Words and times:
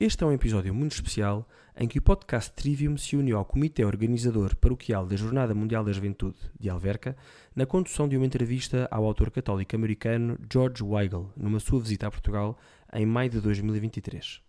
Este 0.00 0.24
é 0.24 0.26
um 0.26 0.32
episódio 0.32 0.74
muito 0.74 0.92
especial 0.92 1.46
em 1.76 1.86
que 1.86 1.98
o 1.98 2.02
podcast 2.02 2.50
Trivium 2.52 2.96
se 2.96 3.18
uniu 3.18 3.36
ao 3.36 3.44
Comitê 3.44 3.84
Organizador 3.84 4.56
Paroquial 4.56 5.04
da 5.04 5.14
Jornada 5.14 5.54
Mundial 5.54 5.84
da 5.84 5.92
Juventude 5.92 6.38
de 6.58 6.70
Alverca 6.70 7.14
na 7.54 7.66
condução 7.66 8.08
de 8.08 8.16
uma 8.16 8.24
entrevista 8.24 8.88
ao 8.90 9.04
autor 9.04 9.30
católico 9.30 9.76
americano 9.76 10.38
George 10.50 10.82
Weigel 10.82 11.30
numa 11.36 11.60
sua 11.60 11.80
visita 11.80 12.06
a 12.06 12.10
Portugal 12.10 12.58
em 12.94 13.04
maio 13.04 13.28
de 13.28 13.42
2023. 13.42 14.40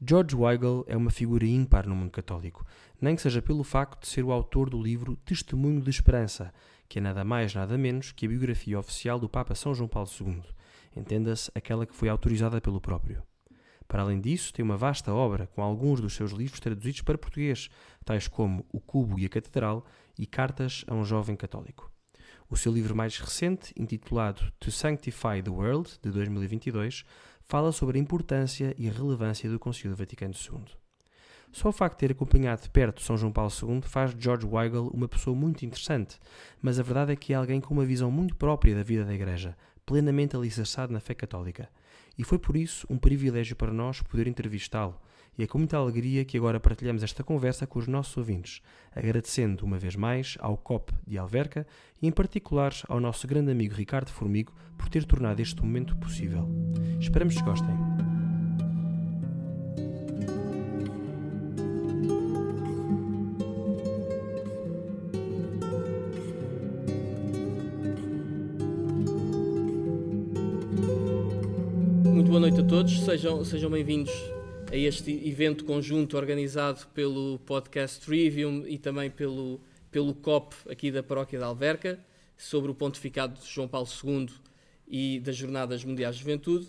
George 0.00 0.36
Weigel 0.36 0.84
é 0.86 0.96
uma 0.96 1.10
figura 1.10 1.44
ímpar 1.44 1.88
no 1.88 1.96
mundo 1.96 2.12
católico, 2.12 2.64
nem 3.00 3.16
que 3.16 3.22
seja 3.22 3.42
pelo 3.42 3.64
facto 3.64 4.02
de 4.02 4.06
ser 4.06 4.22
o 4.22 4.30
autor 4.30 4.70
do 4.70 4.80
livro 4.80 5.16
Testemunho 5.16 5.80
de 5.80 5.90
Esperança, 5.90 6.54
que 6.88 7.00
é 7.00 7.02
nada 7.02 7.24
mais 7.24 7.52
nada 7.52 7.76
menos 7.76 8.12
que 8.12 8.24
a 8.24 8.28
biografia 8.28 8.78
oficial 8.78 9.18
do 9.18 9.28
Papa 9.28 9.56
São 9.56 9.74
João 9.74 9.88
Paulo 9.88 10.08
II, 10.20 10.44
entenda-se 10.94 11.50
aquela 11.56 11.84
que 11.84 11.96
foi 11.96 12.08
autorizada 12.08 12.60
pelo 12.60 12.80
próprio. 12.80 13.20
Para 13.88 14.02
além 14.02 14.20
disso, 14.20 14.52
tem 14.52 14.64
uma 14.64 14.76
vasta 14.76 15.12
obra 15.12 15.46
com 15.46 15.62
alguns 15.62 16.00
dos 16.00 16.14
seus 16.14 16.32
livros 16.32 16.60
traduzidos 16.60 17.02
para 17.02 17.18
português, 17.18 17.68
tais 18.04 18.26
como 18.26 18.66
O 18.72 18.80
Cubo 18.80 19.18
e 19.18 19.26
a 19.26 19.28
Catedral 19.28 19.84
e 20.18 20.26
Cartas 20.26 20.84
a 20.88 20.94
um 20.94 21.04
Jovem 21.04 21.36
Católico. 21.36 21.90
O 22.48 22.56
seu 22.56 22.72
livro 22.72 22.94
mais 22.94 23.18
recente, 23.18 23.72
intitulado 23.76 24.52
To 24.60 24.70
Sanctify 24.70 25.42
the 25.42 25.50
World, 25.50 25.98
de 26.02 26.10
2022, 26.10 27.04
fala 27.44 27.72
sobre 27.72 27.98
a 27.98 28.02
importância 28.02 28.74
e 28.76 28.88
relevância 28.88 29.48
do 29.50 29.58
Concílio 29.58 29.96
Vaticano 29.96 30.34
II. 30.34 30.64
Só 31.52 31.68
o 31.68 31.72
facto 31.72 31.94
de 31.94 32.00
ter 32.00 32.12
acompanhado 32.12 32.62
de 32.62 32.70
perto 32.70 33.00
São 33.00 33.16
João 33.16 33.32
Paulo 33.32 33.50
II 33.50 33.80
faz 33.82 34.14
de 34.14 34.22
George 34.22 34.46
Weigel 34.46 34.88
uma 34.92 35.08
pessoa 35.08 35.34
muito 35.34 35.64
interessante, 35.64 36.18
mas 36.60 36.78
a 36.78 36.82
verdade 36.82 37.12
é 37.12 37.16
que 37.16 37.32
é 37.32 37.36
alguém 37.36 37.60
com 37.60 37.72
uma 37.72 37.84
visão 37.84 38.10
muito 38.10 38.36
própria 38.36 38.74
da 38.74 38.82
vida 38.82 39.04
da 39.04 39.14
Igreja, 39.14 39.56
plenamente 39.84 40.36
alicerçado 40.36 40.92
na 40.92 41.00
fé 41.00 41.14
católica 41.14 41.68
e 42.18 42.24
foi 42.24 42.38
por 42.38 42.56
isso 42.56 42.86
um 42.90 42.98
privilégio 42.98 43.56
para 43.56 43.72
nós 43.72 44.00
poder 44.02 44.26
entrevistá-lo. 44.26 44.98
E 45.38 45.42
é 45.42 45.46
com 45.46 45.58
muita 45.58 45.76
alegria 45.76 46.24
que 46.24 46.38
agora 46.38 46.58
partilhamos 46.58 47.02
esta 47.02 47.22
conversa 47.22 47.66
com 47.66 47.78
os 47.78 47.86
nossos 47.86 48.16
ouvintes, 48.16 48.62
agradecendo 48.94 49.66
uma 49.66 49.78
vez 49.78 49.94
mais 49.94 50.36
ao 50.40 50.56
COP 50.56 50.92
de 51.06 51.18
Alverca 51.18 51.66
e 52.00 52.06
em 52.06 52.10
particular 52.10 52.72
ao 52.88 52.98
nosso 52.98 53.26
grande 53.26 53.52
amigo 53.52 53.74
Ricardo 53.74 54.10
Formigo 54.10 54.54
por 54.78 54.88
ter 54.88 55.04
tornado 55.04 55.40
este 55.40 55.60
momento 55.60 55.94
possível. 55.96 56.48
Esperamos 56.98 57.34
que 57.34 57.42
gostem. 57.42 58.15
Sejam, 73.16 73.42
sejam 73.46 73.70
bem-vindos 73.70 74.12
a 74.70 74.76
este 74.76 75.10
evento 75.26 75.64
conjunto 75.64 76.18
organizado 76.18 76.86
pelo 76.88 77.38
podcast 77.46 78.04
Trivium 78.04 78.66
e 78.66 78.76
também 78.76 79.08
pelo, 79.08 79.58
pelo 79.90 80.12
COP 80.12 80.54
aqui 80.68 80.90
da 80.90 81.02
Paróquia 81.02 81.38
da 81.38 81.46
Alverca, 81.46 81.98
sobre 82.36 82.70
o 82.70 82.74
pontificado 82.74 83.40
de 83.40 83.46
João 83.46 83.66
Paulo 83.66 83.88
II 84.04 84.28
e 84.86 85.18
das 85.20 85.34
Jornadas 85.34 85.82
Mundiais 85.82 86.16
de 86.16 86.20
Juventude. 86.20 86.66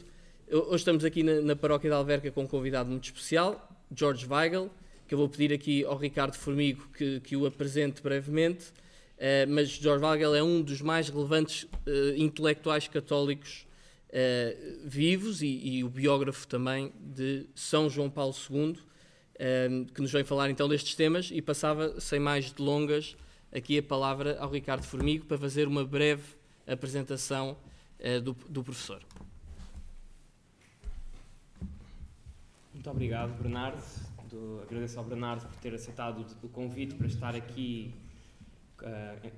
Hoje 0.50 0.76
estamos 0.76 1.04
aqui 1.04 1.22
na, 1.22 1.42
na 1.42 1.54
Paróquia 1.54 1.90
da 1.90 1.98
Alverca 1.98 2.32
com 2.32 2.44
um 2.44 2.48
convidado 2.48 2.90
muito 2.90 3.04
especial, 3.04 3.70
George 3.94 4.26
Weigel, 4.26 4.72
que 5.06 5.16
eu 5.16 5.18
vou 5.18 5.28
pedir 5.28 5.52
aqui 5.52 5.84
ao 5.84 5.98
Ricardo 5.98 6.36
Formigo 6.38 6.88
que, 6.98 7.20
que 7.20 7.36
o 7.36 7.46
apresente 7.46 8.02
brevemente. 8.02 8.68
Uh, 9.18 9.50
mas 9.50 9.68
George 9.68 10.06
Weigel 10.06 10.34
é 10.34 10.42
um 10.42 10.62
dos 10.62 10.82
mais 10.82 11.10
relevantes 11.10 11.64
uh, 11.64 12.16
intelectuais 12.16 12.88
católicos 12.88 13.68
uh, 14.10 14.88
vivos 14.88 15.42
e, 15.42 15.48
e, 15.48 15.84
o 15.84 15.90
biógrafo 15.90 16.48
também 16.48 16.92
de 17.00 17.48
São 17.56 17.90
João 17.90 18.10
Paulo 18.10 18.34
II, 18.50 18.78
eh, 19.40 19.86
que 19.94 20.02
nos 20.02 20.12
vem 20.12 20.24
falar 20.24 20.50
então 20.50 20.68
destes 20.68 20.96
temas 20.96 21.30
e 21.32 21.42
passava, 21.42 22.00
sem 22.00 22.20
mais 22.20 22.52
delongas, 22.52 23.16
aqui 23.54 23.78
a 23.78 23.84
palavra 23.84 24.40
ao 24.40 24.50
Ricardo 24.50 24.84
Formigo 24.84 25.26
para 25.26 25.38
fazer 25.38 25.68
uma 25.68 25.86
breve 25.86 26.24
apresentação 26.66 27.56
uh, 28.00 28.22
do, 28.22 28.34
do 28.50 28.64
professor. 28.64 29.02
Muito 32.74 32.90
obrigado, 32.90 33.32
Bernardo. 33.42 33.82
Do, 34.30 34.62
agradeço 34.62 35.00
ao 35.00 35.06
Bernardo 35.06 35.48
por 35.48 35.56
ter 35.60 35.74
aceitado 35.74 36.26
o 36.44 36.50
convite 36.50 36.96
para 36.96 37.08
estar 37.08 37.36
aqui 37.36 37.94
uh, 38.82 39.32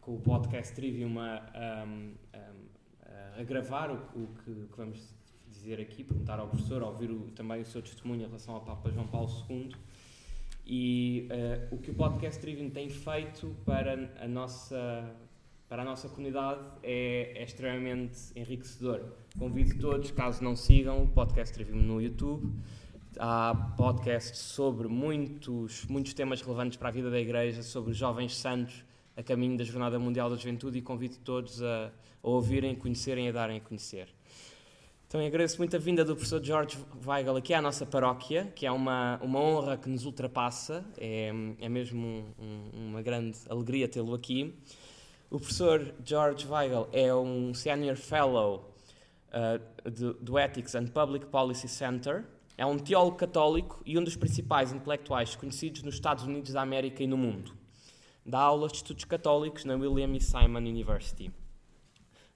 com 0.00 0.16
o 0.16 0.20
podcast 0.20 0.74
Trivium 0.74 1.20
a, 1.20 1.84
um, 1.86 2.14
a 3.38 3.42
gravar 3.42 3.90
o, 3.90 3.94
o 4.14 4.28
que, 4.44 4.52
que, 4.52 4.76
vamos 4.76 5.14
dizer 5.48 5.80
aqui, 5.80 6.02
perguntar 6.02 6.38
ao 6.38 6.48
professor, 6.48 6.82
ouvir 6.82 7.10
o, 7.10 7.30
também 7.34 7.60
o 7.60 7.64
seu 7.64 7.82
testemunho 7.82 8.22
em 8.22 8.26
relação 8.26 8.54
ao 8.54 8.60
Papa 8.62 8.90
João 8.90 9.06
Paulo 9.06 9.30
II. 9.48 9.70
E 10.66 11.28
uh, 11.30 11.74
o 11.74 11.78
que 11.78 11.90
o 11.90 11.94
podcast 11.94 12.40
Trivium 12.40 12.70
tem 12.70 12.88
feito 12.88 13.54
para 13.64 14.10
a 14.20 14.28
nossa, 14.28 15.10
para 15.68 15.82
a 15.82 15.84
nossa 15.84 16.08
comunidade 16.08 16.60
é, 16.82 17.32
é 17.36 17.42
extremamente 17.42 18.18
enriquecedor. 18.36 19.02
Convido 19.38 19.78
todos, 19.80 20.10
caso 20.10 20.42
não 20.42 20.54
sigam, 20.54 21.02
o 21.02 21.08
podcast 21.08 21.52
Trivium 21.52 21.82
no 21.82 22.00
YouTube. 22.00 22.52
Há 23.18 23.74
podcasts 23.76 24.38
sobre 24.38 24.88
muitos, 24.88 25.84
muitos 25.86 26.14
temas 26.14 26.40
relevantes 26.40 26.78
para 26.78 26.88
a 26.88 26.92
vida 26.92 27.10
da 27.10 27.20
Igreja, 27.20 27.62
sobre 27.62 27.92
jovens 27.92 28.36
santos 28.36 28.84
a 29.16 29.22
caminho 29.22 29.56
da 29.56 29.64
Jornada 29.64 29.98
Mundial 29.98 30.30
da 30.30 30.36
Juventude 30.36 30.78
e 30.78 30.82
convido 30.82 31.16
todos 31.24 31.62
a, 31.62 31.92
a 32.22 32.28
ouvirem, 32.28 32.74
conhecerem 32.74 33.26
e 33.26 33.28
a 33.28 33.32
darem 33.32 33.58
a 33.58 33.60
conhecer. 33.60 34.08
Também 35.12 35.26
agradeço 35.26 35.58
muito 35.58 35.76
a 35.76 35.78
vinda 35.78 36.02
do 36.06 36.14
professor 36.14 36.42
George 36.42 36.78
Weigel 37.06 37.36
aqui 37.36 37.52
à 37.52 37.60
nossa 37.60 37.84
paróquia, 37.84 38.50
que 38.56 38.64
é 38.64 38.72
uma, 38.72 39.20
uma 39.22 39.38
honra 39.38 39.76
que 39.76 39.86
nos 39.86 40.06
ultrapassa, 40.06 40.82
é, 40.96 41.30
é 41.60 41.68
mesmo 41.68 42.34
um, 42.38 42.88
uma 42.88 43.02
grande 43.02 43.38
alegria 43.50 43.86
tê-lo 43.86 44.14
aqui. 44.14 44.54
O 45.30 45.38
professor 45.38 45.94
George 46.02 46.46
Weigel 46.46 46.88
é 46.92 47.14
um 47.14 47.52
Senior 47.52 47.96
Fellow 47.96 48.74
uh, 49.28 49.90
do, 49.90 50.14
do 50.14 50.38
Ethics 50.38 50.74
and 50.74 50.86
Public 50.86 51.26
Policy 51.26 51.68
Center, 51.68 52.24
é 52.56 52.64
um 52.64 52.78
teólogo 52.78 53.16
católico 53.18 53.82
e 53.84 53.98
um 53.98 54.04
dos 54.04 54.16
principais 54.16 54.72
intelectuais 54.72 55.36
conhecidos 55.36 55.82
nos 55.82 55.96
Estados 55.96 56.24
Unidos 56.24 56.54
da 56.54 56.62
América 56.62 57.02
e 57.02 57.06
no 57.06 57.18
mundo. 57.18 57.61
Dá 58.24 58.38
aulas 58.38 58.70
de 58.70 58.78
estudos 58.78 59.04
católicos 59.04 59.64
na 59.64 59.74
William 59.74 60.16
e 60.16 60.20
Simon 60.20 60.60
University. 60.60 61.32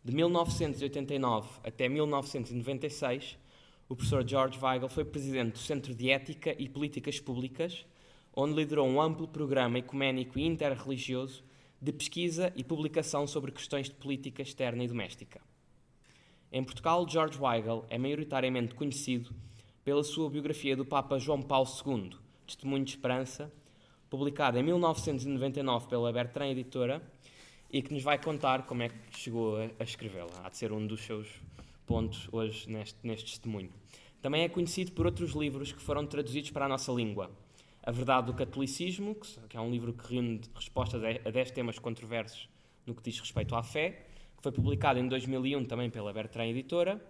De 0.03 0.13
1989 0.13 1.49
até 1.63 1.89
1996, 1.89 3.39
o 3.89 3.95
professor 3.95 4.29
George 4.29 4.59
Weigel 4.61 4.89
foi 4.89 5.05
presidente 5.05 5.53
do 5.53 5.59
Centro 5.59 5.95
de 5.95 6.11
Ética 6.11 6.57
e 6.59 6.69
Políticas 6.69 7.21
Públicas, 7.21 7.87
onde 8.35 8.55
liderou 8.55 8.85
um 8.85 9.01
amplo 9.01 9.29
programa 9.29 9.79
ecuménico 9.79 10.37
e 10.41 10.45
interreligioso 10.45 11.45
de 11.81 11.93
pesquisa 11.93 12.53
e 12.57 12.65
publicação 12.65 13.25
sobre 13.25 13.53
questões 13.53 13.89
de 13.89 13.95
política 13.95 14.43
externa 14.43 14.83
e 14.83 14.89
doméstica. 14.89 15.41
Em 16.51 16.65
Portugal, 16.65 17.09
George 17.09 17.39
Weigel 17.41 17.85
é 17.89 17.97
maioritariamente 17.97 18.75
conhecido 18.75 19.33
pela 19.85 20.03
sua 20.03 20.29
biografia 20.29 20.77
do 20.77 20.85
Papa 20.85 21.17
João 21.17 21.41
Paulo 21.41 21.69
II, 21.87 22.11
Testemunho 22.45 22.85
de 22.85 22.91
Esperança, 22.91 23.53
publicado 24.09 24.59
em 24.59 24.63
1999 24.63 25.89
pela 25.89 26.13
Bertrand 26.13 26.51
Editora 26.51 27.03
e 27.71 27.83
que 27.83 27.93
nos 27.93 28.03
vai 28.03 28.19
contar 28.19 28.67
como 28.67 28.83
é 28.83 28.89
que 28.89 29.19
chegou 29.19 29.57
a, 29.57 29.71
a 29.79 29.85
escrevê-la. 29.85 30.31
Há 30.45 30.49
de 30.49 30.57
ser 30.57 30.73
um 30.73 30.87
dos 30.87 31.01
seus 31.01 31.29
pontos 31.87 32.29
hoje 32.33 32.71
neste, 32.71 32.99
neste 33.03 33.31
testemunho. 33.31 33.71
Também 34.23 34.43
é 34.43 34.49
conhecido 34.49 34.93
por 34.93 35.07
outros 35.07 35.33
livros 35.33 35.73
que 35.73 35.81
foram 35.81 36.07
traduzidos 36.07 36.51
para 36.51 36.65
a 36.67 36.69
nossa 36.69 36.91
língua. 36.93 37.31
A 37.83 37.93
Verdade 37.93 38.27
do 38.27 38.35
Catolicismo, 38.35 39.17
que 39.49 39.57
é 39.57 39.61
um 39.61 39.71
livro 39.71 39.93
que 39.93 40.13
reúne 40.13 40.41
respostas 40.55 41.01
a 41.25 41.31
10 41.31 41.51
temas 41.53 41.79
controversos 41.79 42.49
no 42.85 42.95
que 42.95 43.03
diz 43.03 43.19
respeito 43.21 43.55
à 43.55 43.63
fé, 43.63 44.07
que 44.37 44.43
foi 44.43 44.53
publicado 44.53 44.99
em 44.99 45.09
2001 45.09 45.65
também 45.65 45.91
pela 45.91 46.13
Bertrand 46.13 46.47
Editora. 46.47 47.01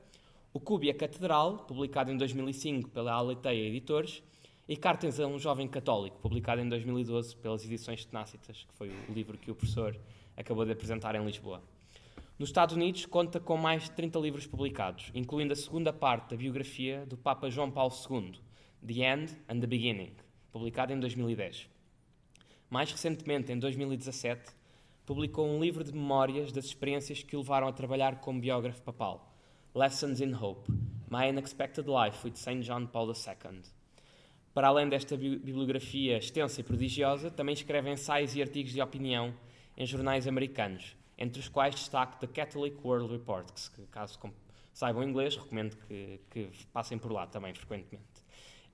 O 0.53 0.61
Cubo 0.61 0.84
e 0.84 0.91
a 0.91 0.95
Catedral, 0.95 1.59
publicado 1.59 2.11
em 2.11 2.17
2005 2.17 2.91
pela 2.91 3.13
Aleteia 3.13 3.69
Editores, 3.69 4.22
e 4.68 4.77
Cartas 4.77 5.21
a 5.21 5.27
um 5.28 5.39
Jovem 5.39 5.68
Católico, 5.68 6.18
publicado 6.18 6.60
em 6.60 6.68
2012 6.68 7.36
pelas 7.36 7.65
Edições 7.65 8.04
Tenácitas, 8.04 8.66
que 8.68 8.74
foi 8.74 8.91
o 9.09 9.13
livro 9.13 9.39
que 9.39 9.48
o 9.48 9.54
professor 9.54 9.97
acabou 10.36 10.65
de 10.65 10.72
apresentar 10.72 11.15
em 11.15 11.24
Lisboa. 11.24 11.63
Nos 12.36 12.48
Estados 12.48 12.74
Unidos, 12.74 13.07
conta 13.07 13.39
com 13.39 13.57
mais 13.57 13.84
de 13.84 13.92
30 13.92 14.18
livros 14.18 14.45
publicados, 14.45 15.13
incluindo 15.15 15.53
a 15.53 15.57
segunda 15.57 15.92
parte 15.92 16.30
da 16.30 16.36
biografia 16.36 17.07
do 17.07 17.16
Papa 17.16 17.48
João 17.48 17.71
Paulo 17.71 17.95
II, 18.10 18.33
The 18.84 19.04
End 19.04 19.36
and 19.48 19.60
the 19.60 19.68
Beginning, 19.68 20.13
publicado 20.51 20.92
em 20.92 20.98
2010. 20.98 21.68
Mais 22.68 22.91
recentemente, 22.91 23.53
em 23.53 23.59
2017, 23.60 24.51
publicou 25.07 25.48
um 25.48 25.60
livro 25.60 25.84
de 25.84 25.92
memórias 25.92 26.51
das 26.51 26.65
experiências 26.65 27.22
que 27.22 27.36
o 27.36 27.39
levaram 27.39 27.68
a 27.68 27.72
trabalhar 27.72 28.16
como 28.16 28.41
biógrafo 28.41 28.83
papal, 28.83 29.33
Lessons 29.72 30.21
in 30.21 30.34
Hope, 30.34 30.68
My 31.09 31.30
Unexpected 31.30 31.89
Life 31.89 32.27
with 32.27 32.34
St. 32.34 32.63
John 32.63 32.86
Paul 32.86 33.13
II. 33.13 33.76
Para 34.56 34.68
além 34.68 34.88
desta 34.88 35.18
bibliografia 35.18 36.16
extensa 36.16 36.62
e 36.62 36.64
prodigiosa, 36.64 37.30
também 37.30 37.53
escreve 37.53 37.91
ensaios 37.91 38.34
e 38.34 38.41
artigos 38.41 38.72
de 38.72 38.80
opinião 38.80 39.34
em 39.76 39.84
jornais 39.84 40.26
americanos, 40.26 40.97
entre 41.18 41.38
os 41.38 41.47
quais 41.47 41.74
destaco 41.74 42.18
The 42.18 42.26
Catholic 42.26 42.78
World 42.82 43.12
Report, 43.12 43.47
que 43.74 43.82
caso 43.88 44.18
saibam 44.72 45.04
inglês, 45.04 45.36
recomendo 45.36 45.76
que, 45.86 46.20
que 46.30 46.48
passem 46.72 46.97
por 46.97 47.12
lá 47.12 47.26
também 47.26 47.53
frequentemente. 47.53 48.06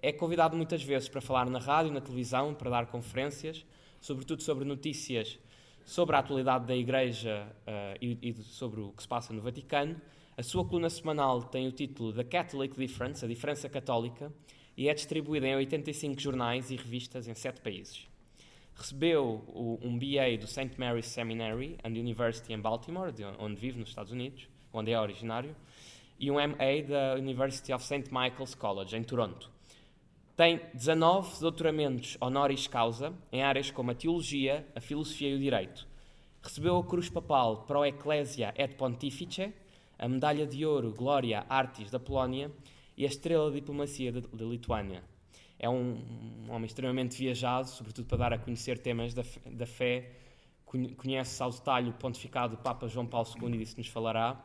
É 0.01 0.13
convidado 0.13 0.57
muitas 0.57 0.85
vezes 0.85 1.09
para 1.09 1.21
falar 1.21 1.51
na 1.51 1.59
rádio, 1.59 1.91
na 1.91 2.01
televisão, 2.01 2.55
para 2.55 2.71
dar 2.71 2.87
conferências, 2.87 3.67
sobretudo 4.01 4.41
sobre 4.41 4.65
notícias 4.65 5.37
sobre 5.85 6.15
a 6.15 6.21
atualidade 6.21 6.65
da 6.65 6.77
Igreja 6.77 7.45
uh, 7.67 7.99
e, 8.01 8.19
e, 8.23 8.35
sobre 8.35 8.81
o 8.83 8.93
que 8.93 9.03
se 9.03 9.09
passa 9.09 9.33
no 9.33 9.43
Vaticano. 9.43 10.01
A 10.37 10.45
sua 10.45 10.65
coluna 10.65 10.89
semanal 10.89 11.43
tem 11.43 11.67
o 11.67 11.73
título 11.73 12.13
The 12.13 12.23
Catholic 12.23 12.79
Difference, 12.79 13.25
a 13.25 13.27
diferença 13.27 13.69
católica, 13.69 14.33
e 14.77 14.89
é 14.89 14.95
distribuída 14.95 15.47
em 15.47 15.55
85 15.57 16.21
jornais 16.21 16.71
e 16.71 16.77
revistas 16.77 17.29
em 17.29 17.35
7 17.35 17.61
países. 17.61 18.07
Recebeu 18.75 19.45
o, 19.49 19.79
um 19.83 19.99
BA 19.99 20.37
do 20.41 20.47
St. 20.47 20.73
Mary's 20.79 21.07
Seminary 21.07 21.77
and 21.85 21.91
University 21.91 22.53
em 22.53 22.61
Baltimore, 22.61 23.13
onde 23.39 23.61
vive 23.61 23.79
nos 23.79 23.91
Estados 23.91 24.13
Unidos, 24.13 24.49
onde 24.73 24.91
é 24.91 24.99
originário, 24.99 25.55
e 26.19 26.31
um 26.31 26.35
MA 26.35 26.83
da 26.89 27.15
University 27.17 27.73
of 27.73 27.85
St. 27.85 28.05
Michael's 28.11 28.55
College, 28.55 28.97
em 28.97 29.03
Toronto. 29.03 29.51
Tem 30.35 30.61
19 30.73 31.41
doutoramentos 31.41 32.17
honoris 32.21 32.67
causa 32.67 33.13
em 33.31 33.43
áreas 33.43 33.71
como 33.71 33.91
a 33.91 33.95
teologia, 33.95 34.67
a 34.75 34.81
filosofia 34.81 35.29
e 35.29 35.35
o 35.35 35.39
direito. 35.39 35.87
Recebeu 36.43 36.77
a 36.79 36.85
Cruz 36.85 37.11
Papal 37.11 37.65
Pro 37.65 37.85
Ecclesia 37.85 38.55
et 38.57 38.75
Pontifice, 38.77 39.53
a 39.99 40.09
Medalha 40.09 40.47
de 40.47 40.65
Ouro 40.65 40.93
Gloria 40.93 41.45
Artis 41.49 41.91
da 41.91 42.01
Polónia 42.01 42.51
e 43.03 43.05
a 43.05 43.09
Estrela 43.09 43.51
de 43.51 43.57
Diplomacia 43.57 44.13
da 44.13 44.45
Lituânia. 44.45 45.03
É 45.59 45.69
um, 45.69 45.99
um, 46.47 46.53
homem 46.53 46.67
extremamente 46.67 47.19
viajado, 47.19 47.69
sobretudo 47.69 48.07
para 48.07 48.19
dar 48.19 48.33
a 48.35 48.39
conhecer 48.39 48.79
temas 48.79 49.13
da, 49.13 49.25
da 49.47 49.67
fé. 49.67 50.13
Conhece 50.65 51.43
ao 51.43 51.51
detalhe 51.51 51.91
o 51.91 51.93
pontificado 51.95 52.57
do 52.57 52.63
Papa 52.63 52.87
João 52.87 53.05
Paulo 53.05 53.29
II 53.41 53.55
e 53.55 53.59
disso 53.59 53.77
nos 53.77 53.89
falará. 53.89 54.41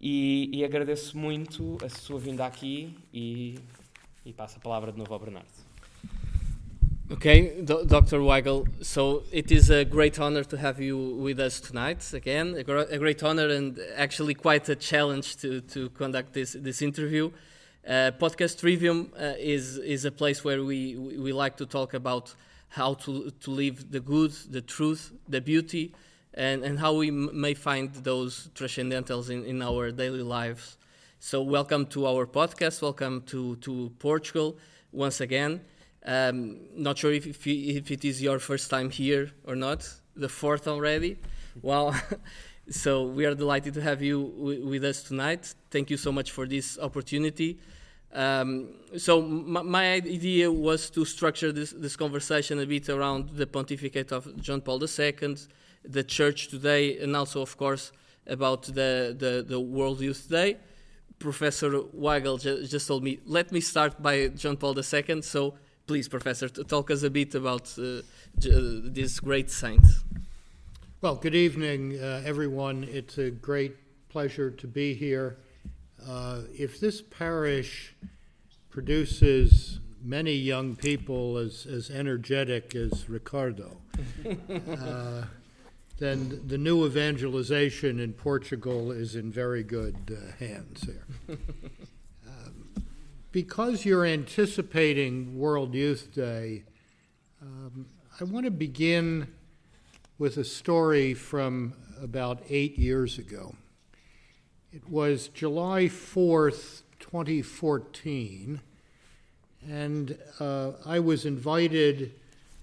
E, 0.00 0.48
e 0.52 0.64
agradeço 0.64 1.18
muito 1.18 1.76
a 1.84 1.88
sua 1.88 2.20
vinda 2.20 2.46
aqui 2.46 2.96
e, 3.12 3.58
e 4.24 4.32
passo 4.32 4.58
a 4.58 4.60
palavra 4.60 4.92
de 4.92 4.98
novo 4.98 5.12
ao 5.12 5.18
Bernardo. 5.18 5.69
Okay, 7.12 7.60
D 7.64 7.74
Dr. 7.86 8.20
Weigel, 8.20 8.68
so 8.82 9.24
it 9.32 9.50
is 9.50 9.68
a 9.68 9.84
great 9.84 10.20
honor 10.20 10.44
to 10.44 10.56
have 10.56 10.80
you 10.80 10.96
with 10.96 11.40
us 11.40 11.58
tonight 11.58 12.08
again. 12.14 12.54
A, 12.54 12.62
gr 12.62 12.76
a 12.88 12.98
great 12.98 13.20
honor 13.24 13.48
and 13.48 13.80
actually 13.96 14.32
quite 14.34 14.68
a 14.68 14.76
challenge 14.76 15.36
to, 15.38 15.60
to 15.62 15.88
conduct 15.88 16.34
this, 16.34 16.52
this 16.52 16.80
interview. 16.82 17.32
Uh, 17.84 18.12
Podcast 18.16 18.60
Trivium 18.60 19.12
uh, 19.18 19.32
is 19.40 19.78
is 19.78 20.04
a 20.04 20.12
place 20.12 20.44
where 20.44 20.62
we, 20.62 20.96
we 20.96 21.32
like 21.32 21.56
to 21.56 21.66
talk 21.66 21.94
about 21.94 22.32
how 22.68 22.94
to 22.94 23.32
to 23.40 23.50
live 23.50 23.90
the 23.90 23.98
good, 23.98 24.30
the 24.48 24.60
truth, 24.60 25.12
the 25.28 25.40
beauty, 25.40 25.92
and, 26.34 26.62
and 26.62 26.78
how 26.78 26.92
we 26.94 27.10
may 27.10 27.54
find 27.54 27.92
those 28.04 28.50
transcendentals 28.54 29.30
in, 29.30 29.44
in 29.44 29.62
our 29.62 29.90
daily 29.90 30.22
lives. 30.22 30.78
So 31.18 31.42
welcome 31.42 31.86
to 31.86 32.06
our 32.06 32.24
podcast. 32.24 32.80
Welcome 32.82 33.22
to 33.32 33.56
to 33.56 33.90
Portugal 33.98 34.58
once 34.92 35.20
again. 35.20 35.60
Um, 36.06 36.60
not 36.74 36.98
sure 36.98 37.12
if, 37.12 37.26
if 37.26 37.46
if 37.46 37.90
it 37.90 38.04
is 38.04 38.22
your 38.22 38.38
first 38.38 38.70
time 38.70 38.90
here 38.90 39.30
or 39.44 39.56
not. 39.56 39.88
The 40.16 40.28
fourth 40.28 40.66
already. 40.68 41.18
Well. 41.62 41.94
So 42.70 43.02
we 43.02 43.26
are 43.26 43.34
delighted 43.34 43.74
to 43.74 43.82
have 43.82 44.00
you 44.00 44.20
with 44.64 44.84
us 44.84 45.02
tonight. 45.02 45.54
Thank 45.72 45.90
you 45.90 45.96
so 45.96 46.12
much 46.12 46.30
for 46.30 46.46
this 46.46 46.78
opportunity. 46.78 47.58
Um, 48.12 48.68
so 48.96 49.22
my 49.22 49.94
idea 49.94 50.50
was 50.50 50.88
to 50.90 51.04
structure 51.04 51.50
this, 51.50 51.72
this, 51.72 51.96
conversation 51.96 52.60
a 52.60 52.66
bit 52.66 52.88
around 52.88 53.30
the 53.30 53.46
pontificate 53.46 54.12
of 54.12 54.40
John 54.40 54.60
Paul 54.60 54.82
II, 54.82 55.36
the 55.84 56.04
church 56.04 56.48
today, 56.48 56.98
and 56.98 57.16
also, 57.16 57.42
of 57.42 57.56
course, 57.56 57.90
about 58.26 58.62
the, 58.62 59.16
the, 59.18 59.44
the 59.46 59.58
World 59.58 60.00
Youth 60.00 60.28
Day. 60.28 60.56
Professor 61.18 61.70
Weigel 61.70 62.40
just 62.68 62.86
told 62.86 63.02
me, 63.02 63.18
let 63.26 63.50
me 63.50 63.60
start 63.60 64.00
by 64.00 64.28
John 64.28 64.56
Paul 64.56 64.76
II. 64.78 65.22
So 65.22 65.54
please, 65.90 66.06
Professor, 66.06 66.48
talk 66.48 66.88
us 66.88 67.02
a 67.02 67.10
bit 67.10 67.34
about 67.34 67.76
uh, 67.76 68.00
this 68.36 69.18
great 69.18 69.50
saint. 69.50 69.84
Well, 71.00 71.16
good 71.16 71.34
evening, 71.34 71.98
uh, 72.00 72.22
everyone. 72.24 72.84
It's 72.84 73.18
a 73.18 73.32
great 73.32 73.74
pleasure 74.08 74.52
to 74.52 74.68
be 74.68 74.94
here. 74.94 75.38
Uh, 76.08 76.42
if 76.56 76.78
this 76.78 77.02
parish 77.02 77.96
produces 78.68 79.80
many 80.00 80.34
young 80.34 80.76
people 80.76 81.36
as, 81.38 81.66
as 81.66 81.90
energetic 81.90 82.76
as 82.76 83.10
Ricardo, 83.10 83.78
uh, 84.70 85.24
then 85.98 86.40
the 86.46 86.56
new 86.56 86.86
evangelization 86.86 87.98
in 87.98 88.12
Portugal 88.12 88.92
is 88.92 89.16
in 89.16 89.32
very 89.32 89.64
good 89.64 89.96
uh, 90.16 90.36
hands 90.38 90.84
here. 90.84 91.36
Because 93.32 93.84
you're 93.84 94.04
anticipating 94.04 95.38
World 95.38 95.72
Youth 95.72 96.12
Day, 96.12 96.64
um, 97.40 97.86
I 98.20 98.24
want 98.24 98.44
to 98.44 98.50
begin 98.50 99.28
with 100.18 100.36
a 100.36 100.42
story 100.42 101.14
from 101.14 101.74
about 102.02 102.42
eight 102.48 102.76
years 102.76 103.18
ago. 103.18 103.54
It 104.72 104.88
was 104.90 105.28
July 105.28 105.84
4th, 105.84 106.82
2014, 106.98 108.60
and 109.64 110.18
uh, 110.40 110.72
I 110.84 110.98
was 110.98 111.24
invited 111.24 112.14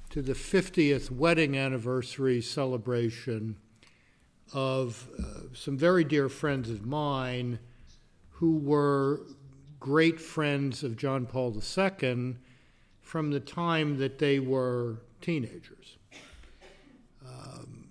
to 0.09 0.21
the 0.21 0.33
50th 0.33 1.09
wedding 1.09 1.57
anniversary 1.57 2.41
celebration 2.41 3.55
of 4.53 5.07
uh, 5.17 5.23
some 5.53 5.77
very 5.77 6.03
dear 6.03 6.27
friends 6.27 6.69
of 6.69 6.85
mine 6.85 7.59
who 8.31 8.57
were 8.57 9.21
great 9.88 10.19
friends 10.19 10.84
of 10.84 10.98
John 10.98 11.25
Paul 11.25 11.56
II 11.56 12.36
from 13.01 13.31
the 13.31 13.39
time 13.39 13.98
that 14.00 14.19
they 14.19 14.38
were 14.38 14.98
teenagers 15.22 15.98
um, 17.28 17.89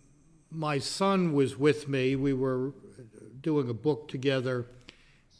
my 0.51 0.79
son 0.79 1.33
was 1.33 1.59
with 1.59 1.89
me. 1.89 2.17
We 2.17 2.33
were 2.33 2.73
doing 3.41 3.69
a 3.69 3.75
book 3.75 4.09
together 4.09 4.67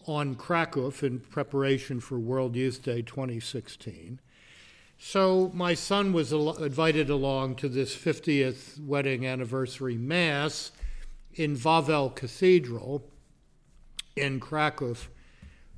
on 0.07 0.35
Krakow 0.35 0.93
in 1.03 1.21
preparation 1.21 2.01
for 2.01 2.19
World 2.19 2.55
Youth 2.55 2.83
Day 2.83 3.03
2016. 3.03 4.21
So 4.99 5.51
my 5.53 5.75
son 5.75 6.13
was 6.13 6.33
invited 6.33 7.11
along 7.11 7.57
to 7.57 7.69
this 7.69 7.95
50th 7.95 8.81
wedding 8.81 9.27
anniversary 9.27 9.97
mass 9.97 10.73
in 11.35 11.57
Wawel 11.57 12.15
Cathedral 12.15 13.05
in 14.15 14.41
Krakow, 14.41 14.97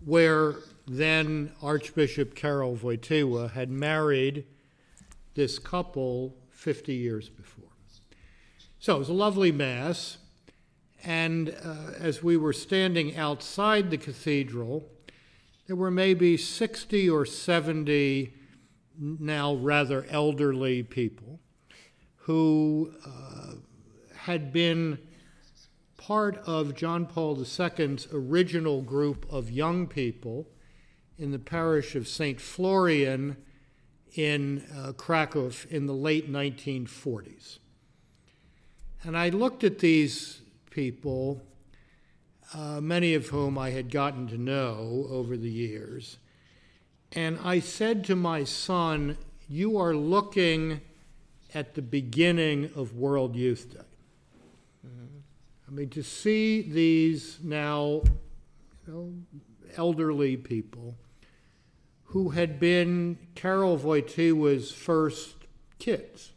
where 0.05 0.57
then 0.87 1.53
Archbishop 1.63 2.35
Karol 2.35 2.77
Wojtyła 2.77 3.53
had 3.53 3.71
married 3.71 4.45
this 5.35 5.59
couple 5.59 6.35
50 6.51 6.95
years 6.95 7.29
before. 7.29 7.65
So 8.79 8.97
it 8.97 8.99
was 8.99 9.09
a 9.09 9.15
lovely 9.15 9.53
Mass. 9.53 10.19
And 11.05 11.55
uh, 11.65 11.93
as 11.99 12.23
we 12.23 12.37
were 12.37 12.53
standing 12.53 13.17
outside 13.17 13.91
the 13.91 13.99
cathedral, 13.99 14.89
there 15.67 15.77
were 15.77 15.91
maybe 15.91 16.37
60 16.37 17.09
or 17.09 17.25
70 17.25 18.33
now 18.99 19.55
rather 19.55 20.07
elderly 20.11 20.83
people 20.83 21.39
who 22.17 22.93
uh, 23.07 23.55
had 24.17 24.53
been 24.53 24.99
part 26.09 26.39
of 26.47 26.75
John 26.75 27.05
Paul 27.05 27.39
II's 27.39 28.09
original 28.15 28.81
group 28.81 29.27
of 29.29 29.51
young 29.51 29.87
people 29.87 30.49
in 31.19 31.33
the 31.33 31.39
parish 31.39 31.95
of 31.95 32.09
St. 32.09 32.41
Florian 32.41 33.37
in 34.15 34.65
uh, 34.75 34.95
Krakow 34.95 35.51
in 35.69 35.85
the 35.85 35.93
late 35.93 36.33
1940s. 36.33 37.59
And 39.03 39.19
I 39.19 39.29
looked 39.29 39.65
at 39.65 39.81
these 39.81 40.41
people, 40.71 41.43
uh, 42.55 42.81
many 42.81 43.13
of 43.13 43.27
whom 43.27 43.59
I 43.59 43.69
had 43.69 43.91
gotten 43.91 44.29
to 44.29 44.39
know 44.39 45.07
over 45.11 45.37
the 45.37 45.51
years, 45.51 46.17
and 47.13 47.39
I 47.45 47.61
said 47.61 48.03
to 48.05 48.17
my 48.17 48.45
son, 48.45 49.19
You 49.47 49.77
are 49.77 49.95
looking 49.95 50.81
at 51.53 51.75
the 51.75 51.83
beginning 51.83 52.71
of 52.75 52.95
World 52.95 53.37
Youth 53.37 53.75
Day. 53.75 53.81
Mm-hmm. 54.87 55.18
I 55.69 55.71
mean, 55.71 55.91
to 55.91 56.03
see 56.03 56.63
these 56.63 57.39
now 57.43 58.03
you 58.87 58.93
know, 58.93 59.13
elderly 59.77 60.37
people 60.37 60.97
who 62.05 62.31
had 62.31 62.59
been 62.59 63.19
Karol 63.35 63.79
Wojtyła's 63.79 64.73
first 64.73 65.37
kids 65.79 66.33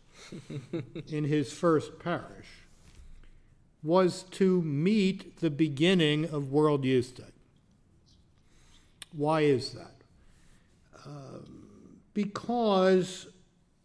in 1.07 1.23
his 1.23 1.53
first 1.53 1.97
parish 1.97 2.47
was 3.81 4.23
to 4.31 4.61
meet 4.63 5.39
the 5.39 5.49
beginning 5.49 6.25
of 6.25 6.51
World 6.51 6.83
Youth 6.83 7.15
Day. 7.15 7.23
Why 9.13 9.41
is 9.41 9.71
that? 9.71 9.95
Uh, 11.05 11.39
because 12.13 13.27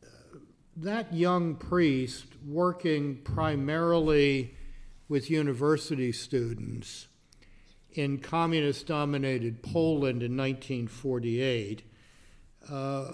uh, 0.03 0.38
that 0.76 1.15
young 1.15 1.55
priest, 1.55 2.26
working 2.45 3.19
primarily 3.23 4.56
with 5.09 5.31
university 5.31 6.13
students 6.13 7.09
in 7.93 8.19
communist 8.19 8.87
dominated 8.87 9.63
Poland 9.63 10.23
in 10.23 10.37
1948, 10.37 11.83
uh, 12.71 13.13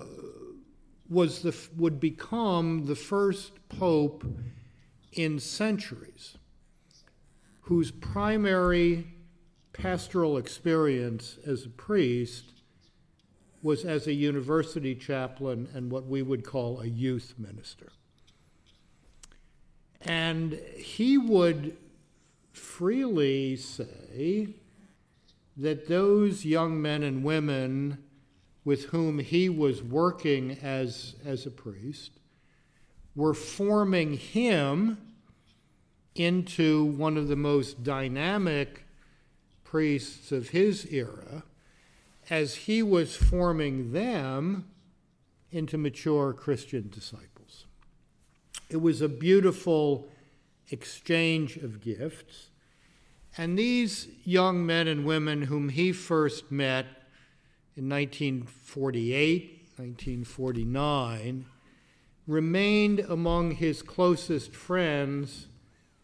was 1.09 1.43
the, 1.43 1.55
would 1.77 2.01
become 2.01 2.87
the 2.87 2.97
first 2.97 3.53
pope 3.69 4.25
in 5.13 5.39
centuries 5.39 6.37
whose 7.63 7.91
primary 7.91 9.07
pastoral 9.73 10.37
experience 10.37 11.39
as 11.47 11.65
a 11.65 11.69
priest 11.69 12.53
was 13.63 13.85
as 13.85 14.07
a 14.07 14.13
university 14.13 14.95
chaplain 14.95 15.69
and 15.75 15.91
what 15.91 16.07
we 16.07 16.23
would 16.23 16.45
call 16.45 16.81
a 16.81 16.87
youth 16.87 17.35
minister. 17.39 17.93
And 20.01 20.55
he 20.77 21.17
would 21.17 21.77
freely 22.53 23.57
say 23.57 24.49
that 25.57 25.89
those 25.89 26.45
young 26.45 26.81
men 26.81 27.03
and 27.03 27.25
women 27.25 27.99
with 28.65 28.85
whom 28.87 29.19
he 29.19 29.49
was 29.49 29.83
working 29.83 30.59
as, 30.63 31.15
as 31.25 31.47
a 31.47 31.51
priest 31.51 32.13
were 33.15 33.35
forming 33.35 34.15
him 34.17 34.99
into 36.15 36.85
one 36.85 37.17
of 37.17 37.29
the 37.29 37.37
most 37.37 37.83
dynamic 37.83 38.85
priests 39.65 40.33
of 40.33 40.51
his 40.51 40.87
era 40.91 41.43
as 42.31 42.55
he 42.55 42.83
was 42.83 43.17
forming 43.17 43.93
them 43.93 44.69
into 45.51 45.77
mature 45.77 46.33
Christian 46.33 46.89
disciples. 46.91 47.67
It 48.71 48.81
was 48.81 49.03
a 49.03 49.09
beautiful 49.09 50.09
exchange 50.73 51.57
of 51.57 51.81
gifts. 51.81 52.49
And 53.37 53.59
these 53.59 54.09
young 54.25 54.67
men 54.67 54.89
and 54.89 55.05
women 55.05 55.43
whom 55.43 55.69
he 55.69 55.93
first 55.93 56.51
met 56.51 56.87
in 57.77 57.89
1948, 57.89 59.69
1949, 59.77 61.47
remained 62.27 63.01
among 63.01 63.53
his 63.53 63.83
closest 63.83 64.55
friends 64.55 65.49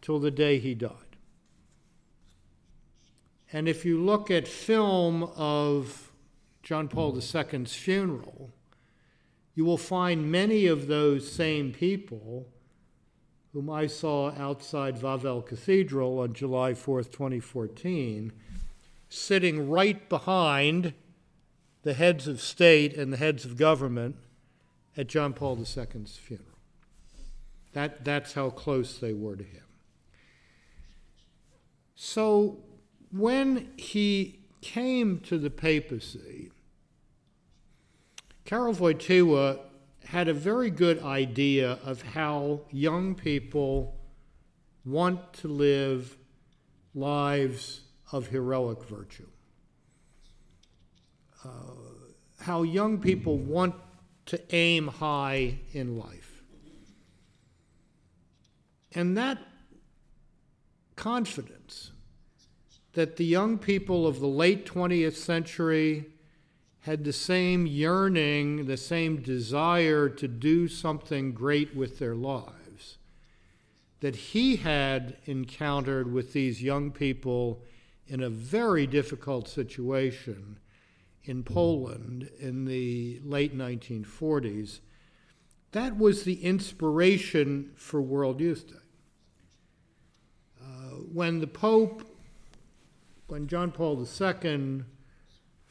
till 0.01 0.19
the 0.19 0.31
day 0.31 0.59
he 0.59 0.75
died. 0.75 0.93
And 3.53 3.69
if 3.69 3.85
you 3.85 4.03
look 4.03 4.31
at 4.31 4.47
film 4.47 5.23
of 5.37 6.13
John 6.63 6.89
Paul 6.89 7.17
II's 7.17 7.75
funeral, 7.75 8.51
you 9.55 9.65
will 9.65 9.79
find 9.79 10.31
many 10.31 10.67
of 10.67 10.87
those 10.87 11.31
same 11.31 11.73
people 11.73 12.47
whom 13.53 13.71
I 13.71 13.87
saw 13.87 14.33
outside 14.33 15.01
Wawel 15.01 15.45
Cathedral 15.45 16.19
on 16.21 16.35
July 16.35 16.73
4th, 16.73 17.11
2014, 17.11 18.33
sitting 19.09 19.71
right 19.71 20.09
behind 20.09 20.93
the 21.83 21.95
heads 21.95 22.29
of 22.29 22.41
state 22.41 22.95
and 22.95 23.13
the 23.13 23.17
heads 23.17 23.45
of 23.45 23.57
government 23.57 24.17
at 24.97 25.07
John 25.07 25.33
Paul 25.33 25.59
II's 25.59 26.17
funeral. 26.17 26.47
That, 27.73 28.05
that's 28.05 28.33
how 28.33 28.51
close 28.51 28.99
they 28.99 29.13
were 29.13 29.37
to 29.37 29.45
him. 29.45 29.63
So 31.95 32.59
when 33.11 33.71
he 33.77 34.41
came 34.61 35.21
to 35.21 35.39
the 35.39 35.51
papacy, 35.51 36.51
Karol 38.45 38.75
Wojtyła 38.75 39.61
had 40.09 40.27
a 40.27 40.33
very 40.33 40.71
good 40.71 41.03
idea 41.03 41.79
of 41.85 42.01
how 42.01 42.59
young 42.71 43.15
people 43.15 43.95
want 44.83 45.35
to 45.35 45.47
live 45.47 46.17
lives 46.95 47.83
of 48.11 48.27
heroic 48.29 48.83
virtue. 48.85 49.27
Uh, 51.45 51.51
how 52.41 52.63
young 52.63 52.99
people 52.99 53.37
want 53.37 53.75
to 54.25 54.41
aim 54.55 54.89
high 54.89 55.59
in 55.73 55.99
life. 55.99 56.43
And 58.95 59.15
that 59.19 59.37
confidence 60.97 61.93
that 62.95 63.19
the 63.19 63.27
young 63.27 63.59
people 63.59 64.07
of 64.07 64.21
the 64.21 64.27
late 64.27 64.65
20th 64.65 65.17
century 65.17 66.07
had 66.81 67.05
the 67.05 67.13
same 67.13 67.67
yearning, 67.67 68.67
the 68.67 68.77
same 68.77 69.21
desire 69.21 70.09
to 70.09 70.29
do 70.29 70.69
something 70.69 71.33
great 71.33 71.75
with 71.75 71.99
their 71.99 72.15
lives 72.15 72.59
that 74.01 74.15
he 74.15 74.57
had 74.57 75.17
encountered 75.27 76.13
with 76.13 76.33
these 76.33 76.63
young 76.63 76.91
people 76.91 77.63
in 78.07 78.23
a 78.23 78.31
very 78.31 78.87
difficult 78.87 79.49
situation 79.49 80.59
in 81.25 81.43
Poland 81.43 82.31
in 82.39 82.65
the 82.65 83.21
late 83.25 83.57
1940s. 83.57 84.81
That 85.73 85.99
was 85.99 86.23
the 86.23 86.43
inspiration 86.43 87.73
for 87.75 88.01
World 88.01 88.41
Youth 88.41 88.69
Day. 88.69 88.75
Uh, 90.63 90.95
when 91.13 91.41
the 91.41 91.47
Pope, 91.47 92.03
when 93.27 93.47
John 93.47 93.73
Paul 93.73 93.99
II 94.01 94.85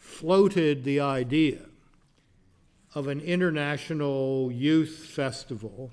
floated 0.07 0.83
the 0.83 0.99
idea 1.01 1.59
of 2.95 3.07
an 3.07 3.19
international 3.19 4.49
youth 4.51 5.05
festival 5.05 5.91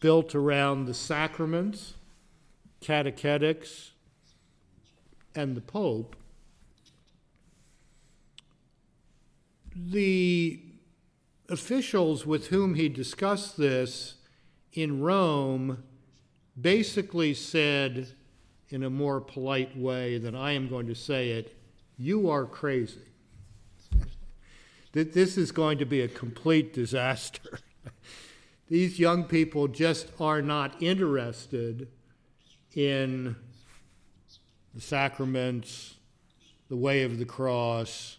built 0.00 0.34
around 0.34 0.84
the 0.84 0.92
sacraments, 0.92 1.94
catechetics, 2.80 3.92
and 5.34 5.56
the 5.56 5.60
Pope, 5.60 6.16
the 9.74 10.60
officials 11.48 12.26
with 12.26 12.48
whom 12.48 12.74
he 12.74 12.88
discussed 12.88 13.56
this 13.56 14.16
in 14.72 15.00
Rome 15.00 15.84
basically 16.60 17.32
said, 17.32 18.08
in 18.68 18.82
a 18.82 18.90
more 18.90 19.20
polite 19.20 19.78
way 19.78 20.18
than 20.18 20.34
I 20.34 20.52
am 20.52 20.68
going 20.68 20.88
to 20.88 20.94
say 20.94 21.30
it, 21.30 21.57
you 21.98 22.30
are 22.30 22.46
crazy. 22.46 23.00
that 24.92 25.12
this 25.12 25.36
is 25.36 25.52
going 25.52 25.78
to 25.78 25.84
be 25.84 26.00
a 26.00 26.08
complete 26.08 26.72
disaster. 26.72 27.58
These 28.68 28.98
young 28.98 29.24
people 29.24 29.68
just 29.68 30.08
are 30.20 30.40
not 30.40 30.80
interested 30.82 31.88
in 32.74 33.36
the 34.74 34.80
sacraments, 34.80 35.94
the 36.68 36.76
way 36.76 37.02
of 37.02 37.18
the 37.18 37.24
cross, 37.24 38.18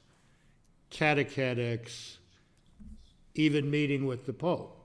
catechetics, 0.90 2.18
even 3.36 3.72
meeting 3.72 4.06
with 4.06 4.26
the 4.26 4.34
Pope. 4.34 4.76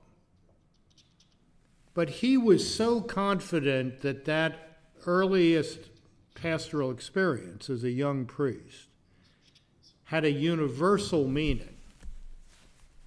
But 1.93 2.09
he 2.09 2.37
was 2.37 2.73
so 2.73 3.01
confident 3.01 4.01
that 4.01 4.25
that 4.25 4.79
earliest 5.05 5.79
pastoral 6.35 6.91
experience 6.91 7.69
as 7.69 7.83
a 7.83 7.89
young 7.89 8.25
priest 8.25 8.89
had 10.05 10.23
a 10.23 10.31
universal 10.31 11.27
meaning 11.27 11.75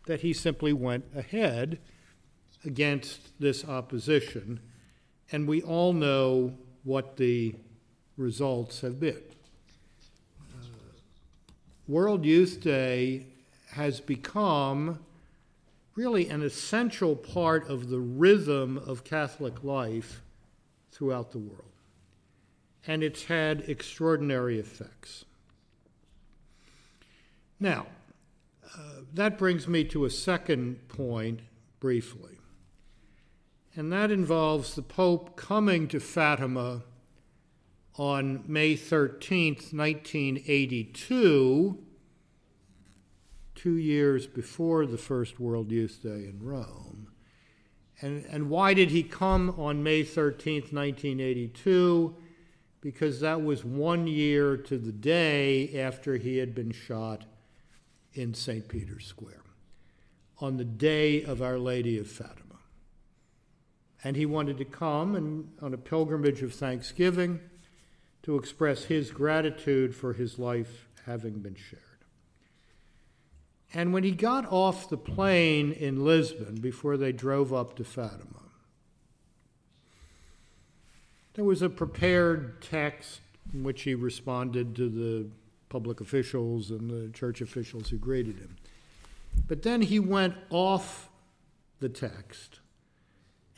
that 0.06 0.20
he 0.22 0.32
simply 0.32 0.72
went 0.72 1.04
ahead 1.14 1.78
against 2.64 3.38
this 3.38 3.64
opposition, 3.64 4.58
and 5.30 5.46
we 5.46 5.62
all 5.62 5.92
know 5.92 6.52
what 6.82 7.16
the 7.16 7.54
results 8.16 8.80
have 8.80 8.98
been. 8.98 9.22
Uh, 10.50 10.64
World 11.86 12.24
Youth 12.24 12.60
Day 12.60 13.26
has 13.70 14.00
become 14.00 14.98
really 15.94 16.28
an 16.28 16.42
essential 16.42 17.14
part 17.14 17.68
of 17.68 17.90
the 17.90 18.00
rhythm 18.00 18.78
of 18.78 19.04
Catholic 19.04 19.62
life 19.62 20.22
throughout 20.90 21.30
the 21.30 21.38
world 21.38 21.67
and 22.88 23.04
it's 23.04 23.24
had 23.24 23.60
extraordinary 23.68 24.58
effects. 24.58 25.26
Now, 27.60 27.86
uh, 28.64 29.02
that 29.12 29.36
brings 29.36 29.68
me 29.68 29.84
to 29.84 30.06
a 30.06 30.10
second 30.10 30.88
point 30.88 31.40
briefly, 31.80 32.38
and 33.76 33.92
that 33.92 34.10
involves 34.10 34.74
the 34.74 34.80
Pope 34.80 35.36
coming 35.36 35.86
to 35.88 36.00
Fatima 36.00 36.84
on 37.98 38.42
May 38.46 38.74
13th, 38.74 39.74
1982, 39.74 41.78
two 43.54 43.76
years 43.76 44.26
before 44.26 44.86
the 44.86 44.96
First 44.96 45.38
World 45.38 45.70
Youth 45.70 46.00
Day 46.02 46.26
in 46.26 46.38
Rome. 46.40 47.08
And, 48.00 48.24
and 48.30 48.48
why 48.48 48.72
did 48.72 48.92
he 48.92 49.02
come 49.02 49.54
on 49.58 49.82
May 49.82 50.04
13, 50.04 50.68
1982? 50.70 52.16
Because 52.80 53.20
that 53.20 53.42
was 53.42 53.64
one 53.64 54.06
year 54.06 54.56
to 54.56 54.78
the 54.78 54.92
day 54.92 55.80
after 55.80 56.16
he 56.16 56.38
had 56.38 56.54
been 56.54 56.70
shot 56.70 57.24
in 58.14 58.34
St. 58.34 58.68
Peter's 58.68 59.06
Square, 59.06 59.42
on 60.38 60.56
the 60.56 60.64
day 60.64 61.22
of 61.22 61.42
Our 61.42 61.58
Lady 61.58 61.98
of 61.98 62.08
Fatima. 62.08 62.44
And 64.04 64.16
he 64.16 64.26
wanted 64.26 64.58
to 64.58 64.64
come 64.64 65.16
and, 65.16 65.50
on 65.60 65.74
a 65.74 65.78
pilgrimage 65.78 66.42
of 66.42 66.54
thanksgiving 66.54 67.40
to 68.22 68.36
express 68.36 68.84
his 68.84 69.10
gratitude 69.10 69.94
for 69.94 70.12
his 70.12 70.38
life 70.38 70.88
having 71.04 71.40
been 71.40 71.56
shared. 71.56 71.82
And 73.74 73.92
when 73.92 74.04
he 74.04 74.12
got 74.12 74.46
off 74.50 74.88
the 74.88 74.96
plane 74.96 75.72
in 75.72 76.04
Lisbon 76.04 76.56
before 76.56 76.96
they 76.96 77.12
drove 77.12 77.52
up 77.52 77.76
to 77.76 77.84
Fatima, 77.84 78.47
there 81.38 81.44
was 81.44 81.62
a 81.62 81.68
prepared 81.68 82.60
text 82.60 83.20
in 83.54 83.62
which 83.62 83.82
he 83.82 83.94
responded 83.94 84.74
to 84.74 84.88
the 84.88 85.24
public 85.68 86.00
officials 86.00 86.72
and 86.72 86.90
the 86.90 87.12
church 87.12 87.40
officials 87.40 87.88
who 87.90 87.96
greeted 87.96 88.40
him. 88.40 88.56
But 89.46 89.62
then 89.62 89.82
he 89.82 90.00
went 90.00 90.34
off 90.50 91.08
the 91.78 91.88
text 91.88 92.58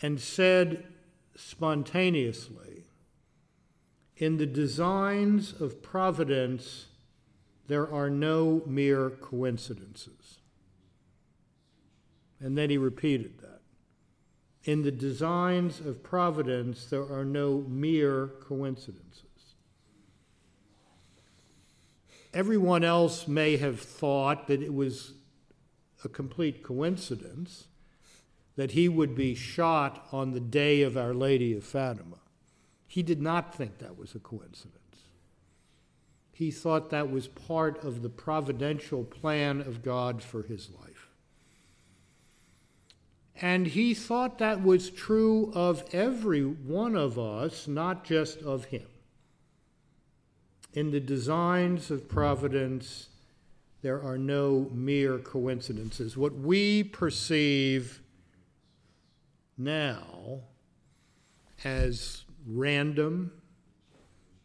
and 0.03 0.21
said 0.21 0.89
spontaneously, 1.35 2.85
In 4.19 4.37
the 4.37 4.45
designs 4.45 5.59
of 5.59 5.83
providence, 5.83 6.85
there 7.67 7.91
are 7.91 8.11
no 8.11 8.61
mere 8.67 9.09
coincidences. 9.09 10.37
And 12.41 12.59
then 12.59 12.69
he 12.69 12.77
repeated. 12.77 13.40
In 14.65 14.83
the 14.83 14.91
designs 14.91 15.81
of 15.81 16.03
providence, 16.03 16.85
there 16.87 17.03
are 17.11 17.25
no 17.25 17.65
mere 17.67 18.29
coincidences. 18.41 19.25
Everyone 22.33 22.85
else 22.85 23.27
may 23.27 23.57
have 23.57 23.81
thought 23.81 24.47
that 24.47 24.63
it 24.63 24.73
was 24.73 25.15
a 26.05 26.09
complete 26.09 26.63
coincidence 26.63 27.67
that 28.57 28.73
he 28.73 28.89
would 28.89 29.15
be 29.15 29.35
shot 29.35 30.07
on 30.13 30.33
the 30.33 30.41
day 30.41 30.83
of 30.83 30.97
Our 30.97 31.15
Lady 31.15 31.57
of 31.57 31.65
Fatima. 31.65 32.19
He 32.87 33.03
did 33.03 33.21
not 33.21 33.55
think 33.55 33.79
that 33.79 33.97
was 33.97 34.15
a 34.15 34.19
coincidence. 34.19 34.77
He 36.33 36.51
thought 36.51 36.91
that 36.91 37.11
was 37.11 37.29
part 37.29 37.83
of 37.85 38.03
the 38.03 38.09
providential 38.09 39.05
plan 39.05 39.61
of 39.61 39.83
God 39.83 40.23
for 40.23 40.43
his 40.43 40.71
life. 40.71 40.90
And 43.41 43.67
he 43.67 43.95
thought 43.95 44.39
that 44.39 44.63
was 44.63 44.91
true 44.91 45.51
of 45.55 45.83
every 45.93 46.43
one 46.43 46.95
of 46.95 47.19
us, 47.19 47.67
not 47.67 48.05
just 48.05 48.43
of 48.43 48.67
him. 48.67 48.87
In 50.75 50.91
the 50.91 51.01
designs 51.01 51.91
of 51.91 52.07
providence, 52.07 53.09
there 53.81 54.03
are 54.03 54.19
no 54.19 54.69
mere 54.73 55.19
coincidences. 55.19 56.19
What 56.19 56.35
we 56.35 56.85
perceive 56.85 58.03
now 59.57 60.41
as 61.65 62.25
random, 62.47 63.33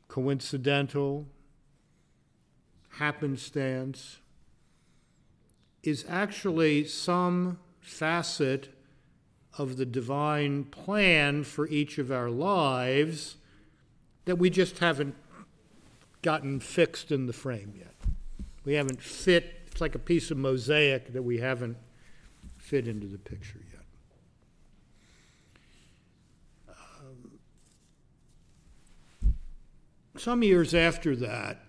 coincidental, 0.07 1.27
happenstance 2.91 4.19
is 5.83 6.05
actually 6.07 6.85
some 6.85 7.59
facet 7.81 8.69
of 9.57 9.77
the 9.77 9.85
divine 9.85 10.65
plan 10.65 11.43
for 11.43 11.67
each 11.67 11.97
of 11.97 12.11
our 12.11 12.29
lives 12.29 13.37
that 14.25 14.37
we 14.37 14.49
just 14.49 14.79
haven't 14.79 15.15
gotten 16.21 16.59
fixed 16.59 17.11
in 17.11 17.27
the 17.27 17.33
frame 17.33 17.73
yet. 17.77 17.93
We 18.65 18.73
haven't 18.73 19.01
fit, 19.01 19.61
it's 19.67 19.79
like 19.79 19.95
a 19.95 19.99
piece 19.99 20.31
of 20.31 20.37
mosaic 20.37 21.13
that 21.13 21.21
we 21.21 21.37
haven't 21.37 21.77
fit 22.57 22.87
into 22.87 23.07
the 23.07 23.19
picture 23.19 23.59
yet. 23.71 23.83
Um, 26.69 27.31
some 30.17 30.41
years 30.41 30.73
after 30.73 31.15
that, 31.17 31.61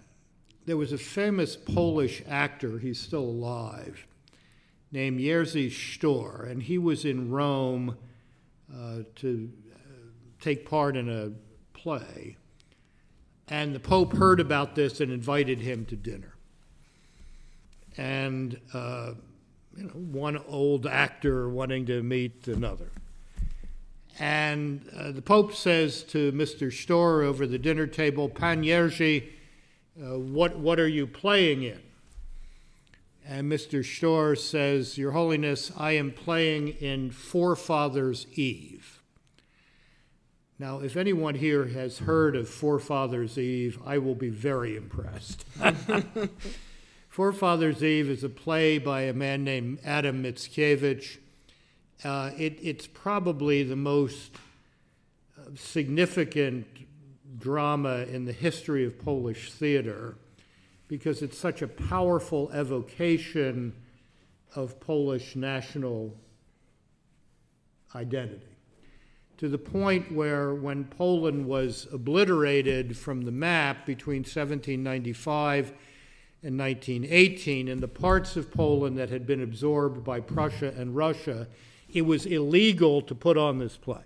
there 0.65 0.77
was 0.77 0.93
a 0.93 0.99
famous 0.99 1.55
Polish 1.55 2.23
actor, 2.27 2.79
he's 2.79 2.99
still 2.99 3.21
alive, 3.21 4.07
named 4.93 5.21
Jerzy 5.21 5.71
Stuhr, 5.71 6.49
and 6.49 6.63
he 6.63 6.79
was 6.79 7.05
in 7.05 7.31
Rome 7.31 7.97
uh, 8.73 8.99
to 9.17 9.51
uh, 9.75 9.79
take 10.41 10.69
part 10.69 10.97
in 10.97 11.09
a 11.09 11.33
play. 11.79 12.37
And 13.49 13.75
the 13.75 13.81
Pope 13.81 14.15
heard 14.15 14.41
about 14.41 14.75
this 14.75 15.01
and 15.01 15.13
invited 15.13 15.61
him 15.61 15.85
to 15.87 15.97
dinner. 15.97 16.35
And, 17.97 18.61
uh, 18.75 19.13
you 19.77 19.85
know, 19.85 19.91
one 19.91 20.39
old 20.49 20.87
actor 20.87 21.49
wanting 21.49 21.87
to 21.87 22.03
meet 22.03 22.49
another. 22.49 22.91
And 24.19 24.89
uh, 24.97 25.13
the 25.13 25.23
Pope 25.23 25.55
says 25.55 26.03
to 26.05 26.33
Mr. 26.33 26.69
Stuhr 26.69 27.25
over 27.25 27.47
the 27.47 27.59
dinner 27.59 27.87
table, 27.87 28.29
Pan 28.29 28.63
Jerzy, 28.63 29.29
uh, 30.01 30.19
what, 30.19 30.59
what 30.59 30.81
are 30.81 30.89
you 30.89 31.07
playing 31.07 31.63
in? 31.63 31.81
And 33.29 33.51
Mr. 33.51 33.81
Stuhr 33.81 34.39
says, 34.39 34.97
Your 34.97 35.11
Holiness, 35.11 35.73
I 35.77 35.93
am 35.93 36.13
playing 36.13 36.69
in 36.69 37.11
Forefathers 37.11 38.25
Eve. 38.35 39.03
Now, 40.61 40.79
if 40.79 40.97
anyone 40.97 41.35
here 41.35 41.67
has 41.67 41.99
heard 41.99 42.37
of 42.37 42.49
Forefathers 42.49 43.37
Eve, 43.37 43.81
I 43.85 43.99
will 43.99 44.15
be 44.15 44.29
very 44.29 44.77
impressed. 44.77 45.45
Forefathers 47.09 47.83
Eve 47.83 48.11
is 48.11 48.23
a 48.23 48.29
play 48.29 48.79
by 48.79 49.03
a 49.03 49.13
man 49.13 49.43
named 49.43 49.81
Adam 49.85 50.23
Mickiewicz. 50.23 51.19
Uh, 52.05 52.31
it, 52.39 52.59
it's 52.63 52.87
probably 52.87 53.65
the 53.65 53.77
most 53.77 54.37
uh, 55.37 55.51
significant 55.57 56.67
drama 57.39 58.05
in 58.05 58.25
the 58.25 58.33
history 58.33 58.87
of 58.87 59.01
Polish 59.01 59.51
theater 59.51 60.17
because 60.89 61.23
it's 61.23 61.39
such 61.39 61.63
a 61.63 61.69
powerful 61.69 62.51
evocation 62.53 63.75
of 64.55 64.79
Polish 64.81 65.37
national 65.37 66.15
identity. 67.95 68.57
To 69.39 69.49
the 69.49 69.59
point 69.59 70.13
where 70.13 70.55
when 70.55 70.85
Poland 70.85 71.47
was 71.47 71.87
obliterated 71.93 72.97
from 72.97 73.23
the 73.23 73.33
map 73.33 73.85
between 73.85 74.21
1795 74.21 75.73
and 76.43 76.59
1918, 76.59 77.69
in 77.69 77.81
the 77.81 77.89
parts 77.89 78.37
of 78.37 78.51
Poland 78.51 78.97
that 78.97 79.11
had 79.11 79.27
been 79.27 79.43
absorbed 79.43 80.05
by 80.05 80.21
Prussia 80.21 80.73
and 80.77 80.97
Russia, 80.97 81.49
it 81.93 82.03
was 82.03 82.25
illegal 82.25 83.03
to 83.03 83.15
put 83.15 83.37
on 83.37 83.59
this 83.59 83.77
play 83.77 84.03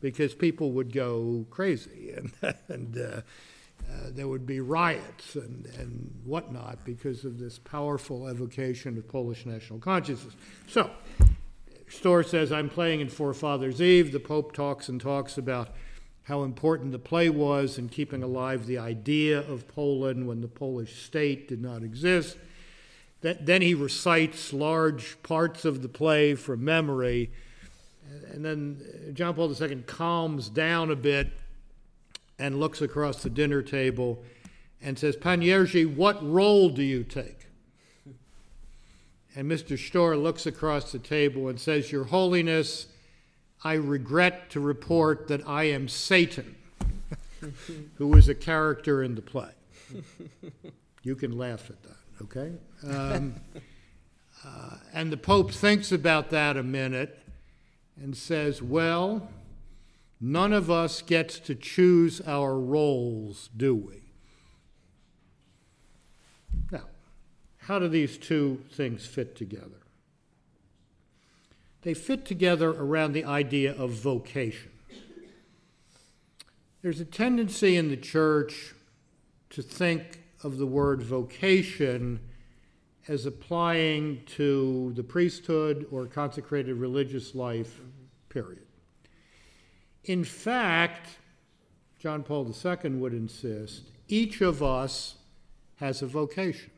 because 0.00 0.34
people 0.34 0.72
would 0.72 0.92
go 0.92 1.44
crazy 1.50 2.12
and, 2.16 2.32
and 2.68 2.98
uh, 2.98 3.20
uh, 3.92 4.10
there 4.10 4.28
would 4.28 4.46
be 4.46 4.60
riots 4.60 5.34
and, 5.34 5.66
and 5.78 6.20
whatnot 6.24 6.84
because 6.84 7.24
of 7.24 7.38
this 7.38 7.58
powerful 7.58 8.28
evocation 8.28 8.96
of 8.96 9.06
Polish 9.08 9.44
national 9.44 9.78
consciousness. 9.78 10.34
So, 10.66 10.90
Stuhr 11.88 12.26
says, 12.26 12.52
I'm 12.52 12.70
playing 12.70 13.00
in 13.00 13.08
Forefathers 13.08 13.82
Eve. 13.82 14.12
The 14.12 14.20
Pope 14.20 14.52
talks 14.52 14.88
and 14.88 15.00
talks 15.00 15.36
about 15.36 15.70
how 16.24 16.42
important 16.42 16.92
the 16.92 16.98
play 16.98 17.28
was 17.28 17.78
in 17.78 17.88
keeping 17.88 18.22
alive 18.22 18.66
the 18.66 18.78
idea 18.78 19.40
of 19.40 19.68
Poland 19.68 20.26
when 20.26 20.40
the 20.40 20.48
Polish 20.48 21.02
state 21.02 21.48
did 21.48 21.60
not 21.60 21.82
exist. 21.82 22.38
That, 23.20 23.44
then 23.44 23.62
he 23.62 23.74
recites 23.74 24.52
large 24.52 25.20
parts 25.22 25.64
of 25.64 25.82
the 25.82 25.88
play 25.88 26.34
from 26.34 26.64
memory. 26.64 27.30
And 28.32 28.44
then 28.44 29.12
John 29.14 29.34
Paul 29.34 29.54
II 29.60 29.82
calms 29.86 30.48
down 30.48 30.90
a 30.90 30.96
bit 30.96 31.28
and 32.42 32.58
looks 32.58 32.82
across 32.82 33.22
the 33.22 33.30
dinner 33.30 33.62
table 33.62 34.20
and 34.82 34.98
says, 34.98 35.14
Pan 35.14 35.42
Jerzy, 35.42 35.86
what 35.86 36.20
role 36.28 36.70
do 36.70 36.82
you 36.82 37.04
take? 37.04 37.46
And 39.36 39.48
Mr. 39.48 39.78
Stuhr 39.78 40.20
looks 40.20 40.44
across 40.44 40.90
the 40.90 40.98
table 40.98 41.46
and 41.46 41.60
says, 41.60 41.92
Your 41.92 42.02
Holiness, 42.02 42.88
I 43.62 43.74
regret 43.74 44.50
to 44.50 44.60
report 44.60 45.28
that 45.28 45.46
I 45.46 45.64
am 45.64 45.86
Satan, 45.86 46.56
who 47.94 48.08
was 48.08 48.28
a 48.28 48.34
character 48.34 49.04
in 49.04 49.14
the 49.14 49.22
play. 49.22 49.52
You 51.04 51.14
can 51.14 51.38
laugh 51.38 51.70
at 51.70 51.80
that, 51.84 52.24
okay? 52.24 52.52
Um, 52.84 53.36
uh, 54.44 54.78
and 54.92 55.12
the 55.12 55.16
Pope 55.16 55.52
thinks 55.52 55.92
about 55.92 56.30
that 56.30 56.56
a 56.56 56.62
minute 56.64 57.20
and 58.02 58.16
says, 58.16 58.60
Well, 58.60 59.28
none 60.22 60.52
of 60.52 60.70
us 60.70 61.02
gets 61.02 61.40
to 61.40 61.54
choose 61.54 62.20
our 62.22 62.58
roles, 62.58 63.50
do 63.56 63.74
we? 63.74 64.04
Now, 66.70 66.84
how 67.58 67.80
do 67.80 67.88
these 67.88 68.16
two 68.16 68.62
things 68.70 69.04
fit 69.04 69.34
together? 69.34 69.82
They 71.82 71.94
fit 71.94 72.24
together 72.24 72.70
around 72.70 73.12
the 73.12 73.24
idea 73.24 73.74
of 73.74 73.90
vocation. 73.90 74.70
There's 76.82 77.00
a 77.00 77.04
tendency 77.04 77.76
in 77.76 77.88
the 77.88 77.96
church 77.96 78.74
to 79.50 79.62
think 79.62 80.20
of 80.44 80.58
the 80.58 80.66
word 80.66 81.02
vocation 81.02 82.20
as 83.08 83.26
applying 83.26 84.22
to 84.26 84.92
the 84.94 85.02
priesthood 85.02 85.86
or 85.90 86.06
consecrated 86.06 86.74
religious 86.74 87.34
life, 87.34 87.80
period. 88.28 88.61
In 90.04 90.24
fact, 90.24 91.18
John 91.98 92.22
Paul 92.22 92.52
II 92.64 92.90
would 92.92 93.12
insist 93.12 93.90
each 94.08 94.40
of 94.40 94.62
us 94.62 95.16
has 95.76 96.02
a 96.02 96.06
vocation 96.06 96.70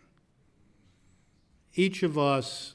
each 1.74 2.02
of 2.02 2.16
us 2.16 2.74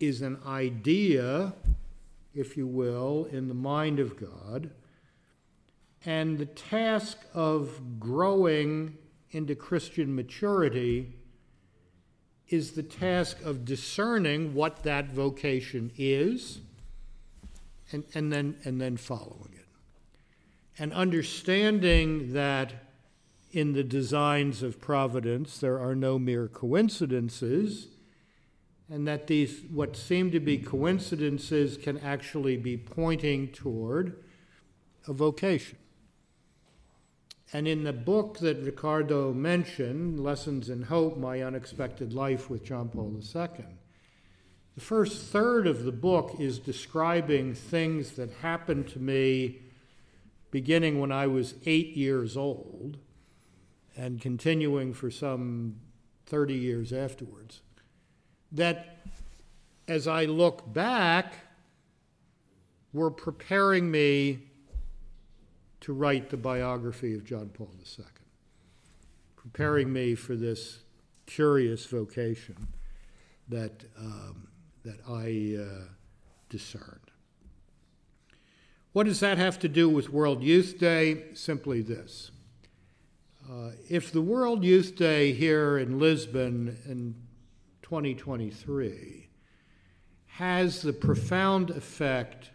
is 0.00 0.22
an 0.22 0.38
idea, 0.44 1.54
if 2.34 2.56
you 2.56 2.66
will, 2.66 3.28
in 3.30 3.48
the 3.48 3.54
mind 3.54 4.00
of 4.00 4.18
God. 4.18 4.70
And 6.04 6.38
the 6.38 6.46
task 6.46 7.18
of 7.32 8.00
growing 8.00 8.98
into 9.30 9.54
Christian 9.54 10.14
maturity 10.14 11.14
is 12.48 12.72
the 12.72 12.82
task 12.82 13.42
of 13.44 13.64
discerning 13.64 14.54
what 14.54 14.82
that 14.82 15.10
vocation 15.10 15.90
is 15.96 16.60
and, 17.92 18.04
and, 18.14 18.32
then, 18.32 18.56
and 18.64 18.80
then 18.80 18.96
following 18.96 19.52
it. 19.54 19.66
And 20.78 20.92
understanding 20.92 22.32
that 22.32 22.74
in 23.52 23.72
the 23.72 23.84
designs 23.84 24.62
of 24.62 24.80
providence 24.80 25.58
there 25.58 25.78
are 25.78 25.94
no 25.94 26.18
mere 26.18 26.48
coincidences, 26.48 27.88
and 28.88 29.06
that 29.08 29.26
these, 29.26 29.62
what 29.70 29.96
seem 29.96 30.30
to 30.30 30.40
be 30.40 30.58
coincidences, 30.58 31.76
can 31.76 31.98
actually 31.98 32.56
be 32.56 32.76
pointing 32.76 33.48
toward 33.48 34.22
a 35.08 35.12
vocation. 35.12 35.78
And 37.52 37.66
in 37.66 37.84
the 37.84 37.92
book 37.92 38.38
that 38.38 38.58
Ricardo 38.58 39.32
mentioned, 39.32 40.20
Lessons 40.20 40.68
in 40.68 40.82
Hope 40.82 41.16
My 41.16 41.42
Unexpected 41.42 42.12
Life 42.12 42.50
with 42.50 42.64
John 42.64 42.88
Paul 42.88 43.18
II, 43.18 43.64
the 44.76 44.82
first 44.82 45.32
third 45.32 45.66
of 45.66 45.84
the 45.84 45.92
book 45.92 46.36
is 46.38 46.58
describing 46.58 47.54
things 47.54 48.12
that 48.12 48.30
happened 48.42 48.88
to 48.88 48.98
me 48.98 49.58
beginning 50.50 51.00
when 51.00 51.10
I 51.10 51.26
was 51.26 51.54
eight 51.64 51.96
years 51.96 52.36
old 52.36 52.98
and 53.96 54.20
continuing 54.20 54.92
for 54.92 55.10
some 55.10 55.76
30 56.26 56.54
years 56.54 56.92
afterwards. 56.92 57.62
That 58.52 58.96
as 59.88 60.06
I 60.06 60.24
look 60.24 60.72
back, 60.72 61.34
were 62.92 63.10
preparing 63.10 63.90
me 63.90 64.40
to 65.80 65.92
write 65.92 66.30
the 66.30 66.36
biography 66.36 67.14
of 67.14 67.24
John 67.24 67.50
Paul 67.50 67.70
II, 67.98 68.04
preparing 69.36 69.92
me 69.92 70.14
for 70.14 70.34
this 70.34 70.80
curious 71.26 71.86
vocation 71.86 72.68
that, 73.48 73.84
um, 73.98 74.45
that 74.86 75.00
I 75.08 75.62
uh, 75.62 75.84
discerned. 76.48 77.10
What 78.92 79.06
does 79.06 79.20
that 79.20 79.36
have 79.36 79.58
to 79.58 79.68
do 79.68 79.90
with 79.90 80.08
World 80.08 80.42
Youth 80.42 80.78
Day? 80.78 81.24
Simply 81.34 81.82
this. 81.82 82.30
Uh, 83.48 83.72
if 83.90 84.10
the 84.10 84.22
World 84.22 84.64
Youth 84.64 84.96
Day 84.96 85.32
here 85.32 85.76
in 85.78 85.98
Lisbon 85.98 86.78
in 86.86 87.14
2023 87.82 89.28
has 90.26 90.82
the 90.82 90.92
profound 90.92 91.70
effect 91.70 92.50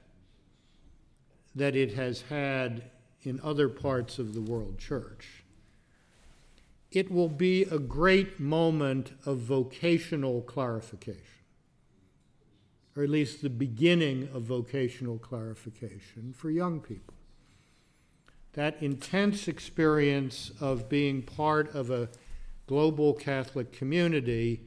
that 1.54 1.76
it 1.76 1.94
has 1.94 2.22
had 2.22 2.84
in 3.24 3.40
other 3.44 3.70
parts 3.70 4.20
of 4.20 4.34
the 4.34 4.42
world 4.42 4.80
church, 4.80 5.44
it 6.92 7.10
will 7.10 7.30
be 7.30 7.64
a 7.64 7.80
great 7.80 8.40
moment 8.40 9.14
of 9.26 9.38
vocational 9.38 10.42
clarification, 10.42 11.41
or 12.96 13.04
at 13.04 13.10
least 13.10 13.42
the 13.42 13.50
beginning 13.50 14.30
of 14.34 14.44
vocational 14.44 15.18
clarification 15.18 16.34
for 16.34 16.50
young 16.50 16.80
people. 16.80 17.14
That 18.54 18.82
intense 18.82 19.48
experience 19.48 20.52
of 20.60 20.90
being 20.90 21.22
part 21.22 21.74
of 21.74 21.90
a 21.90 22.10
global 22.68 23.14
Catholic 23.14 23.72
community 23.72 24.62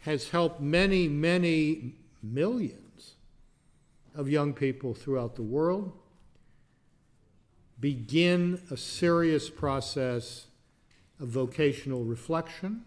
has 0.00 0.30
helped 0.30 0.60
many, 0.60 1.06
many 1.06 1.96
millions 2.22 3.14
of 4.14 4.28
young 4.28 4.54
people 4.54 4.94
throughout 4.94 5.36
the 5.36 5.42
world 5.42 5.92
begin 7.78 8.60
a 8.70 8.76
serious 8.76 9.48
process 9.48 10.46
of 11.18 11.28
vocational 11.28 12.04
reflection 12.04 12.82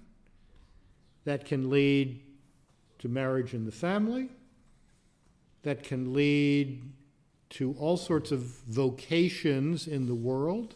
that 1.26 1.46
can 1.46 1.70
lead 1.70 2.22
to 3.00 3.08
marriage 3.08 3.54
in 3.54 3.66
the 3.66 3.72
family, 3.72 4.30
that 5.64 5.84
can 5.84 6.14
lead 6.14 6.82
to 7.50 7.76
all 7.80 7.98
sorts 7.98 8.32
of 8.32 8.42
vocations 8.42 9.88
in 9.88 10.08
the 10.08 10.16
world, 10.16 10.76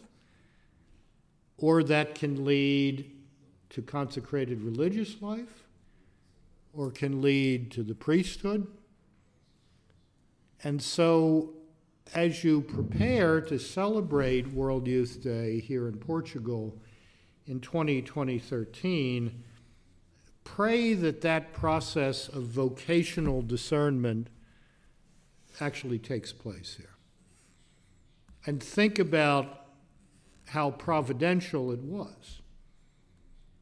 or 1.56 1.82
that 1.82 2.14
can 2.14 2.44
lead 2.44 3.10
to 3.70 3.82
consecrated 3.82 4.62
religious 4.62 5.20
life, 5.20 5.64
or 6.72 6.90
can 6.90 7.20
lead 7.20 7.70
to 7.70 7.82
the 7.82 7.94
priesthood. 7.94 8.66
And 10.62 10.80
so, 10.80 11.54
as 12.14 12.42
you 12.42 12.62
prepare 12.62 13.40
to 13.42 13.58
celebrate 13.58 14.52
World 14.52 14.86
Youth 14.86 15.22
Day 15.22 15.60
here 15.60 15.88
in 15.88 15.98
Portugal 15.98 16.78
in 17.46 17.60
2013, 17.60 19.42
pray 20.44 20.94
that 20.94 21.20
that 21.20 21.52
process 21.52 22.28
of 22.28 22.44
vocational 22.44 23.42
discernment 23.42 24.28
actually 25.60 25.98
takes 25.98 26.32
place 26.32 26.76
here. 26.76 26.96
And 28.46 28.62
think 28.62 28.98
about 28.98 29.66
how 30.48 30.70
providential 30.70 31.70
it 31.72 31.80
was 31.80 32.40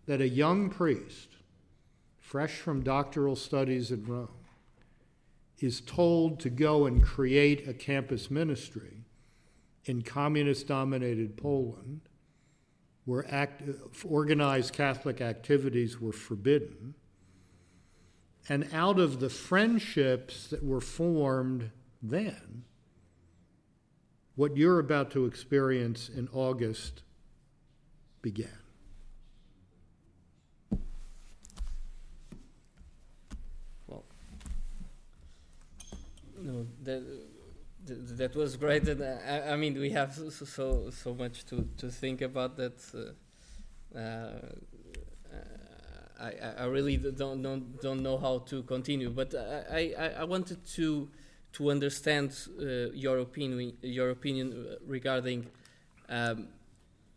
that 0.07 0.21
a 0.21 0.29
young 0.29 0.71
priest, 0.71 1.31
fresh 2.19 2.57
from 2.57 2.83
doctoral 2.83 3.35
studies 3.35 3.91
in 3.91 4.05
Rome, 4.05 4.29
is 5.59 5.81
told 5.81 6.39
to 6.41 6.51
go 6.51 6.87
and 6.87 7.03
create 7.03 7.67
a 7.67 7.75
campus 7.75 8.31
ministry 8.31 9.05
in 9.85 10.03
communist 10.03 10.69
dominated 10.69 11.37
Poland 11.37 12.03
where 13.05 13.25
act, 13.33 13.63
organized 14.05 14.73
Catholic 14.73 15.21
activities 15.21 16.01
were 16.01 16.13
forbidden. 16.13 16.95
And 18.49 18.69
out 18.73 18.99
of 18.99 19.21
the 19.21 19.31
friendships 19.31 20.49
that 20.49 20.65
were 20.65 20.81
formed 20.81 21.71
then, 22.03 22.65
what 24.35 24.57
you're 24.57 24.79
about 24.79 25.11
to 25.13 25.25
experience 25.25 26.09
in 26.09 26.29
August 26.33 27.03
began. 28.23 28.59
Well, 33.87 34.05
no, 36.39 36.67
that 36.83 37.03
that 37.87 38.35
was 38.35 38.57
great, 38.57 38.89
and 38.89 39.03
I, 39.03 39.53
I 39.53 39.57
mean 39.57 39.79
we 39.79 39.91
have 39.91 40.15
so 40.15 40.91
so, 40.91 41.15
much 41.15 41.45
to, 41.47 41.69
to 41.79 41.89
think 41.89 42.21
about 42.21 42.57
that. 42.57 42.83
Uh, 42.95 43.99
uh, 43.99 44.31
I, 46.19 46.33
I 46.59 46.65
really 46.65 46.97
don't, 46.97 47.43
don't 47.43 47.81
don't 47.81 48.03
know 48.03 48.17
how 48.19 48.39
to 48.51 48.63
continue, 48.63 49.11
but 49.11 49.35
I, 49.35 49.95
I, 49.99 50.09
I 50.21 50.25
wanted 50.25 50.67
to 50.77 51.09
to 51.57 51.71
understand 51.71 52.37
uh, 52.61 52.91
your 52.93 53.19
opinion, 53.19 53.73
your 53.81 54.11
opinion 54.11 54.53
uh, 54.53 54.77
regarding. 54.87 55.47
Um, 56.09 56.49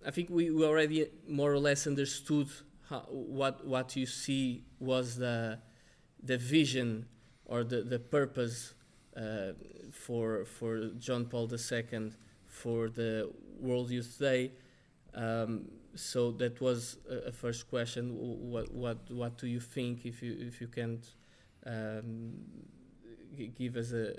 I 0.06 0.12
think 0.12 0.30
we, 0.30 0.50
we 0.50 0.64
already 0.66 1.08
more 1.28 1.52
or 1.52 1.60
less 1.60 1.86
understood 1.86 2.48
how, 2.90 3.02
what 3.10 3.68
what 3.68 3.96
you 3.98 4.06
see 4.06 4.64
was 4.80 5.18
the 5.18 5.60
the 6.24 6.38
vision 6.38 7.06
or 7.46 7.66
the 7.66 7.82
the 7.82 8.00
purpose 8.00 8.74
uh, 9.18 9.52
for 9.92 10.46
for 10.46 10.90
John 10.98 11.26
Paul 11.26 11.50
II 11.52 12.12
for 12.48 12.90
the 12.90 13.30
World 13.60 13.92
Youth 13.92 14.18
Day. 14.20 14.52
Um, 15.14 15.66
so 15.96 16.32
that 16.34 16.62
was 16.62 16.98
a, 17.10 17.28
a, 17.28 17.32
first 17.32 17.70
question. 17.70 18.16
What 18.16 18.72
what 18.72 19.12
what 19.12 19.38
do 19.38 19.48
you 19.48 19.60
think 19.60 20.06
if 20.06 20.24
you 20.24 20.38
if 20.40 20.62
you 20.62 20.68
can't 20.68 21.06
um, 21.66 22.36
give 23.36 23.78
us 23.78 23.92
a, 23.92 24.14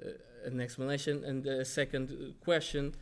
an 0.45 0.61
explanation. 0.61 1.25
And 1.25 1.45
the 1.45 1.65
second 1.65 2.35
question 2.43 2.95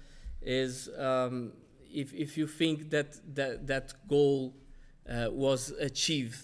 is 0.42 0.88
um, 0.98 1.52
if, 1.92 2.12
if 2.14 2.36
you 2.36 2.46
think 2.46 2.90
that 2.90 3.16
that, 3.34 3.66
that 3.66 3.94
goal 4.08 4.54
uh, 5.08 5.28
was 5.30 5.70
achieved. 5.80 6.42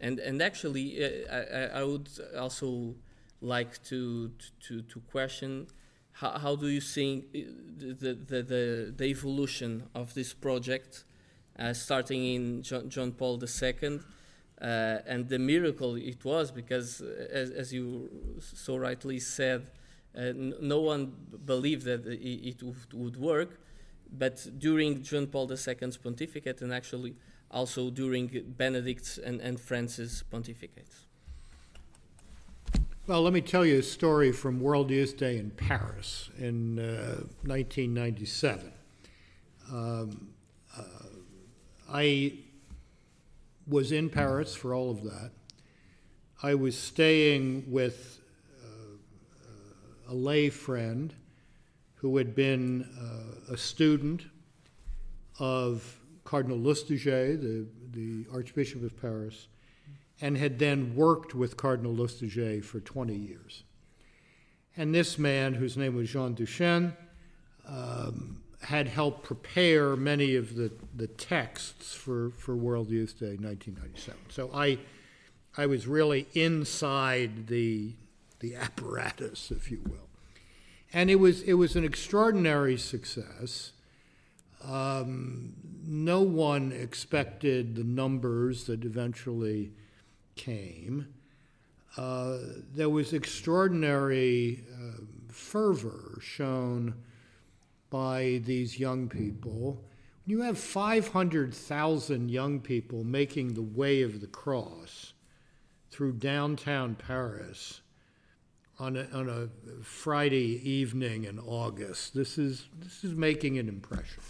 And, 0.00 0.18
and 0.18 0.42
actually, 0.42 1.04
uh, 1.04 1.32
I, 1.32 1.80
I 1.80 1.84
would 1.84 2.08
also 2.36 2.94
like 3.40 3.82
to, 3.84 4.32
to, 4.68 4.82
to 4.82 5.00
question 5.00 5.66
how, 6.12 6.38
how 6.38 6.56
do 6.56 6.68
you 6.68 6.80
see 6.80 7.24
the, 7.78 8.14
the, 8.14 8.42
the, 8.42 8.94
the 8.96 9.04
evolution 9.04 9.84
of 9.94 10.14
this 10.14 10.32
project 10.32 11.04
uh, 11.58 11.72
starting 11.72 12.24
in 12.24 12.62
John, 12.62 12.88
John 12.88 13.12
Paul 13.12 13.42
II 13.42 14.00
uh, 14.62 14.98
and 15.06 15.28
the 15.28 15.38
miracle 15.38 15.96
it 15.96 16.24
was 16.24 16.52
because, 16.52 17.02
uh, 17.02 17.26
as, 17.32 17.50
as 17.50 17.72
you 17.72 18.08
so 18.40 18.76
rightly 18.76 19.18
said, 19.18 19.66
uh, 20.16 20.32
no 20.34 20.80
one 20.80 21.12
believed 21.44 21.84
that 21.84 22.06
it, 22.06 22.62
would, 22.92 23.16
work. 23.16 23.58
But 24.16 24.46
during 24.58 25.02
John 25.02 25.26
Paul 25.26 25.50
II's 25.50 25.96
pontificate, 25.96 26.62
and 26.62 26.72
actually 26.72 27.16
also 27.50 27.90
during 27.90 28.28
Benedict's 28.56 29.18
and, 29.18 29.40
and 29.40 29.58
Francis' 29.58 30.22
pontificates. 30.30 31.06
Well, 33.08 33.22
let 33.22 33.32
me 33.32 33.40
tell 33.40 33.66
you 33.66 33.80
a 33.80 33.82
story 33.82 34.30
from 34.30 34.60
World 34.60 34.90
Youth 34.90 35.16
Day 35.16 35.38
in 35.38 35.50
Paris 35.50 36.30
in 36.38 36.78
uh, 36.78 37.24
1997. 37.42 38.72
Um, 39.72 40.28
uh, 40.78 40.82
I 41.92 42.34
was 43.66 43.92
in 43.92 44.10
Paris 44.10 44.54
for 44.54 44.74
all 44.74 44.90
of 44.90 45.02
that. 45.04 45.30
I 46.42 46.54
was 46.54 46.76
staying 46.76 47.64
with 47.70 48.20
uh, 48.62 50.12
a 50.12 50.14
lay 50.14 50.50
friend 50.50 51.14
who 51.94 52.16
had 52.16 52.34
been 52.34 52.82
uh, 53.00 53.52
a 53.52 53.56
student 53.56 54.24
of 55.38 55.98
Cardinal 56.24 56.58
Lustiger, 56.58 57.40
the, 57.40 57.66
the 57.92 58.26
Archbishop 58.32 58.82
of 58.82 59.00
Paris, 59.00 59.46
and 60.20 60.36
had 60.36 60.58
then 60.58 60.94
worked 60.96 61.34
with 61.34 61.56
Cardinal 61.56 61.94
Lustiger 61.94 62.62
for 62.64 62.80
20 62.80 63.14
years. 63.14 63.62
And 64.76 64.94
this 64.94 65.18
man, 65.18 65.54
whose 65.54 65.76
name 65.76 65.94
was 65.94 66.10
Jean 66.10 66.34
Duchesne, 66.34 66.96
um, 67.68 68.41
had 68.62 68.88
helped 68.88 69.24
prepare 69.24 69.96
many 69.96 70.36
of 70.36 70.54
the, 70.54 70.70
the 70.94 71.06
texts 71.06 71.94
for, 71.94 72.30
for 72.30 72.54
World 72.54 72.90
Youth 72.90 73.18
Day 73.18 73.36
1997. 73.36 74.20
So 74.28 74.50
I, 74.54 74.78
I 75.56 75.66
was 75.66 75.86
really 75.86 76.26
inside 76.34 77.48
the, 77.48 77.92
the 78.40 78.54
apparatus, 78.54 79.50
if 79.50 79.70
you 79.70 79.80
will. 79.84 80.08
And 80.92 81.10
it 81.10 81.16
was, 81.16 81.42
it 81.42 81.54
was 81.54 81.74
an 81.74 81.84
extraordinary 81.84 82.76
success. 82.76 83.72
Um, 84.64 85.54
no 85.84 86.20
one 86.20 86.70
expected 86.70 87.74
the 87.74 87.84
numbers 87.84 88.64
that 88.64 88.84
eventually 88.84 89.72
came, 90.36 91.08
uh, 91.96 92.38
there 92.74 92.88
was 92.88 93.12
extraordinary 93.12 94.64
uh, 94.72 95.02
fervor 95.28 96.18
shown 96.22 96.94
by 97.92 98.40
these 98.46 98.80
young 98.80 99.06
people. 99.06 99.84
When 100.24 100.38
you 100.38 100.40
have 100.40 100.58
500,000 100.58 102.30
young 102.30 102.58
people 102.58 103.04
making 103.04 103.52
the 103.52 103.62
way 103.62 104.00
of 104.00 104.22
the 104.22 104.26
cross 104.26 105.12
through 105.90 106.14
downtown 106.14 106.94
Paris 106.94 107.82
on 108.78 108.96
a, 108.96 109.06
on 109.12 109.28
a 109.28 109.84
Friday 109.84 110.58
evening 110.68 111.24
in 111.24 111.38
August, 111.38 112.14
this 112.14 112.38
is, 112.38 112.66
this 112.80 113.04
is 113.04 113.14
making 113.14 113.58
an 113.58 113.68
impression 113.68 114.22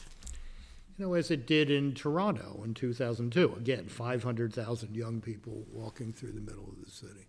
you 0.98 1.07
know, 1.07 1.14
as 1.14 1.31
it 1.31 1.46
did 1.46 1.70
in 1.70 1.94
Toronto 1.94 2.61
in 2.64 2.75
2002. 2.75 3.55
Again, 3.57 3.87
500,000 3.87 4.94
young 4.94 5.20
people 5.20 5.64
walking 5.72 6.12
through 6.12 6.33
the 6.33 6.40
middle 6.40 6.68
of 6.68 6.85
the 6.85 6.90
city. 6.90 7.29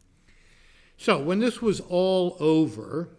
So 0.98 1.19
when 1.19 1.39
this 1.39 1.62
was 1.62 1.80
all 1.80 2.36
over, 2.39 3.10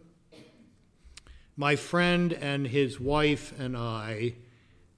my 1.57 1.77
friend 1.77 2.33
and 2.33 2.67
his 2.67 2.99
wife 2.99 3.59
and 3.59 3.77
I 3.77 4.35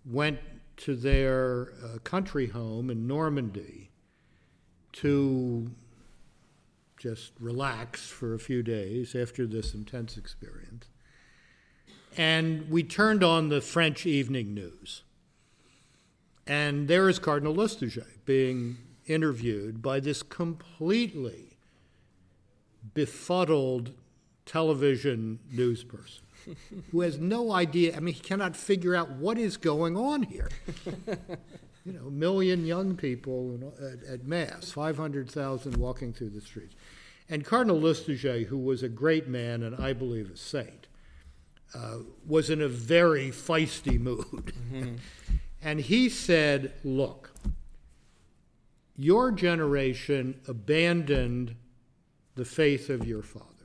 went 0.05 0.39
to 0.79 0.95
their 0.95 1.73
uh, 1.83 1.99
country 1.99 2.49
home 2.49 2.91
in 2.91 3.07
Normandy 3.07 3.91
to 4.93 5.71
just 6.97 7.33
relax 7.39 8.09
for 8.09 8.35
a 8.35 8.39
few 8.39 8.63
days 8.63 9.15
after 9.15 9.47
this 9.47 9.75
intense 9.75 10.17
experience. 10.17 10.87
And 12.17 12.71
we 12.71 12.83
turned 12.83 13.23
on 13.23 13.51
the 13.51 13.61
French 13.61 14.07
evening 14.07 14.55
news. 14.55 15.03
And 16.47 16.89
there 16.89 17.09
is 17.09 17.19
Cardinal 17.19 17.55
Lustiger 17.55 18.07
being 18.25 18.79
interviewed 19.07 19.83
by 19.83 20.01
this 20.01 20.23
completely 20.23 21.59
befuddled 22.95 23.93
television 24.47 25.41
news 25.51 25.85
person 25.85 26.26
who 26.91 27.01
has 27.01 27.19
no 27.19 27.53
idea. 27.53 27.97
I 27.97 28.01
mean, 28.01 28.15
he 28.15 28.21
cannot 28.21 28.57
figure 28.57 28.95
out 28.95 29.11
what 29.11 29.39
is 29.39 29.57
going 29.57 29.97
on 29.97 30.23
here. 30.23 30.49
you 31.85 31.93
know, 31.93 32.07
a 32.07 32.11
million 32.11 32.67
young 32.67 32.97
people 32.97 33.73
at, 33.81 34.03
at 34.09 34.27
Mass, 34.27 34.71
500,000 34.73 35.77
walking 35.77 36.13
through 36.13 36.31
the 36.31 36.41
streets. 36.41 36.75
And 37.29 37.45
Cardinal 37.45 37.81
Lustiger, 37.81 38.47
who 38.47 38.59
was 38.59 38.83
a 38.83 38.89
great 38.89 39.29
man 39.29 39.63
and 39.63 39.77
I 39.77 39.93
believe 39.93 40.31
a 40.31 40.37
saint, 40.37 40.87
uh, 41.75 41.99
was 42.27 42.51
in 42.51 42.63
a 42.63 42.69
very 42.69 43.31
feisty 43.31 43.99
mood. 43.99 44.53
Mm-hmm. 44.73 44.97
And 45.63 45.81
he 45.81 46.09
said, 46.09 46.73
Look, 46.85 47.33
your 48.97 49.33
generation 49.33 50.41
abandoned 50.47 51.57
the 52.37 52.45
faith 52.45 52.89
of 52.89 53.07
your 53.07 53.23
fathers. 53.23 53.56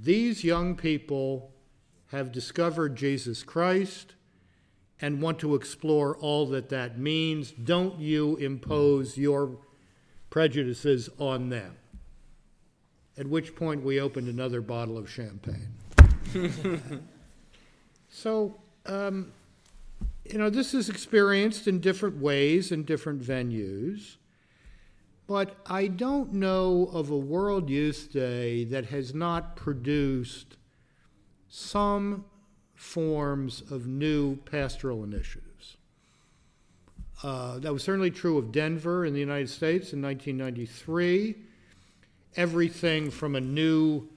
These 0.00 0.44
young 0.44 0.76
people 0.76 1.50
have 2.08 2.32
discovered 2.32 2.96
Jesus 2.96 3.42
Christ 3.42 4.14
and 5.00 5.22
want 5.22 5.38
to 5.40 5.54
explore 5.54 6.16
all 6.16 6.46
that 6.46 6.68
that 6.70 6.98
means. 6.98 7.50
Don't 7.52 7.98
you 7.98 8.36
impose 8.36 9.16
your 9.16 9.58
prejudices 10.30 11.08
on 11.18 11.48
them. 11.48 11.76
At 13.16 13.26
which 13.26 13.56
point 13.56 13.82
we 13.82 14.00
opened 14.00 14.28
another 14.28 14.60
bottle 14.60 14.96
of 14.96 15.10
champagne. 15.10 15.74
so, 18.08 18.56
um, 18.86 19.32
you 20.24 20.38
know, 20.38 20.50
this 20.50 20.74
is 20.74 20.88
experienced 20.88 21.66
in 21.66 21.80
different 21.80 22.18
ways 22.18 22.70
in 22.70 22.84
different 22.84 23.22
venues, 23.22 24.16
but 25.28 25.56
I 25.66 25.88
don't 25.88 26.32
know 26.32 26.88
of 26.92 27.10
a 27.10 27.16
World 27.16 27.68
Youth 27.68 28.08
Day 28.12 28.64
that 28.64 28.86
has 28.86 29.14
not 29.14 29.56
produced 29.56 30.56
some 31.50 32.24
forms 32.74 33.62
of 33.70 33.86
new 33.86 34.36
pastoral 34.36 35.04
initiatives. 35.04 35.76
Uh, 37.22 37.58
that 37.58 37.72
was 37.72 37.82
certainly 37.82 38.10
true 38.10 38.38
of 38.38 38.52
Denver 38.52 39.04
in 39.04 39.12
the 39.12 39.20
United 39.20 39.50
States 39.50 39.92
in 39.92 40.00
1993. 40.00 41.36
Everything 42.36 43.10
from 43.10 43.34
a 43.34 43.40
new 43.40 44.08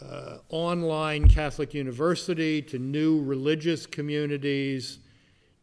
uh, 0.00 0.38
online 0.50 1.26
Catholic 1.26 1.74
university 1.74 2.62
to 2.62 2.78
new 2.78 3.20
religious 3.22 3.84
communities 3.84 5.00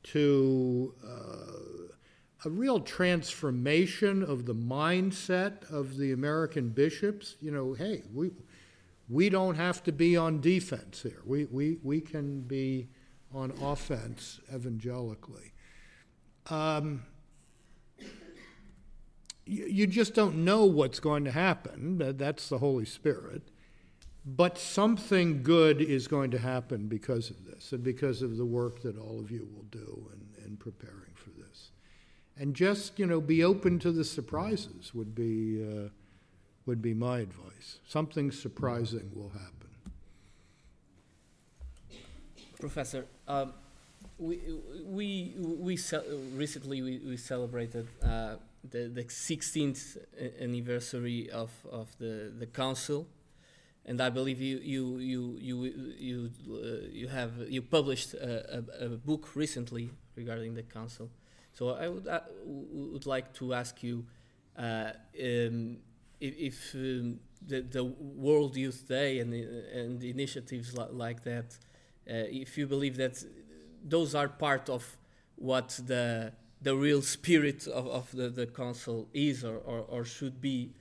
to 0.01 0.93
uh, 1.07 1.42
a 2.45 2.49
real 2.49 2.79
transformation 2.79 4.23
of 4.23 4.45
the 4.45 4.55
mindset 4.55 5.69
of 5.71 5.97
the 5.97 6.11
American 6.11 6.69
bishops. 6.69 7.35
You 7.41 7.51
know, 7.51 7.73
hey, 7.73 8.03
we, 8.13 8.31
we 9.09 9.29
don't 9.29 9.55
have 9.55 9.83
to 9.83 9.91
be 9.91 10.17
on 10.17 10.41
defense 10.41 11.01
here. 11.01 11.21
We, 11.25 11.45
we, 11.45 11.77
we 11.83 12.01
can 12.01 12.41
be 12.41 12.89
on 13.33 13.51
offense 13.61 14.39
evangelically. 14.53 15.53
Um, 16.49 17.03
you, 19.45 19.65
you 19.65 19.87
just 19.87 20.13
don't 20.13 20.43
know 20.43 20.65
what's 20.65 20.99
going 20.99 21.23
to 21.25 21.31
happen. 21.31 21.97
That's 22.17 22.49
the 22.49 22.57
Holy 22.57 22.85
Spirit. 22.85 23.43
But 24.25 24.57
something 24.57 25.43
good 25.43 25.81
is 25.81 26.07
going 26.07 26.31
to 26.31 26.39
happen 26.39 26.87
because 26.87 27.29
of 27.29 27.45
this 27.45 27.73
and 27.73 27.83
because 27.83 28.21
of 28.21 28.37
the 28.37 28.45
work 28.45 28.81
that 28.83 28.97
all 28.97 29.19
of 29.19 29.31
you 29.31 29.49
will 29.53 29.63
do 29.63 30.09
preparing 30.63 30.93
for 30.93 30.99
this. 30.99 31.02
And 32.37 32.55
just, 32.55 32.97
you 32.97 33.05
know, 33.05 33.21
be 33.21 33.43
open 33.43 33.79
to 33.79 33.91
the 33.91 34.03
surprises 34.03 34.93
would 34.93 35.13
be, 35.13 35.63
uh, 35.63 35.89
would 36.65 36.81
be 36.81 36.93
my 36.93 37.19
advice. 37.19 37.79
Something 37.87 38.31
surprising 38.31 39.11
will 39.13 39.29
happen. 39.29 39.51
Professor, 42.59 43.05
um, 43.27 43.53
we, 44.17 44.41
we, 44.85 45.35
we 45.37 45.77
recently 46.33 46.81
we, 46.81 46.97
we 46.99 47.17
celebrated 47.17 47.87
uh, 48.01 48.35
the, 48.69 48.87
the 48.87 49.03
16th 49.03 49.97
anniversary 50.41 51.29
of, 51.29 51.51
of 51.69 51.95
the, 51.99 52.31
the 52.39 52.47
Council 52.47 53.05
and 53.85 53.99
I 54.01 54.09
believe 54.09 54.39
you 54.39 54.59
you 54.59 54.97
you 54.97 55.37
you 55.39 55.73
you 55.97 56.31
uh, 56.49 56.87
you 56.91 57.07
have 57.07 57.33
you 57.49 57.61
published 57.61 58.13
a, 58.13 58.63
a, 58.79 58.85
a, 58.85 58.89
book 58.89 59.35
recently 59.35 59.89
regarding 60.15 60.53
the 60.53 60.63
council. 60.63 61.09
So 61.53 61.69
I 61.69 61.87
would 61.87 62.07
uh, 62.07 62.21
would 62.45 63.05
like 63.05 63.33
to 63.35 63.53
ask 63.53 63.83
you 63.83 64.05
uh, 64.57 64.91
um, 65.21 65.77
if, 66.19 66.35
if 66.37 66.75
um, 66.75 67.19
the 67.45 67.61
the 67.61 67.83
World 67.83 68.55
Youth 68.55 68.87
Day 68.87 69.19
and 69.19 69.33
and 69.33 70.03
initiatives 70.03 70.77
li 70.77 70.85
like 70.91 71.23
that, 71.23 71.57
uh, 72.09 72.43
if 72.43 72.57
you 72.57 72.67
believe 72.67 72.97
that 72.97 73.23
those 73.83 74.15
are 74.15 74.27
part 74.27 74.69
of 74.69 74.97
what 75.35 75.79
the 75.85 76.31
the 76.61 76.75
real 76.75 77.01
spirit 77.01 77.67
of, 77.67 77.87
of 77.87 78.11
the, 78.13 78.29
the 78.29 78.47
council 78.47 79.09
is 79.13 79.43
or, 79.43 79.57
or, 79.57 79.79
or 79.89 80.05
should 80.05 80.39
be. 80.39 80.71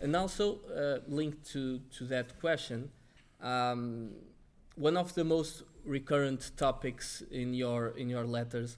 And 0.00 0.16
also 0.16 0.58
uh, 0.76 0.98
linked 1.08 1.48
to, 1.52 1.78
to 1.96 2.04
that 2.06 2.38
question, 2.40 2.90
um, 3.40 4.10
one 4.74 4.96
of 4.96 5.14
the 5.14 5.24
most 5.24 5.62
recurrent 5.84 6.50
topics 6.56 7.22
in 7.30 7.54
your 7.54 7.88
in 7.96 8.08
your 8.10 8.24
letters 8.24 8.76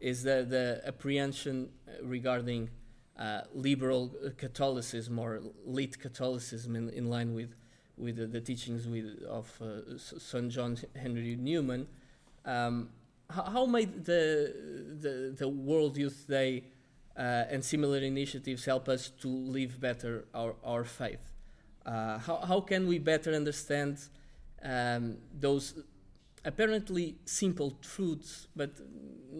is 0.00 0.22
the, 0.22 0.46
the 0.48 0.82
apprehension 0.86 1.70
regarding 2.02 2.70
uh, 3.18 3.42
liberal 3.54 4.12
Catholicism 4.36 5.18
or 5.18 5.40
late 5.64 5.98
Catholicism 5.98 6.76
in, 6.76 6.90
in 6.90 7.08
line 7.08 7.34
with, 7.34 7.54
with 7.96 8.16
the, 8.16 8.26
the 8.26 8.40
teachings 8.40 8.86
with, 8.86 9.22
of 9.28 9.50
uh, 9.60 9.96
St. 9.98 10.50
John 10.50 10.76
Henry 10.94 11.36
Newman. 11.36 11.86
Um, 12.44 12.90
how, 13.30 13.42
how 13.44 13.66
might 13.66 14.04
the, 14.04 14.54
the, 15.00 15.34
the 15.36 15.48
World 15.48 15.96
Youth 15.96 16.26
Day 16.28 16.64
uh, 17.16 17.44
and 17.50 17.64
similar 17.64 17.98
initiatives 17.98 18.64
help 18.64 18.88
us 18.88 19.10
to 19.20 19.28
live 19.28 19.80
better 19.80 20.26
our, 20.34 20.54
our 20.62 20.84
faith? 20.84 21.32
Uh, 21.84 22.18
how, 22.18 22.36
how 22.38 22.60
can 22.60 22.86
we 22.86 22.98
better 22.98 23.32
understand 23.32 23.98
um, 24.62 25.16
those 25.38 25.74
apparently 26.44 27.16
simple 27.24 27.72
truths, 27.82 28.48
but 28.54 28.70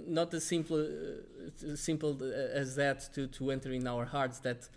not 0.06 0.32
as 0.34 0.44
simple, 0.44 0.80
uh, 0.80 1.76
simple 1.76 2.18
as 2.54 2.76
that 2.76 3.12
to, 3.14 3.26
to 3.28 3.50
enter 3.50 3.72
in 3.72 3.86
our 3.86 4.04
hearts 4.04 4.38
that 4.40 4.68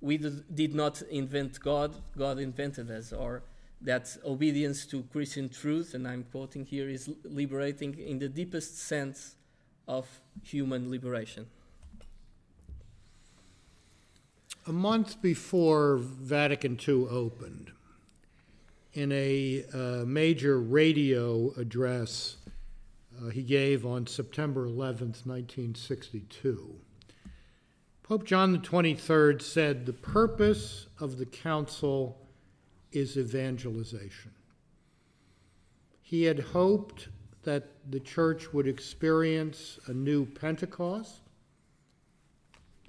we 0.00 0.16
did 0.16 0.74
not 0.74 1.02
invent 1.02 1.60
God, 1.60 1.94
God 2.16 2.38
invented 2.38 2.90
us, 2.90 3.12
or 3.12 3.42
that 3.80 4.16
obedience 4.24 4.86
to 4.86 5.02
Christian 5.12 5.48
truth, 5.48 5.94
and 5.94 6.06
I'm 6.06 6.24
quoting 6.30 6.64
here, 6.64 6.88
is 6.88 7.10
liberating 7.24 7.98
in 7.98 8.18
the 8.18 8.28
deepest 8.28 8.78
sense 8.78 9.36
of 9.86 10.06
human 10.42 10.90
liberation. 10.90 11.46
A 14.66 14.72
month 14.72 15.20
before 15.22 15.96
Vatican 15.96 16.78
II 16.86 17.06
opened, 17.10 17.72
in 18.94 19.12
a 19.12 19.64
uh, 19.72 20.04
major 20.06 20.58
radio 20.60 21.52
address 21.56 22.36
uh, 23.20 23.30
he 23.30 23.42
gave 23.42 23.84
on 23.84 24.06
September 24.06 24.66
11th, 24.66 25.26
1962. 25.26 26.74
Pope 28.02 28.24
John 28.24 28.62
XXIII 28.62 29.38
said, 29.40 29.84
The 29.84 29.92
purpose 29.92 30.86
of 30.98 31.18
the 31.18 31.26
council 31.26 32.18
is 32.92 33.18
evangelization. 33.18 34.32
He 36.00 36.24
had 36.24 36.38
hoped 36.38 37.08
that 37.42 37.68
the 37.90 38.00
church 38.00 38.52
would 38.52 38.66
experience 38.66 39.78
a 39.86 39.92
new 39.92 40.24
Pentecost 40.24 41.20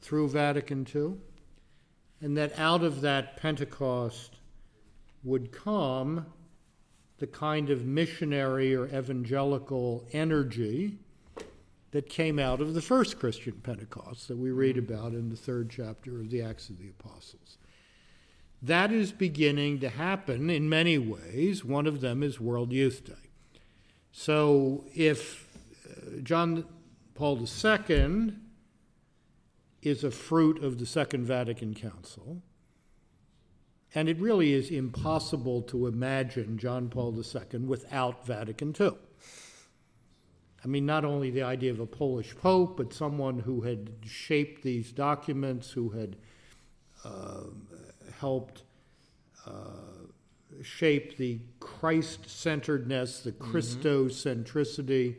through 0.01 0.29
Vatican 0.29 0.87
II, 0.93 1.15
and 2.21 2.37
that 2.37 2.57
out 2.57 2.83
of 2.83 3.01
that 3.01 3.37
Pentecost 3.37 4.37
would 5.23 5.51
come 5.51 6.25
the 7.19 7.27
kind 7.27 7.69
of 7.69 7.85
missionary 7.85 8.75
or 8.75 8.87
evangelical 8.87 10.05
energy 10.11 10.97
that 11.91 12.09
came 12.09 12.37
out 12.37 12.61
of 12.61 12.73
the 12.73 12.81
first 12.81 13.19
Christian 13.19 13.59
Pentecost 13.63 14.27
that 14.27 14.37
we 14.37 14.51
read 14.51 14.77
about 14.77 15.13
in 15.13 15.29
the 15.29 15.35
third 15.35 15.69
chapter 15.69 16.19
of 16.19 16.29
the 16.29 16.41
Acts 16.41 16.69
of 16.69 16.77
the 16.77 16.89
Apostles. 16.89 17.57
That 18.61 18.91
is 18.91 19.11
beginning 19.11 19.79
to 19.79 19.89
happen 19.89 20.49
in 20.49 20.69
many 20.69 20.97
ways. 20.97 21.63
One 21.63 21.87
of 21.87 22.01
them 22.01 22.21
is 22.21 22.39
World 22.39 22.71
Youth 22.71 23.05
Day. 23.05 23.29
So 24.11 24.85
if 24.93 25.47
uh, 25.89 26.19
John 26.21 26.65
Paul 27.15 27.39
II 27.39 28.33
is 29.81 30.03
a 30.03 30.11
fruit 30.11 30.61
of 30.63 30.77
the 30.77 30.85
Second 30.85 31.25
Vatican 31.25 31.73
Council, 31.73 32.41
and 33.95 34.07
it 34.07 34.19
really 34.19 34.53
is 34.53 34.69
impossible 34.69 35.61
to 35.63 35.87
imagine 35.87 36.57
John 36.57 36.89
Paul 36.89 37.15
II 37.17 37.59
without 37.61 38.25
Vatican 38.25 38.75
II. 38.79 38.91
I 40.63 40.67
mean, 40.67 40.85
not 40.85 41.05
only 41.05 41.31
the 41.31 41.43
idea 41.43 41.71
of 41.71 41.79
a 41.79 41.85
Polish 41.85 42.35
pope, 42.35 42.77
but 42.77 42.93
someone 42.93 43.39
who 43.39 43.61
had 43.61 43.91
shaped 44.05 44.61
these 44.61 44.91
documents, 44.91 45.71
who 45.71 45.89
had 45.89 46.17
uh, 47.05 47.43
helped 48.19 48.63
uh, 49.47 49.51
shape 50.61 51.17
the 51.17 51.39
Christ 51.59 52.29
centeredness, 52.29 53.21
the 53.21 53.31
mm-hmm. 53.31 53.55
Christocentricity 53.55 55.15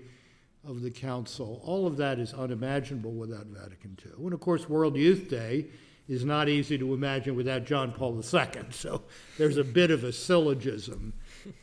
of 0.66 0.82
the 0.82 0.90
council. 0.90 1.60
All 1.64 1.86
of 1.86 1.96
that 1.96 2.18
is 2.18 2.34
unimaginable 2.34 3.12
without 3.12 3.46
Vatican 3.46 3.96
II. 4.04 4.24
And 4.24 4.34
of 4.34 4.40
course, 4.40 4.68
World 4.68 4.96
Youth 4.96 5.28
Day 5.30 5.66
is 6.10 6.24
not 6.24 6.48
easy 6.48 6.76
to 6.76 6.92
imagine 6.92 7.36
without 7.36 7.64
John 7.64 7.92
Paul 7.92 8.16
II. 8.16 8.64
So 8.70 9.02
there's 9.38 9.56
a 9.58 9.64
bit 9.64 9.92
of 9.92 10.02
a 10.02 10.12
syllogism 10.12 11.12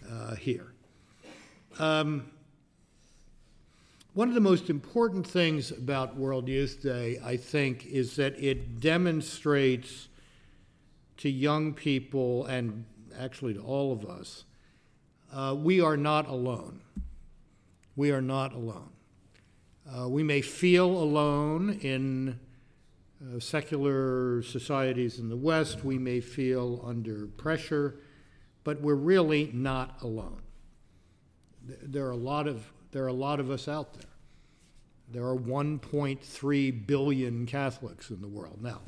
uh, 0.10 0.36
here. 0.36 0.72
Um, 1.78 2.32
one 4.14 4.30
of 4.30 4.34
the 4.34 4.42
most 4.42 4.70
important 4.70 5.28
things 5.28 5.72
about 5.72 6.16
World 6.16 6.48
Youth 6.48 6.82
Day, 6.82 7.20
I 7.24 7.36
think, 7.36 7.86
is 7.88 8.16
that 8.16 8.42
it 8.42 8.80
demonstrates 8.80 10.08
to 11.18 11.30
young 11.30 11.74
people 11.74 12.46
and 12.46 12.86
actually 13.20 13.54
to 13.56 13.60
all 13.60 13.92
of 13.92 14.06
us 14.06 14.46
uh, 15.34 15.54
we 15.58 15.82
are 15.82 15.98
not 15.98 16.26
alone. 16.30 16.80
We 17.98 18.12
are 18.12 18.22
not 18.22 18.54
alone. 18.54 18.92
Uh, 19.86 20.08
we 20.08 20.24
may 20.24 20.40
feel 20.40 20.86
alone 20.86 21.80
in 21.82 22.40
uh, 23.22 23.40
secular 23.40 24.42
societies 24.44 25.20
in 25.20 25.30
the 25.30 25.38
West, 25.38 25.84
we 25.84 25.98
may 25.98 26.20
feel 26.20 26.84
under 26.86 27.28
pressure, 27.28 28.00
but 28.64 28.82
we're 28.82 28.96
really 28.96 29.50
not 29.54 29.98
alone. 30.02 30.42
There 31.64 32.06
are 32.06 32.12
a 32.12 32.18
lot 32.18 32.48
of, 32.48 32.72
there 32.92 33.04
are 33.04 33.08
a 33.08 33.14
lot 33.14 33.40
of 33.40 33.50
us 33.50 33.68
out 33.68 33.94
there. 33.96 34.10
There 35.10 35.24
are 35.24 35.36
1.3 35.36 36.88
billion 36.88 37.46
Catholics 37.46 38.10
in 38.10 38.22
the 38.22 38.28
world. 38.28 38.62
Now, 38.62 38.82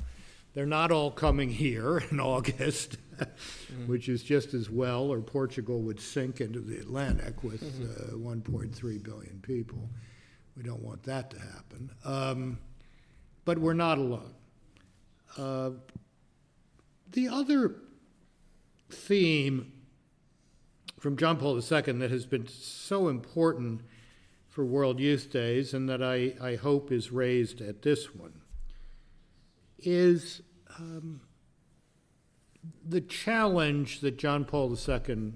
they're 0.53 0.65
not 0.65 0.91
all 0.91 1.11
coming 1.11 1.49
here 1.49 1.97
in 2.11 2.19
August, 2.19 2.97
mm-hmm. 3.17 3.87
which 3.87 4.09
is 4.09 4.21
just 4.21 4.53
as 4.53 4.69
well, 4.69 5.11
or 5.11 5.21
Portugal 5.21 5.81
would 5.81 5.99
sink 5.99 6.41
into 6.41 6.59
the 6.59 6.77
Atlantic 6.79 7.43
with 7.43 7.63
mm-hmm. 7.63 8.27
uh, 8.27 8.35
1.3 8.35 9.03
billion 9.03 9.39
people. 9.41 9.89
We 10.55 10.63
don't 10.63 10.83
want 10.83 11.03
that 11.03 11.31
to 11.31 11.39
happen. 11.39 11.89
Um, 12.03 12.59
but 13.45 13.57
we're 13.57 13.73
not 13.73 13.97
alone. 13.97 14.33
Uh, 15.37 15.71
the 17.11 17.27
other 17.27 17.75
theme 18.89 19.71
from 20.99 21.15
John 21.15 21.37
Paul 21.37 21.55
II 21.55 21.81
that 21.93 22.11
has 22.11 22.25
been 22.25 22.47
so 22.47 23.07
important 23.07 23.81
for 24.47 24.65
World 24.65 24.99
Youth 24.99 25.31
Days 25.31 25.73
and 25.73 25.87
that 25.87 26.03
I, 26.03 26.33
I 26.41 26.55
hope 26.55 26.91
is 26.91 27.11
raised 27.11 27.61
at 27.61 27.81
this 27.81 28.13
one 28.13 28.41
is 29.77 30.41
um, 30.77 31.21
the 32.85 33.01
challenge 33.01 34.01
that 34.01 34.17
John 34.17 34.45
Paul 34.45 34.75
II 34.75 35.33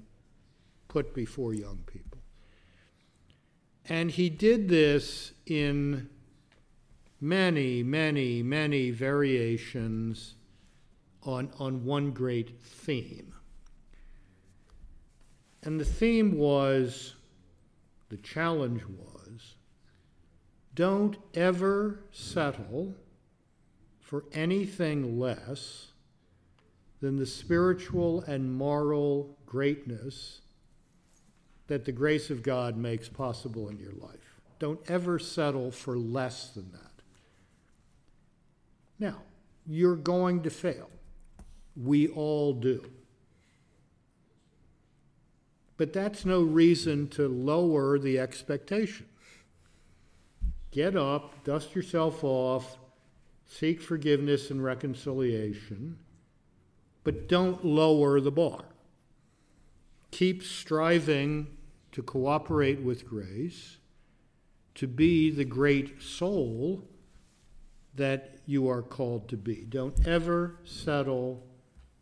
put 0.88 1.14
before 1.14 1.54
young 1.54 1.84
people. 1.86 2.20
And 3.88 4.12
he 4.12 4.30
did 4.30 4.70
this 4.70 5.34
in 5.46 6.10
many, 7.24 7.82
many, 7.82 8.44
many 8.44 8.92
variations 8.92 10.36
on, 11.24 11.50
on 11.58 11.86
one 11.86 12.12
great 12.12 12.62
theme. 12.62 13.34
And 15.64 15.80
the 15.80 15.86
theme 15.86 16.38
was, 16.38 17.16
the 18.10 18.18
challenge 18.18 18.84
was, 18.86 19.56
don't 20.76 21.16
ever 21.34 22.02
settle 22.12 22.94
for 24.02 24.26
anything 24.34 25.18
less 25.18 25.94
than 27.00 27.16
the 27.16 27.26
spiritual 27.26 28.20
and 28.24 28.54
moral 28.54 29.38
greatness 29.46 30.42
that 31.68 31.86
the 31.86 31.92
grace 31.94 32.30
of 32.30 32.44
God 32.44 32.76
makes 32.76 33.08
possible 33.08 33.70
in 33.70 33.80
your 33.80 33.94
life. 33.94 34.42
Don't 34.60 34.82
ever 34.90 35.20
settle 35.20 35.72
for 35.72 35.98
less 35.98 36.50
than 36.50 36.70
that. 36.74 36.93
Now, 39.00 39.22
you're 39.66 39.96
going 39.96 40.44
to 40.44 40.50
fail. 40.50 40.90
We 41.76 42.08
all 42.10 42.54
do. 42.54 42.84
But 45.78 45.94
that's 45.94 46.26
no 46.26 46.42
reason 46.42 47.08
to 47.10 47.28
lower 47.28 47.98
the 47.98 48.20
expectation. 48.20 49.08
Get 50.72 50.96
up, 50.96 51.44
dust 51.44 51.76
yourself 51.76 52.24
off, 52.24 52.78
seek 53.46 53.82
forgiveness 53.82 54.50
and 54.50 54.64
reconciliation, 54.64 55.98
but 57.04 57.28
don't 57.28 57.66
lower 57.66 58.20
the 58.20 58.32
bar. 58.32 58.64
Keep 60.12 60.44
striving 60.44 61.48
to 61.92 62.02
cooperate 62.02 62.82
with 62.82 63.08
grace, 63.08 63.78
to 64.76 64.88
be 64.88 65.30
the 65.30 65.46
great 65.46 66.02
soul 66.02 66.88
that 67.96 68.40
you 68.46 68.70
are 68.70 68.82
called 68.82 69.28
to 69.30 69.38
be. 69.38 69.66
Don't 69.70 70.08
ever 70.08 70.56
settle 70.64 71.44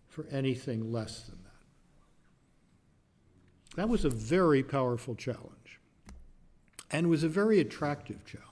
for 0.07 0.25
anything 0.31 0.91
less 0.91 1.23
than 1.23 1.37
that. 1.43 1.51
That 3.77 3.89
was 3.89 4.05
a 4.05 4.09
very 4.09 4.63
powerful 4.63 5.15
challenge 5.15 5.79
and 6.91 7.09
was 7.09 7.23
a 7.23 7.29
very 7.29 7.59
attractive 7.59 8.25
challenge. 8.25 8.47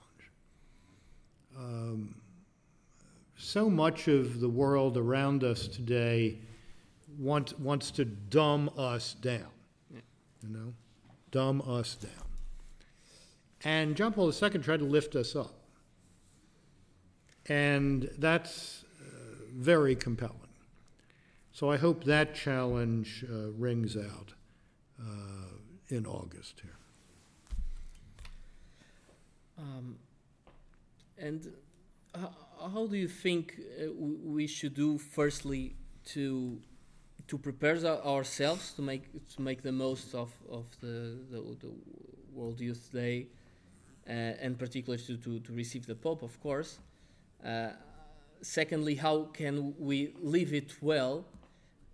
um, 1.57 2.15
so 3.35 3.69
much 3.69 4.09
of 4.09 4.41
the 4.41 4.49
world 4.49 4.97
around 4.97 5.45
us 5.45 5.67
today 5.67 6.39
wants, 7.17 7.57
wants 7.57 7.89
to 7.91 8.05
dumb 8.05 8.69
us 8.77 9.13
down. 9.13 9.47
You 9.91 10.49
know, 10.49 10.73
dumb 11.31 11.61
us 11.65 11.95
down. 11.95 12.11
And 13.63 13.95
John 13.95 14.13
Paul 14.13 14.31
II 14.31 14.49
tried 14.59 14.79
to 14.79 14.85
lift 14.85 15.15
us 15.15 15.35
up. 15.35 15.58
And 17.47 18.09
that's 18.17 18.83
uh, 19.01 19.05
very 19.55 19.95
compelling. 19.95 20.35
So 21.51 21.69
I 21.69 21.77
hope 21.77 22.03
that 22.05 22.35
challenge 22.35 23.25
uh, 23.29 23.51
rings 23.51 23.97
out 23.97 24.33
uh, 24.99 25.57
in 25.89 26.05
August 26.05 26.61
here. 26.61 26.77
Um, 29.57 29.97
and 31.17 31.51
how, 32.15 32.31
how 32.73 32.87
do 32.87 32.95
you 32.95 33.07
think 33.07 33.59
uh, 33.59 33.91
we 33.93 34.47
should 34.47 34.73
do 34.73 34.97
firstly 34.97 35.75
to 36.13 36.61
to 37.27 37.37
prepare 37.37 37.75
our- 37.85 38.03
ourselves 38.05 38.73
to 38.73 38.81
make 38.81 39.03
to 39.35 39.41
make 39.41 39.61
the 39.61 39.71
most 39.71 40.15
of, 40.15 40.31
of 40.49 40.65
the, 40.81 41.19
the, 41.29 41.39
the 41.59 41.71
World 42.33 42.59
Youth 42.59 42.89
Day 42.91 43.27
uh, 44.07 44.11
and 44.11 44.57
particularly 44.57 45.03
to, 45.03 45.17
to, 45.17 45.39
to 45.39 45.53
receive 45.53 45.85
the 45.85 45.95
Pope 45.95 46.23
of 46.23 46.39
course 46.41 46.79
uh, 47.45 47.69
secondly 48.41 48.95
how 48.95 49.23
can 49.33 49.73
we 49.79 50.13
live 50.21 50.53
it 50.53 50.73
well 50.81 51.25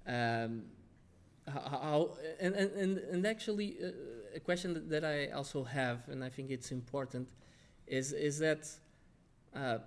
um, 0.07 0.63
how, 1.47 2.11
and, 2.39 2.55
and, 2.55 2.97
and, 2.97 3.27
actually 3.27 3.77
uh, 3.83 3.89
a 4.35 4.39
question 4.39 4.87
that, 4.89 5.03
I 5.03 5.27
also 5.27 5.63
have 5.63 6.07
and 6.07 6.23
I 6.23 6.29
think 6.29 6.49
it's 6.49 6.71
important 6.71 7.29
is 7.87 8.13
is 8.13 8.39
that 8.39 8.67
uh, 9.55 9.77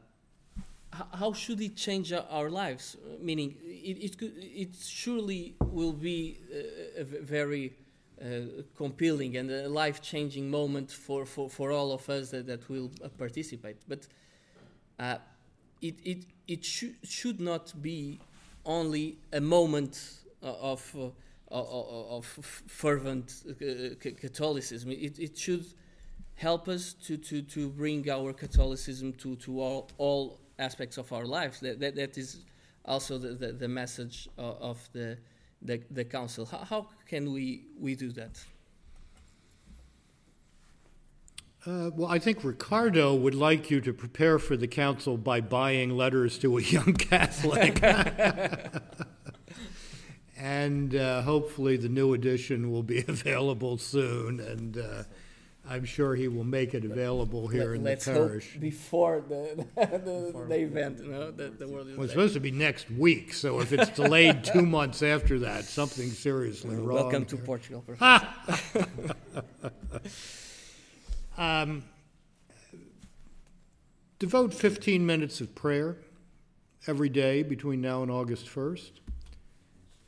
how 0.93 1.33
should 1.33 1.61
it 1.61 1.77
change 1.77 2.13
our- 2.13 2.51
lives? 2.51 2.97
Uh, 2.97 3.17
Meaning, 3.21 3.57
it 3.65 3.99
it, 4.03 4.19
could, 4.19 4.33
it 4.37 4.75
surely 4.77 5.55
will 5.61 5.93
be 5.93 6.39
a, 6.53 7.01
a 7.01 7.05
v- 7.05 7.19
very 7.21 7.73
uh, 8.21 8.63
compelling 8.77 9.37
and 9.37 9.51
a 9.51 9.69
life 9.69 10.01
changing 10.01 10.51
moment 10.51 10.91
for, 10.91 11.27
for, 11.27 11.49
for 11.51 11.73
all 11.73 11.93
of 11.93 12.09
us 12.09 12.31
that, 12.31 12.47
that 12.47 12.69
will 12.69 12.91
uh, 13.05 13.09
participate. 13.09 13.77
But 13.87 14.07
uh, 14.99 15.19
it 15.81 15.97
it 16.05 16.25
it 16.47 16.65
should 16.65 16.97
should 17.03 17.41
not 17.41 17.73
be 17.83 18.19
only 18.65 19.19
a 19.33 19.41
moment 19.41 20.21
of. 20.43 20.95
Uh, 20.97 21.09
o- 21.51 21.57
o- 21.57 22.17
of 22.19 22.27
fervent 22.27 23.33
uh, 23.49 23.55
c- 24.03 24.13
Catholicism. 24.13 24.91
It, 24.91 25.19
it 25.19 25.39
should 25.39 25.65
help 26.35 26.69
us 26.69 26.93
to, 27.07 27.17
to, 27.17 27.43
to 27.43 27.71
bring 27.71 28.09
our 28.11 28.35
Catholicism 28.35 29.13
to, 29.15 29.35
to 29.37 29.61
all, 29.61 29.89
all 29.97 30.41
aspects 30.59 30.99
of 30.99 31.11
our 31.13 31.25
lives. 31.25 31.61
That, 31.61 31.81
that, 31.81 31.97
that 31.97 32.19
is 32.19 32.41
also 32.85 33.19
the, 33.19 33.29
the, 33.29 33.53
the 33.53 33.69
message 33.69 34.29
of, 34.37 34.61
of 34.61 34.89
the, 34.93 35.17
the, 35.63 35.83
the 35.91 36.05
Council. 36.05 36.45
How, 36.45 36.59
how 36.59 36.87
can 37.07 37.33
we, 37.33 37.63
we 37.81 37.95
do 37.95 38.13
that? 38.13 38.39
Uh, 41.69 41.91
well, 41.95 42.11
I 42.11 42.19
think 42.19 42.45
Ricardo 42.45 43.15
would 43.15 43.35
like 43.35 43.71
you 43.71 43.83
to 43.83 43.93
prepare 43.93 44.39
for 44.39 44.57
the 44.57 44.67
council 44.67 45.19
by 45.19 45.43
buying 45.43 45.91
letters 45.91 46.39
to 46.39 46.57
a 46.57 46.63
young 46.63 46.95
Catholic. 46.99 47.83
and 50.39 50.95
uh, 50.95 51.21
hopefully 51.23 51.77
the 51.77 51.91
new 51.91 52.15
edition 52.15 52.71
will 52.71 52.83
be 52.83 53.01
available 53.09 53.77
soon, 53.77 54.41
and 54.41 54.79
uh, 54.79 55.03
I'm 55.69 55.85
sure 55.85 56.15
he 56.15 56.27
will 56.27 56.45
make 56.45 56.73
it 56.73 56.87
available 56.87 57.49
here 57.49 57.75
in 57.75 57.83
the 57.83 57.91
Let's 57.91 58.07
parish. 58.07 58.53
hope 58.53 58.61
before 58.63 59.23
the, 59.29 59.67
the, 59.77 60.47
the 60.49 60.61
event, 60.61 61.01
you 61.01 61.09
know, 61.11 61.31
the, 61.31 61.51
the 61.51 61.69
World 61.69 61.89
Youth 61.89 61.99
Well, 61.99 62.05
it's 62.05 62.15
Day. 62.15 62.21
supposed 62.21 62.35
to 62.35 62.41
be 62.41 62.51
next 62.51 62.91
week, 62.91 63.35
so 63.35 63.61
if 63.61 63.75
it's 63.75 63.91
delayed 63.91 64.43
two 64.43 64.63
months 64.63 65.03
after 65.03 65.39
that, 65.41 65.65
something 65.65 66.09
seriously 66.09 66.77
wrong. 66.77 66.95
Welcome 66.95 67.27
to 67.27 67.37
here. 67.37 67.45
Portugal, 67.45 67.83
Professor. 67.83 68.27
Um, 71.39 71.85
devote 74.19 74.53
15 74.53 75.07
minutes 75.07 75.41
of 75.41 75.55
prayer 75.55 75.97
every 76.89 77.09
day 77.09 77.45
between 77.45 77.81
now 77.81 78.03
and 78.03 78.11
August 78.11 78.47
1st 78.47 78.91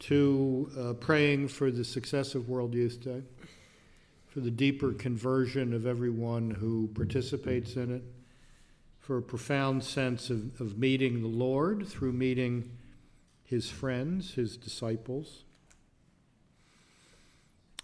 to 0.01 0.71
uh, 0.77 0.93
praying 0.95 1.47
for 1.47 1.71
the 1.71 1.85
success 1.85 2.35
of 2.35 2.49
World 2.49 2.75
Youth 2.75 3.01
Day, 3.01 3.23
for 4.27 4.41
the 4.41 4.51
deeper 4.51 4.93
conversion 4.93 5.73
of 5.73 5.87
everyone 5.87 6.51
who 6.51 6.89
participates 6.95 7.77
in 7.77 7.95
it, 7.95 8.03
for 8.99 9.19
a 9.19 9.23
profound 9.23 9.85
sense 9.85 10.31
of, 10.31 10.61
of 10.61 10.79
meeting 10.79 11.23
the 11.23 11.29
Lord 11.29 11.87
through 11.87 12.13
meeting 12.13 12.77
his 13.45 13.71
friends, 13.71 14.35
his 14.35 14.57
disciples. 14.57 15.45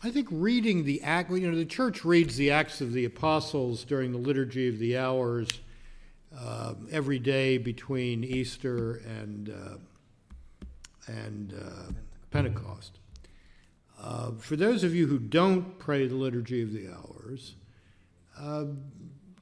I 0.07 0.13
think 0.13 0.29
reading 0.31 0.85
the 0.85 1.03
act, 1.03 1.33
you 1.33 1.51
know, 1.51 1.57
the 1.57 1.65
church 1.65 2.05
reads 2.05 2.37
the 2.37 2.53
Acts 2.53 2.81
of 2.81 2.93
the 2.93 3.05
Apostles 3.05 3.83
during 3.83 4.13
the 4.13 4.19
Liturgy 4.19 4.69
of 4.69 4.79
the 4.79 4.97
Hours 4.97 5.49
uh, 6.39 6.75
every 6.93 7.19
day 7.19 7.59
between 7.59 8.23
Easter 8.23 9.03
and 9.05 9.51
uh, 9.51 9.79
and 11.09 11.55
uh, 11.55 11.93
Pentecost. 12.31 13.01
Uh, 14.01 14.31
for 14.39 14.55
those 14.55 14.85
of 14.85 14.95
you 14.95 15.09
who 15.09 15.19
don't 15.19 15.77
pray 15.81 16.07
the 16.07 16.15
Liturgy 16.15 16.63
of 16.63 16.73
the 16.73 16.89
Hours, 16.89 17.57
uh, 18.39 18.67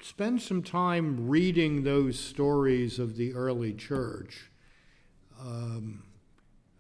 spend 0.01 0.41
some 0.41 0.63
time 0.63 1.29
reading 1.29 1.85
those 1.85 2.19
stories 2.19 2.99
of 2.99 3.17
the 3.17 3.35
early 3.35 3.75
church 3.75 4.51
um, 5.39 6.05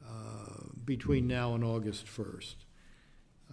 uh, 0.09 0.68
between 0.87 1.26
now 1.26 1.55
and 1.55 1.62
August 1.62 2.07
1st. 2.07 2.63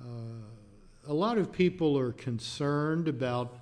Uh, 0.01 1.11
a 1.11 1.13
lot 1.13 1.37
of 1.37 1.51
people 1.51 1.97
are 1.97 2.11
concerned 2.13 3.07
about 3.07 3.57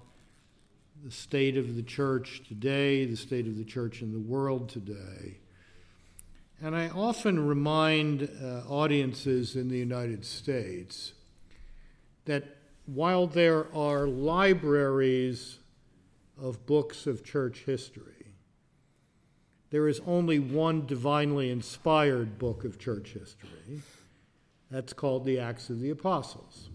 the 1.04 1.12
state 1.12 1.58
of 1.58 1.76
the 1.76 1.84
church 1.84 2.44
today, 2.48 3.06
the 3.06 3.16
state 3.16 3.48
of 3.48 3.58
the 3.58 3.64
church 3.64 4.02
in 4.02 4.12
the 4.12 4.20
world 4.20 4.70
today. 4.70 5.38
And 6.62 6.76
I 6.76 6.90
often 6.90 7.48
remind 7.48 8.30
uh, 8.42 8.62
audiences 8.70 9.56
in 9.56 9.70
the 9.70 9.78
United 9.78 10.26
States 10.26 11.14
that 12.26 12.44
while 12.86 13.28
there 13.28 13.74
are 13.74 14.08
libraries 14.08 15.60
of 16.42 16.66
books 16.66 17.08
of 17.08 17.24
church 17.24 17.64
history, 17.66 18.34
there 19.72 19.88
is 19.88 20.02
only 20.06 20.40
one 20.40 20.86
divinely 20.86 21.50
inspired 21.50 22.40
book 22.40 22.64
of 22.64 22.80
church 22.80 23.14
history. 23.14 23.82
That's 24.72 24.94
called 24.94 25.26
the 25.26 25.40
Acts 25.40 25.70
of 25.70 25.80
the 25.80 25.90
Apostles. 25.90 26.70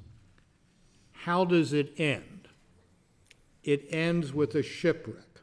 How 1.13 1.45
does 1.45 1.73
it 1.73 1.99
end? 1.99 2.49
It 3.63 3.87
ends 3.91 4.33
with 4.33 4.55
a 4.55 4.63
shipwreck. 4.63 5.41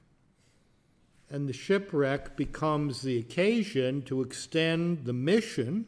And 1.30 1.48
the 1.48 1.54
shipwreck 1.54 2.36
becomes 2.36 3.02
the 3.02 3.18
occasion 3.18 4.02
to 4.04 4.22
extend 4.22 5.06
the 5.06 5.14
mission 5.14 5.86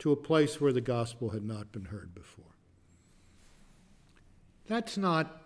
to 0.00 0.10
a 0.10 0.16
place 0.16 0.60
where 0.60 0.72
the 0.72 0.80
gospel 0.80 1.30
had 1.30 1.44
not 1.44 1.70
been 1.70 1.86
heard 1.86 2.14
before. 2.14 2.44
That's 4.66 4.98
not 4.98 5.42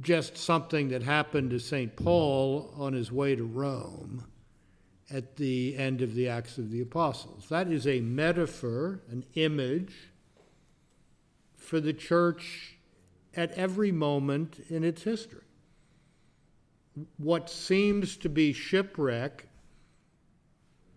just 0.00 0.36
something 0.36 0.88
that 0.88 1.02
happened 1.02 1.50
to 1.50 1.58
St. 1.58 1.96
Paul 1.96 2.72
on 2.76 2.92
his 2.92 3.10
way 3.10 3.34
to 3.34 3.44
Rome 3.44 4.26
at 5.10 5.36
the 5.36 5.76
end 5.76 6.02
of 6.02 6.14
the 6.14 6.28
Acts 6.28 6.58
of 6.58 6.70
the 6.70 6.80
Apostles. 6.80 7.46
That 7.48 7.68
is 7.68 7.86
a 7.86 8.00
metaphor, 8.00 9.00
an 9.10 9.24
image 9.34 9.94
for 11.56 11.80
the 11.80 11.92
church 11.92 12.76
at 13.36 13.52
every 13.52 13.92
moment 13.92 14.64
in 14.68 14.84
its 14.84 15.02
history. 15.02 15.40
What 17.16 17.50
seems 17.50 18.16
to 18.18 18.28
be 18.28 18.52
shipwreck, 18.52 19.48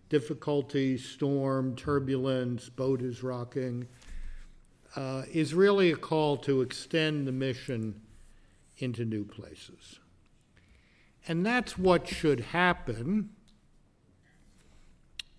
difficulty, 0.08 0.96
storm, 0.96 1.74
turbulence, 1.74 2.68
boat 2.68 3.02
is 3.02 3.22
rocking, 3.22 3.88
uh, 4.96 5.24
is 5.32 5.54
really 5.54 5.92
a 5.92 5.96
call 5.96 6.36
to 6.38 6.62
extend 6.62 7.26
the 7.26 7.32
mission 7.32 8.00
into 8.78 9.04
new 9.04 9.24
places. 9.24 9.98
And 11.26 11.44
that's 11.44 11.76
what 11.76 12.08
should 12.08 12.40
happen 12.40 13.30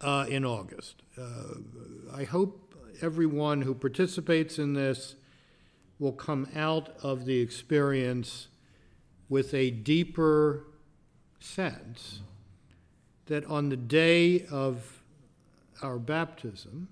uh, 0.01 0.25
in 0.29 0.45
August. 0.45 1.01
Uh, 1.17 1.55
I 2.13 2.23
hope 2.23 2.75
everyone 3.01 3.61
who 3.61 3.73
participates 3.73 4.59
in 4.59 4.73
this 4.73 5.15
will 5.99 6.13
come 6.13 6.47
out 6.55 6.89
of 7.03 7.25
the 7.25 7.39
experience 7.39 8.47
with 9.27 9.53
a 9.53 9.69
deeper 9.69 10.65
sense 11.39 12.21
that 13.27 13.45
on 13.45 13.69
the 13.69 13.77
day 13.77 14.45
of 14.47 15.03
our 15.81 15.99
baptism, 15.99 16.89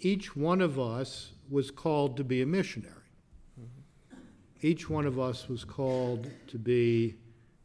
each 0.00 0.36
one 0.36 0.60
of 0.60 0.78
us 0.78 1.32
was 1.50 1.70
called 1.70 2.16
to 2.16 2.24
be 2.24 2.42
a 2.42 2.46
missionary. 2.46 2.92
Each 4.62 4.88
one 4.88 5.06
of 5.06 5.18
us 5.18 5.48
was 5.48 5.64
called 5.64 6.30
to 6.48 6.58
be 6.58 7.16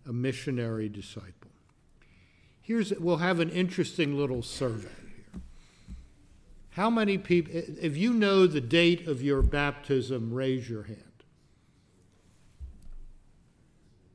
a 0.07 0.13
missionary 0.13 0.89
disciple? 0.89 1.40
Here's, 2.71 2.93
we'll 2.93 3.17
have 3.17 3.41
an 3.41 3.49
interesting 3.49 4.15
little 4.15 4.41
survey 4.41 4.87
here. 4.87 5.41
How 6.69 6.89
many 6.89 7.17
people, 7.17 7.51
if 7.53 7.97
you 7.97 8.13
know 8.13 8.47
the 8.47 8.61
date 8.61 9.09
of 9.09 9.21
your 9.21 9.41
baptism, 9.41 10.33
raise 10.33 10.69
your 10.69 10.83
hand. 10.83 10.97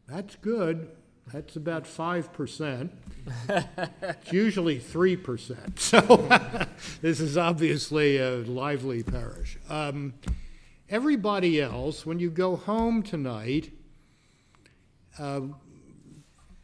That's 0.09 0.37
good. 0.37 0.89
That's 1.31 1.57
about 1.57 1.85
5%. 1.85 2.89
it's 4.01 4.33
usually 4.33 4.81
3%. 4.81 5.79
So 5.79 6.01
this 7.03 7.21
is 7.21 7.37
obviously 7.37 8.17
a 8.17 8.37
lively 8.37 9.03
parish. 9.03 9.59
Um, 9.69 10.15
everybody 10.89 11.61
else, 11.61 12.07
when 12.07 12.21
you 12.21 12.31
go 12.31 12.57
home 12.57 13.03
tonight, 13.03 13.71
uh, 15.19 15.41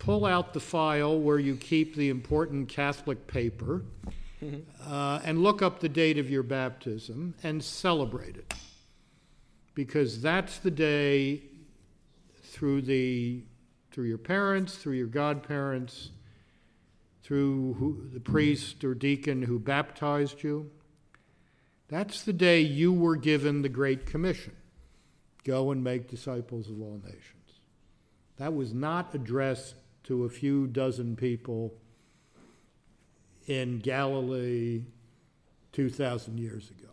pull 0.02 0.26
out 0.26 0.52
the 0.52 0.60
file 0.60 1.16
where 1.16 1.38
you 1.38 1.54
keep 1.54 1.94
the 1.94 2.08
important 2.08 2.68
Catholic 2.68 3.28
paper 3.28 3.84
uh, 4.84 5.20
and 5.22 5.44
look 5.44 5.62
up 5.62 5.78
the 5.78 5.88
date 5.88 6.18
of 6.18 6.28
your 6.28 6.42
baptism 6.42 7.34
and 7.44 7.62
celebrate 7.62 8.36
it. 8.36 8.52
Because 9.74 10.20
that's 10.20 10.58
the 10.58 10.72
day 10.72 11.42
through 12.42 12.82
the 12.82 13.42
through 13.92 14.06
your 14.06 14.18
parents, 14.18 14.74
through 14.74 14.94
your 14.94 15.06
godparents, 15.06 16.10
through 17.22 17.74
who, 17.74 18.08
the 18.12 18.20
priest 18.20 18.82
or 18.84 18.94
deacon 18.94 19.42
who 19.42 19.58
baptized 19.58 20.42
you. 20.42 20.68
That's 21.88 22.22
the 22.22 22.32
day 22.32 22.60
you 22.60 22.92
were 22.92 23.16
given 23.16 23.62
the 23.62 23.68
Great 23.68 24.06
Commission 24.06 24.56
go 25.44 25.72
and 25.72 25.84
make 25.84 26.08
disciples 26.08 26.70
of 26.70 26.80
all 26.80 27.00
nations. 27.04 27.42
That 28.38 28.54
was 28.54 28.72
not 28.72 29.14
addressed 29.14 29.74
to 30.04 30.24
a 30.24 30.28
few 30.28 30.66
dozen 30.66 31.16
people 31.16 31.74
in 33.46 33.78
Galilee 33.78 34.84
2,000 35.72 36.38
years 36.38 36.70
ago. 36.70 36.88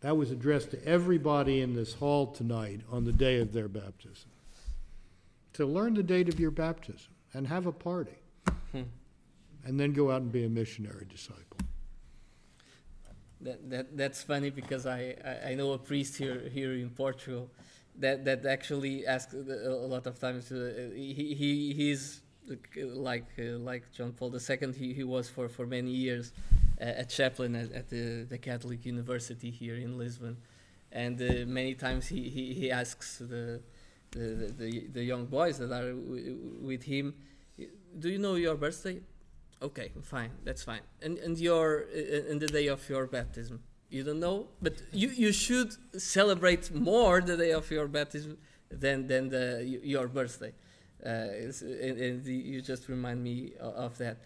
That 0.00 0.16
was 0.16 0.30
addressed 0.30 0.70
to 0.70 0.84
everybody 0.84 1.60
in 1.60 1.74
this 1.74 1.94
hall 1.94 2.26
tonight 2.28 2.80
on 2.90 3.04
the 3.04 3.12
day 3.12 3.38
of 3.38 3.52
their 3.52 3.68
baptism. 3.68 4.30
To 5.54 5.66
learn 5.66 5.94
the 5.94 6.02
date 6.02 6.28
of 6.28 6.40
your 6.40 6.50
baptism 6.50 7.12
and 7.34 7.46
have 7.46 7.66
a 7.66 7.72
party. 7.72 8.16
Hmm. 8.72 8.82
And 9.64 9.78
then 9.78 9.92
go 9.92 10.10
out 10.10 10.22
and 10.22 10.32
be 10.32 10.44
a 10.44 10.48
missionary 10.48 11.06
disciple. 11.08 11.58
That, 13.42 13.70
that 13.70 13.96
that's 13.96 14.22
funny 14.22 14.50
because 14.50 14.86
I, 14.86 15.16
I, 15.24 15.50
I 15.50 15.54
know 15.54 15.72
a 15.72 15.78
priest 15.78 16.16
here 16.16 16.48
here 16.52 16.72
in 16.72 16.90
Portugal 16.90 17.50
that 18.00 18.24
that 18.24 18.46
actually 18.46 19.06
asks 19.06 19.34
a 19.34 19.70
lot 19.94 20.06
of 20.06 20.18
times. 20.18 20.50
Uh, 20.52 20.90
he 20.94 21.34
he 21.38 21.74
he's 21.74 22.22
like 22.76 23.26
uh, 23.38 23.58
like 23.58 23.90
John 23.92 24.12
Paul 24.12 24.34
II. 24.34 24.72
He, 24.72 24.92
he 24.92 25.04
was 25.04 25.28
for, 25.28 25.48
for 25.48 25.66
many 25.66 25.90
years 25.90 26.32
a 26.80 27.04
chaplain 27.04 27.54
at, 27.54 27.72
at 27.72 27.90
the, 27.90 28.24
the 28.24 28.38
Catholic 28.38 28.86
University 28.86 29.50
here 29.50 29.76
in 29.76 29.98
Lisbon, 29.98 30.38
and 30.92 31.20
uh, 31.20 31.46
many 31.46 31.74
times 31.74 32.06
he, 32.06 32.28
he, 32.28 32.54
he 32.54 32.70
asks 32.70 33.18
the, 33.18 33.60
the 34.12 34.52
the 34.56 34.88
the 34.92 35.04
young 35.04 35.26
boys 35.26 35.58
that 35.58 35.70
are 35.70 35.94
with 35.94 36.82
him, 36.82 37.14
"Do 37.98 38.08
you 38.08 38.18
know 38.18 38.34
your 38.36 38.56
birthday?" 38.56 39.00
Okay, 39.62 39.92
fine, 40.02 40.30
that's 40.42 40.62
fine. 40.62 40.80
And 41.02 41.18
and 41.18 41.38
your 41.38 41.84
uh, 41.94 42.30
and 42.30 42.40
the 42.40 42.46
day 42.46 42.66
of 42.68 42.88
your 42.88 43.06
baptism, 43.06 43.62
you 43.90 44.04
don't 44.04 44.20
know, 44.20 44.46
but 44.62 44.74
you 44.92 45.08
you 45.08 45.32
should 45.32 45.74
celebrate 46.00 46.72
more 46.72 47.20
the 47.20 47.36
day 47.36 47.52
of 47.52 47.70
your 47.70 47.88
baptism 47.88 48.38
than 48.70 49.06
than 49.06 49.28
the 49.28 49.80
your 49.82 50.08
birthday. 50.08 50.52
Uh, 51.04 51.08
and, 51.08 51.98
and, 51.98 52.26
you 52.26 52.60
just 52.60 52.86
remind 52.88 53.24
me 53.24 53.52
of 53.58 53.96
that. 53.96 54.18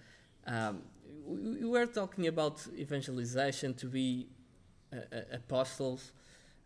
Um, 0.44 0.82
we, 1.24 1.64
were 1.64 1.86
talking 1.86 2.26
about 2.26 2.66
evangelization 2.76 3.74
to 3.74 3.86
be 3.86 4.26
uh, 4.92 4.96
uh 4.96 5.20
apostles, 5.32 6.10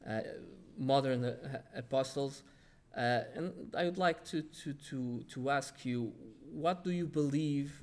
uh, 0.09 0.21
modern 0.79 1.25
uh, 1.25 1.61
apostles, 1.77 2.43
and 2.95 3.53
I 3.77 3.85
would 3.85 3.99
like 3.99 4.25
to, 4.27 4.43
to, 4.43 4.73
to, 4.73 5.23
to 5.35 5.51
ask 5.51 5.85
you, 5.85 6.13
what 6.51 6.83
do 6.85 6.91
you 6.91 7.07
believe 7.07 7.83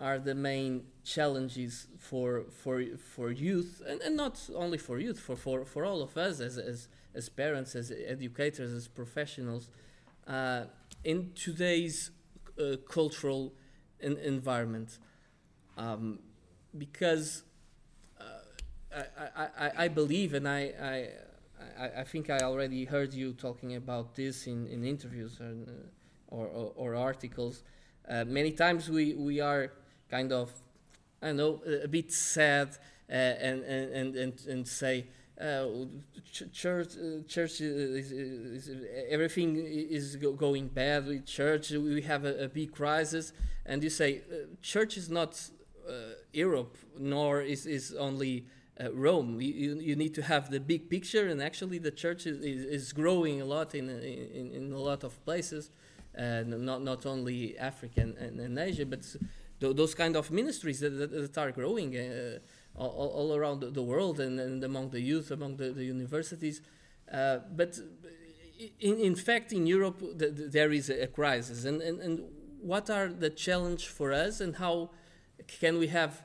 are 0.00 0.18
the 0.18 0.34
main 0.34 0.84
challenges 1.04 1.86
for 1.98 2.44
for 2.50 2.82
for 2.96 3.30
youth 3.30 3.82
and, 3.86 4.00
and 4.00 4.16
not 4.16 4.38
only 4.54 4.78
for 4.78 4.98
youth 4.98 5.20
for, 5.20 5.36
for, 5.36 5.64
for 5.64 5.84
all 5.84 6.02
of 6.02 6.16
us 6.16 6.40
as, 6.40 6.58
as 6.58 6.88
as 7.14 7.28
parents 7.28 7.74
as 7.74 7.92
educators 8.06 8.72
as 8.72 8.88
professionals 8.88 9.68
uh, 10.26 10.64
in 11.04 11.30
today's 11.34 12.10
uh, 12.58 12.76
cultural 12.88 13.52
environment 14.00 14.98
um, 15.76 16.18
because 16.76 17.42
uh, 18.20 19.02
I, 19.36 19.48
I, 19.58 19.70
I 19.84 19.88
believe 19.88 20.34
and 20.34 20.48
I, 20.48 20.60
I 20.82 21.08
I, 21.78 22.04
think 22.04 22.30
I 22.30 22.38
already 22.38 22.84
heard 22.84 23.12
you 23.12 23.32
talking 23.32 23.76
about 23.76 24.14
this 24.14 24.46
in, 24.46 24.66
in 24.66 24.84
interviews 24.84 25.40
or, 25.40 25.54
or, 26.28 26.46
or, 26.46 26.72
or 26.74 26.94
articles. 26.94 27.62
Uh, 28.08 28.24
many 28.24 28.52
times 28.52 28.88
we, 28.88 29.14
we 29.14 29.40
are 29.40 29.72
kind 30.10 30.32
of, 30.32 30.50
I 31.22 31.28
don't 31.28 31.36
know, 31.36 31.62
a, 31.84 31.88
bit 31.88 32.12
sad 32.12 32.76
uh, 33.08 33.12
and, 33.12 33.62
and, 33.62 34.16
and, 34.16 34.46
and 34.46 34.68
say, 34.68 35.06
uh, 35.40 35.66
church, 36.52 36.96
uh, 36.96 37.22
church 37.26 37.60
is, 37.60 38.12
is, 38.12 38.70
everything 39.08 39.56
is 39.56 40.16
go 40.16 40.32
going 40.32 40.68
bad 40.68 41.06
with 41.06 41.24
church. 41.24 41.70
We 41.70 42.02
have 42.02 42.24
a, 42.26 42.44
a 42.44 42.48
big 42.48 42.72
crisis, 42.72 43.32
and 43.64 43.82
you 43.82 43.88
say 43.88 44.20
uh, 44.30 44.34
church 44.60 44.98
is 44.98 45.08
not 45.08 45.40
uh, 45.88 45.92
Europe, 46.34 46.76
nor 46.98 47.40
is 47.40 47.64
is 47.64 47.94
only 47.94 48.44
uh, 48.78 48.92
Rome. 48.92 49.40
You, 49.40 49.78
you 49.80 49.96
need 49.96 50.14
to 50.16 50.22
have 50.22 50.50
the 50.50 50.60
big 50.60 50.90
picture, 50.90 51.26
and 51.26 51.42
actually 51.42 51.78
the 51.78 51.90
church 51.90 52.26
is, 52.26 52.38
is, 52.40 52.64
is 52.66 52.92
growing 52.92 53.40
a 53.40 53.46
lot 53.46 53.74
in, 53.74 53.88
in, 53.88 54.50
in 54.52 54.72
a 54.72 54.78
lot 54.78 55.04
of 55.04 55.24
places, 55.24 55.70
not 56.18 56.82
not 56.82 57.06
only 57.06 57.58
Africa 57.58 58.02
and, 58.02 58.18
and, 58.18 58.40
and 58.40 58.58
Asia, 58.58 58.84
but 58.84 59.06
th 59.60 59.76
those 59.76 59.94
kind 59.94 60.16
of 60.16 60.30
ministries 60.30 60.80
that, 60.80 60.90
that, 60.90 61.10
that 61.10 61.38
are 61.38 61.52
growing 61.52 61.96
uh, 61.96 62.38
all, 62.74 63.10
all, 63.18 63.34
around 63.34 63.60
the 63.60 63.82
world 63.82 64.20
and, 64.20 64.40
and, 64.40 64.64
among 64.64 64.90
the 64.90 65.00
youth, 65.00 65.30
among 65.30 65.56
the, 65.56 65.70
the 65.72 65.84
universities. 65.84 66.62
Uh, 67.12 67.38
but 67.54 67.78
in, 68.78 68.96
in 68.98 69.14
fact, 69.14 69.52
in 69.52 69.66
Europe, 69.66 69.98
the, 70.16 70.28
the, 70.28 70.44
there 70.44 70.72
is 70.72 70.88
a, 70.90 71.06
crisis. 71.06 71.64
And, 71.64 71.82
and, 71.82 72.00
and 72.00 72.20
what 72.60 72.88
are 72.90 73.08
the 73.08 73.30
challenge 73.30 73.88
for 73.88 74.12
us, 74.12 74.40
and 74.40 74.56
how 74.56 74.90
can 75.46 75.78
we 75.78 75.88
have 75.88 76.22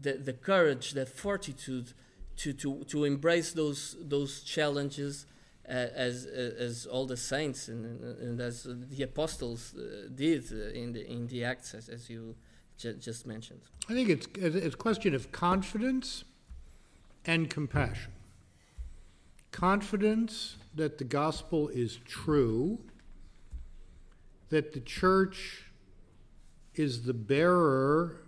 the, 0.00 0.12
the 0.12 0.32
courage, 0.32 0.92
the 0.92 1.06
fortitude 1.06 1.92
to, 2.36 2.52
to, 2.52 2.84
to 2.84 3.04
embrace 3.04 3.52
those, 3.52 3.96
those 4.00 4.42
challenges 4.42 5.26
uh, 5.68 5.72
as, 5.72 6.24
as 6.24 6.86
all 6.86 7.06
the 7.06 7.16
saints 7.16 7.68
and, 7.68 8.02
and 8.20 8.40
as 8.40 8.66
the 8.90 9.02
apostles 9.02 9.74
uh, 9.74 10.08
did 10.14 10.50
in, 10.50 10.92
the, 10.92 11.06
in 11.10 11.26
the 11.26 11.44
Acts, 11.44 11.74
as, 11.74 11.88
as 11.88 12.08
you 12.08 12.34
ju 12.78 12.94
just 12.94 13.26
mentioned? 13.26 13.60
I 13.88 13.92
think 13.92 14.08
it's, 14.08 14.26
it's 14.34 14.74
a 14.74 14.78
question 14.78 15.14
of 15.14 15.32
confidence 15.32 16.24
and 17.24 17.50
compassion. 17.50 18.12
Confidence 19.50 20.56
that 20.74 20.98
the 20.98 21.04
gospel 21.04 21.68
is 21.68 21.98
true, 22.04 22.78
that 24.50 24.72
the 24.72 24.80
church 24.80 25.64
is 26.74 27.02
the 27.02 27.14
bearer 27.14 28.22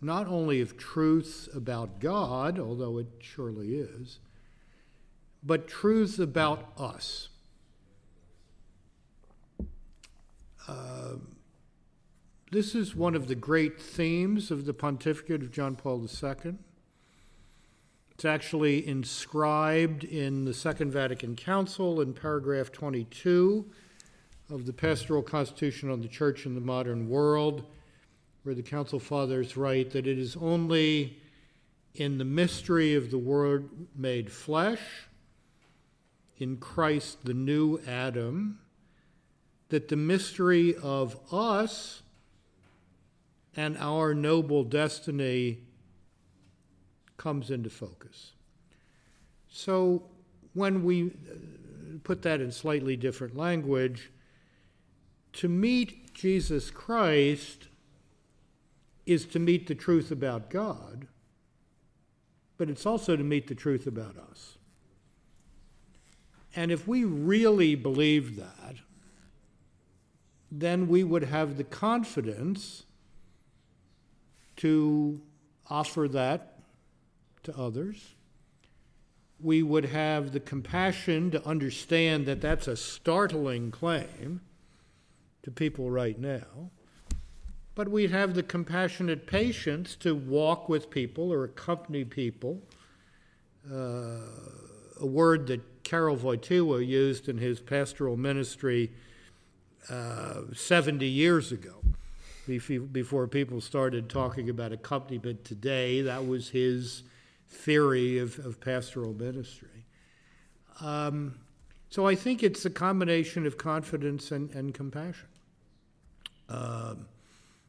not 0.00 0.26
only 0.26 0.60
of 0.60 0.76
truths 0.76 1.48
about 1.54 1.98
God, 1.98 2.58
although 2.58 2.98
it 2.98 3.06
surely 3.20 3.76
is, 3.76 4.18
but 5.42 5.66
truths 5.66 6.18
about 6.18 6.72
us. 6.76 7.30
Uh, 10.68 11.16
this 12.54 12.76
is 12.76 12.94
one 12.94 13.16
of 13.16 13.26
the 13.26 13.34
great 13.34 13.80
themes 13.80 14.52
of 14.52 14.64
the 14.64 14.72
pontificate 14.72 15.42
of 15.42 15.50
John 15.50 15.74
Paul 15.74 16.00
II. 16.02 16.54
It's 18.12 18.24
actually 18.24 18.86
inscribed 18.86 20.04
in 20.04 20.44
the 20.44 20.54
Second 20.54 20.92
Vatican 20.92 21.34
Council 21.34 22.00
in 22.00 22.14
paragraph 22.14 22.70
22 22.70 23.68
of 24.50 24.66
the 24.66 24.72
Pastoral 24.72 25.20
Constitution 25.20 25.90
on 25.90 26.00
the 26.00 26.06
Church 26.06 26.46
in 26.46 26.54
the 26.54 26.60
Modern 26.60 27.08
World 27.08 27.64
where 28.44 28.54
the 28.54 28.62
Council 28.62 29.00
Fathers 29.00 29.56
write 29.56 29.90
that 29.90 30.06
it 30.06 30.16
is 30.16 30.36
only 30.36 31.18
in 31.96 32.18
the 32.18 32.24
mystery 32.24 32.94
of 32.94 33.10
the 33.10 33.18
Word 33.18 33.68
made 33.96 34.30
flesh, 34.30 35.08
in 36.38 36.58
Christ 36.58 37.24
the 37.24 37.34
new 37.34 37.80
Adam, 37.84 38.60
that 39.70 39.88
the 39.88 39.96
mystery 39.96 40.76
of 40.76 41.18
us 41.32 42.02
and 43.56 43.76
our 43.78 44.14
noble 44.14 44.64
destiny 44.64 45.58
comes 47.16 47.50
into 47.50 47.70
focus. 47.70 48.32
So 49.48 50.04
when 50.52 50.82
we 50.84 51.06
uh, 51.06 51.34
put 52.02 52.22
that 52.22 52.40
in 52.40 52.50
slightly 52.50 52.96
different 52.96 53.36
language, 53.36 54.10
to 55.34 55.48
meet 55.48 56.14
Jesus 56.14 56.70
Christ 56.70 57.68
is 59.06 59.26
to 59.26 59.38
meet 59.38 59.66
the 59.66 59.74
truth 59.74 60.10
about 60.10 60.50
God, 60.50 61.06
but 62.56 62.70
it's 62.70 62.86
also 62.86 63.16
to 63.16 63.24
meet 63.24 63.48
the 63.48 63.54
truth 63.54 63.86
about 63.86 64.16
us. 64.16 64.58
And 66.56 66.70
if 66.70 66.86
we 66.86 67.04
really 67.04 67.74
believed 67.74 68.36
that, 68.38 68.76
then 70.50 70.86
we 70.86 71.02
would 71.02 71.24
have 71.24 71.56
the 71.56 71.64
confidence 71.64 72.84
to 74.56 75.20
offer 75.68 76.08
that 76.08 76.58
to 77.42 77.56
others. 77.56 78.14
We 79.40 79.62
would 79.62 79.86
have 79.86 80.32
the 80.32 80.40
compassion 80.40 81.30
to 81.32 81.46
understand 81.46 82.26
that 82.26 82.40
that's 82.40 82.68
a 82.68 82.76
startling 82.76 83.70
claim 83.70 84.40
to 85.42 85.50
people 85.50 85.90
right 85.90 86.18
now. 86.18 86.70
But 87.74 87.88
we'd 87.88 88.12
have 88.12 88.34
the 88.34 88.42
compassionate 88.42 89.26
patience 89.26 89.96
to 89.96 90.14
walk 90.14 90.68
with 90.68 90.90
people 90.90 91.32
or 91.32 91.44
accompany 91.44 92.04
people. 92.04 92.62
Uh, 93.70 94.18
a 95.00 95.06
word 95.06 95.48
that 95.48 95.82
Karol 95.82 96.16
Wojtyła 96.16 96.86
used 96.86 97.28
in 97.28 97.38
his 97.38 97.60
pastoral 97.60 98.16
ministry 98.16 98.92
uh, 99.90 100.42
70 100.52 101.06
years 101.06 101.52
ago, 101.52 101.74
before 102.46 103.26
people 103.28 103.60
started 103.60 104.08
talking 104.08 104.50
about 104.50 104.72
accompaniment 104.72 105.44
today. 105.44 106.02
That 106.02 106.26
was 106.26 106.50
his 106.50 107.02
theory 107.48 108.18
of, 108.18 108.38
of 108.44 108.60
pastoral 108.60 109.14
ministry. 109.14 109.86
Um, 110.80 111.36
so 111.88 112.06
I 112.06 112.14
think 112.14 112.42
it's 112.42 112.64
a 112.64 112.70
combination 112.70 113.46
of 113.46 113.56
confidence 113.56 114.32
and, 114.32 114.50
and 114.50 114.74
compassion. 114.74 115.28
Um, 116.48 117.06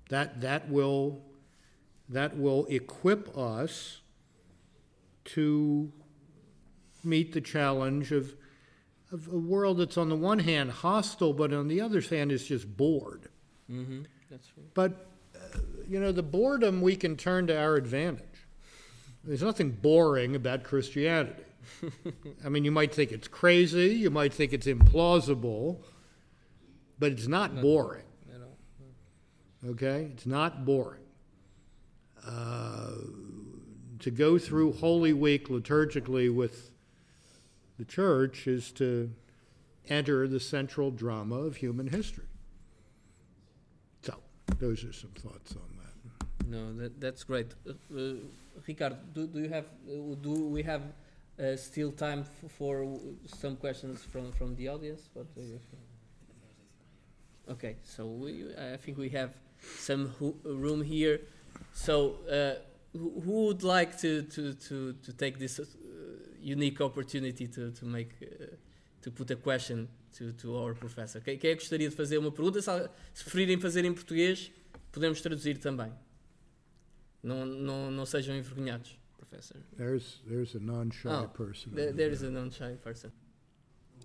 that, 0.10 0.42
that, 0.42 0.70
will, 0.70 1.22
that 2.10 2.38
will 2.38 2.66
equip 2.66 3.38
us 3.38 4.02
to 5.26 5.92
meet 7.04 7.34
the 7.34 7.42
challenge 7.42 8.12
of, 8.12 8.34
of 9.12 9.28
a 9.28 9.38
world 9.38 9.78
that's 9.78 9.98
on 9.98 10.10
the 10.10 10.16
one 10.16 10.40
hand 10.40 10.72
hostile, 10.72 11.34
but 11.34 11.54
on 11.54 11.68
the 11.68 11.80
other 11.80 12.02
hand 12.02 12.32
is 12.32 12.48
just 12.48 12.76
bored. 12.76 13.30
Mm-hmm. 13.72 14.04
That's 14.30 14.48
true. 14.48 14.64
But, 14.74 15.08
uh, 15.36 15.60
you 15.88 16.00
know, 16.00 16.12
the 16.12 16.24
boredom 16.24 16.82
we 16.82 16.96
can 16.96 17.16
turn 17.16 17.48
to 17.48 17.58
our 17.58 17.76
advantage. 17.76 18.24
There's 19.24 19.42
nothing 19.42 19.72
boring 19.72 20.36
about 20.36 20.64
Christianity. 20.64 21.44
I 22.46 22.50
mean, 22.50 22.64
you 22.64 22.72
might 22.72 22.94
think 22.94 23.12
it's 23.12 23.28
crazy, 23.28 23.96
you 23.96 24.12
might 24.12 24.34
think 24.34 24.54
it's 24.54 24.68
implausible, 24.68 25.80
but 27.00 27.12
it's 27.12 27.28
not 27.28 27.60
boring. 27.62 28.04
Okay? 29.68 30.10
It's 30.14 30.26
not 30.26 30.66
boring. 30.66 31.02
Uh, 32.26 32.92
to 34.00 34.12
go 34.12 34.38
through 34.38 34.74
Holy 34.74 35.14
Week 35.14 35.48
liturgically 35.48 36.34
with 36.34 36.70
the 37.78 37.86
church 37.86 38.48
is 38.48 38.72
to 38.74 39.12
enter 39.90 40.28
the 40.28 40.40
central 40.40 40.92
drama 40.92 41.36
of 41.36 41.58
human 41.58 41.88
history. 41.88 42.26
Those 44.60 44.84
are 44.86 44.94
some 44.94 45.12
thoughts 45.12 45.56
on 45.56 45.70
that. 45.78 46.48
No, 46.48 46.74
that, 46.78 47.02
that's 47.02 47.24
great. 47.24 47.54
Uh, 47.68 47.72
uh, 47.98 48.14
Ricardo, 48.68 48.98
do, 49.14 49.28
do 49.28 49.40
you 49.40 49.50
have, 49.50 49.66
uh, 49.66 50.16
do 50.22 50.48
we 50.48 50.64
have 50.64 50.82
uh, 51.40 51.56
still 51.56 51.92
time 51.92 52.24
for 52.58 52.98
some 53.26 53.56
questions 53.58 54.04
from, 54.04 54.32
from 54.32 54.56
the 54.56 54.70
audience? 54.70 55.10
What 55.14 55.34
do 55.36 55.42
you 55.42 55.60
Okay, 57.48 57.76
so 57.84 58.08
we, 58.08 58.46
I 58.56 58.78
think 58.78 58.98
we 58.98 59.10
have 59.10 59.36
some 59.78 60.14
room 60.44 60.82
here. 60.82 61.22
So, 61.74 62.16
uh, 62.30 62.62
who, 62.98 63.22
who, 63.24 63.46
would 63.48 63.64
like 63.64 64.00
to, 64.00 64.24
to, 64.24 64.54
to, 64.54 64.94
to 64.94 65.14
take 65.14 65.38
this 65.38 65.60
uh, 65.60 65.66
unique 66.42 66.82
opportunity 66.82 67.48
to, 67.48 67.72
to 67.72 67.86
make 67.86 68.12
uh, 68.24 68.46
to 69.06 69.12
put 69.12 69.32
a 69.32 69.36
question 69.36 69.88
to, 70.18 70.34
to 70.34 70.56
our 70.56 70.74
professor? 70.74 71.22
Quem, 71.22 71.38
quem 71.38 71.52
é 71.52 71.56
que 71.56 71.62
gostaria 71.62 71.88
de 71.88 71.96
fazer 71.96 72.18
uma 72.18 72.32
pergunta? 72.32 72.60
Se, 72.60 72.90
se 73.14 73.24
preferirem 73.24 73.60
fazer 73.60 73.86
em 73.86 73.94
português, 73.94 74.52
podemos 74.92 75.22
traduzir 75.22 75.60
também. 75.60 75.92
Não, 77.22 77.46
não, 77.46 77.92
não 77.92 78.06
sejam 78.06 78.36
envergonhados, 78.36 79.00
professor. 79.16 79.62
There's, 79.78 80.24
there's 80.28 80.56
a 80.56 80.60
non-shy 80.60 81.08
oh, 81.08 81.28
person. 81.28 81.72
There, 81.72 81.94
there 81.94 82.12
is 82.12 82.24
a 82.24 82.32
non-shy 82.32 82.78
person. 82.84 83.12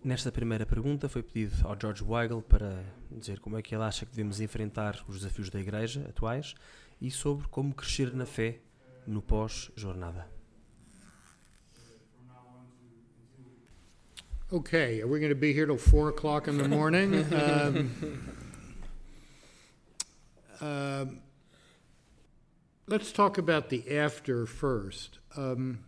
Nesta 0.04 0.30
primeira 0.30 0.66
pergunta 0.66 1.08
foi 1.08 1.22
pedido 1.22 1.54
ao 1.66 1.76
George 1.80 2.04
Weigel 2.04 2.42
para 2.42 2.82
dizer 3.10 3.40
como 3.40 3.56
é 3.56 3.62
que 3.62 3.74
ele 3.74 3.84
acha 3.84 4.04
que 4.04 4.12
devemos 4.12 4.40
enfrentar 4.40 5.02
os 5.08 5.18
desafios 5.18 5.50
da 5.50 5.60
Igreja 5.60 6.06
atuais 6.08 6.54
e 7.00 7.10
sobre 7.10 7.48
como 7.48 7.74
crescer 7.74 8.14
na 8.14 8.26
fé 8.26 8.60
no 9.06 9.20
pós-jornada. 9.22 10.39
Okay, 14.52 15.00
are 15.00 15.06
we 15.06 15.20
going 15.20 15.30
to 15.30 15.36
be 15.36 15.52
here 15.52 15.66
till 15.66 15.76
four 15.76 16.08
o'clock 16.08 16.48
in 16.48 16.58
the 16.58 16.66
morning? 16.66 17.14
um, 17.32 18.34
um, 20.60 21.20
let's 22.88 23.12
talk 23.12 23.38
about 23.38 23.68
the 23.68 23.96
after 23.96 24.46
first. 24.46 25.20
Um, 25.36 25.84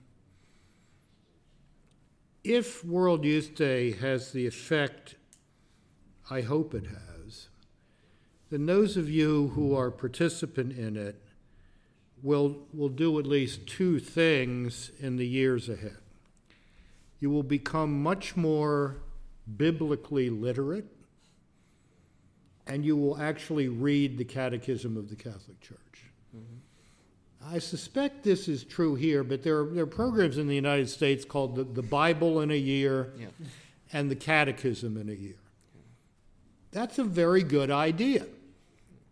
if 2.45 2.85
World 2.85 3.25
Youth 3.25 3.57
Day 3.57 3.95
has 3.95 4.31
the 4.31 4.47
effect 4.47 5.17
I 6.31 6.43
hope 6.43 6.73
it 6.73 6.87
has, 6.87 7.49
then 8.51 8.67
those 8.67 8.97
of 8.97 9.11
you 9.11 9.49
who 9.57 9.75
are 9.75 9.91
participant 9.91 10.79
in 10.79 10.97
it 10.97 11.21
will, 12.23 12.59
will 12.73 12.91
do 12.91 13.19
at 13.19 13.27
least 13.27 13.67
two 13.67 13.99
things 13.99 14.93
in 15.01 15.17
the 15.17 15.27
years 15.27 15.69
ahead. 15.69 15.97
You 17.23 17.31
will 17.31 17.45
become 17.45 18.03
much 18.03 18.35
more 18.35 18.97
biblically 19.57 20.29
literate, 20.29 20.87
and 22.67 22.85
you 22.85 22.97
will 22.97 23.17
actually 23.17 23.69
read 23.69 24.19
the 24.19 24.25
Catechism 24.25 24.97
of 24.97 25.09
the 25.09 25.15
Catholic 25.15 25.61
Church. 25.61 26.11
Mm-hmm. 26.37 27.55
I 27.55 27.61
suspect 27.61 28.25
this 28.25 28.49
is 28.49 28.65
true 28.65 28.97
here, 28.97 29.23
but 29.23 29.45
there 29.45 29.61
are, 29.61 29.67
there 29.67 29.85
are 29.85 29.87
programs 29.87 30.37
in 30.37 30.49
the 30.49 30.57
United 30.57 30.91
States 30.91 31.25
called 31.25 31.55
the, 31.55 31.63
the 31.63 31.83
Bible 31.83 32.41
in 32.41 32.51
a 32.51 32.59
Year 32.59 33.13
yeah. 33.17 33.27
and 33.93 34.11
the 34.11 34.17
Catechism 34.17 34.97
in 34.97 35.09
a 35.09 35.13
Year. 35.13 35.39
That's 36.73 36.99
a 36.99 37.05
very 37.05 37.45
good 37.45 37.71
idea. 37.71 38.27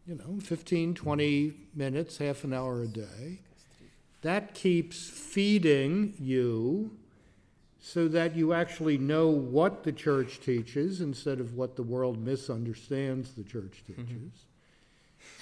You 0.04 0.16
know, 0.16 0.40
15, 0.40 0.94
20 0.94 1.54
minutes, 1.76 2.18
half 2.18 2.42
an 2.42 2.54
hour 2.54 2.82
a 2.82 2.88
day. 2.88 3.38
That 4.22 4.52
keeps 4.52 5.08
feeding 5.08 6.14
you 6.18 6.96
so 7.80 8.08
that 8.08 8.36
you 8.36 8.52
actually 8.52 8.98
know 8.98 9.28
what 9.28 9.84
the 9.84 9.92
church 9.92 10.40
teaches 10.40 11.00
instead 11.00 11.40
of 11.40 11.54
what 11.54 11.76
the 11.76 11.82
world 11.82 12.18
misunderstands 12.18 13.32
the 13.32 13.44
church 13.44 13.82
teaches. 13.86 14.04
Mm-hmm 14.04 14.28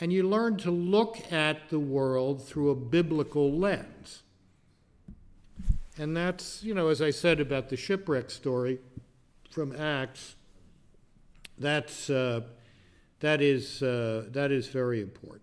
and 0.01 0.13
you 0.13 0.23
learn 0.23 0.57
to 0.59 0.71
look 0.71 1.33
at 1.33 1.69
the 1.71 1.79
world 1.79 2.47
through 2.47 2.71
a 2.71 2.75
biblical 2.75 3.53
lens. 3.53 4.23
And 5.97 6.17
that's, 6.17 6.63
you 6.63 6.75
know, 6.75 6.89
as 6.89 7.03
I 7.03 7.11
said 7.11 7.41
about 7.41 7.69
the 7.69 7.77
shipwreck 7.77 8.31
story 8.31 8.79
from 9.51 9.75
Acts, 9.75 10.37
that's, 11.59 12.09
uh, 12.09 12.43
that, 13.21 13.43
is, 13.43 13.83
uh, 13.83 14.27
that 14.31 14.53
is 14.53 14.69
very 14.69 15.01
important. 15.01 15.43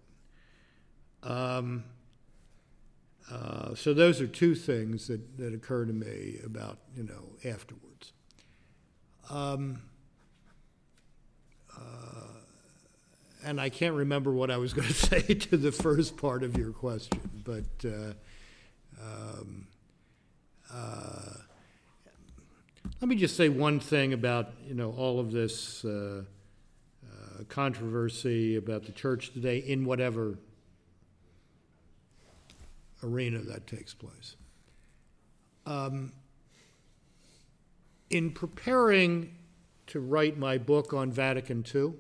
Um, 1.24 1.84
uh, 3.32 3.74
so 3.74 3.94
those 3.94 4.22
are 4.22 4.28
two 4.28 4.54
things 4.54 5.08
that, 5.08 5.38
that 5.38 5.54
occur 5.54 5.86
to 5.86 5.94
me 5.94 6.38
about, 6.46 6.78
you 6.96 7.04
know, 7.04 7.50
afterwards. 7.50 8.14
Um, 9.30 9.82
uh, 11.76 11.80
and 13.44 13.60
I 13.60 13.70
can't 13.70 13.96
remember 13.96 14.32
what 14.32 14.52
I 14.52 14.58
was 14.58 14.74
going 14.76 14.88
to 14.88 14.94
say 14.94 15.22
to 15.22 15.58
the 15.58 15.72
first 15.72 16.18
part 16.18 16.44
of 16.44 16.58
your 16.58 16.72
question, 16.72 17.20
but 17.44 17.88
uh, 17.88 18.14
um, 19.02 19.68
uh, 20.72 21.34
let 23.02 23.10
me 23.10 23.16
just 23.16 23.36
say 23.36 23.50
one 23.50 23.80
thing 23.80 24.14
about 24.14 24.52
you 24.68 24.74
know 24.74 24.92
all 24.92 25.20
of 25.20 25.32
this 25.32 25.84
uh, 25.86 26.24
controversy 27.50 28.56
about 28.56 28.86
the 28.86 28.92
church 28.92 29.34
today 29.34 29.58
in 29.60 29.86
whatever 29.86 30.38
arena 33.06 33.40
that 33.40 33.68
takes 33.68 33.94
place. 33.94 34.36
Um, 35.66 36.12
in 38.10 38.32
preparing 38.32 39.36
to 39.88 40.00
write 40.00 40.38
my 40.38 40.58
book 40.58 40.94
on 40.94 41.12
Vatican 41.12 41.64
II 41.74 41.94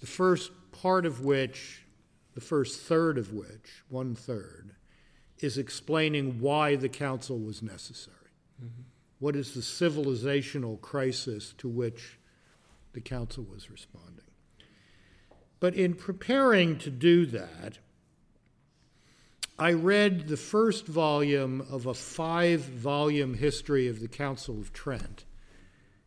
the 0.00 0.06
first 0.06 0.50
part 0.72 1.06
of 1.06 1.24
which, 1.24 1.86
the 2.34 2.40
first 2.40 2.80
third 2.82 3.16
of 3.16 3.32
which, 3.32 3.82
one 3.88 4.14
third, 4.14 4.72
is 5.38 5.56
explaining 5.56 6.38
why 6.38 6.76
the 6.76 6.88
council 6.88 7.38
was 7.38 7.62
necessary. 7.62 8.16
Mm-hmm. 8.62 8.82
What 9.18 9.36
is 9.36 9.54
the 9.54 9.60
civilizational 9.60 10.78
crisis 10.82 11.54
to 11.58 11.68
which 11.68 12.18
the 12.96 13.00
council 13.02 13.44
was 13.44 13.70
responding. 13.70 14.24
But 15.60 15.74
in 15.74 15.92
preparing 15.92 16.78
to 16.78 16.90
do 16.90 17.26
that, 17.26 17.78
I 19.58 19.72
read 19.72 20.28
the 20.28 20.36
first 20.36 20.86
volume 20.86 21.66
of 21.70 21.86
a 21.86 21.94
five 21.94 22.60
volume 22.60 23.34
history 23.34 23.88
of 23.88 24.00
the 24.00 24.08
Council 24.08 24.60
of 24.60 24.72
Trent 24.74 25.24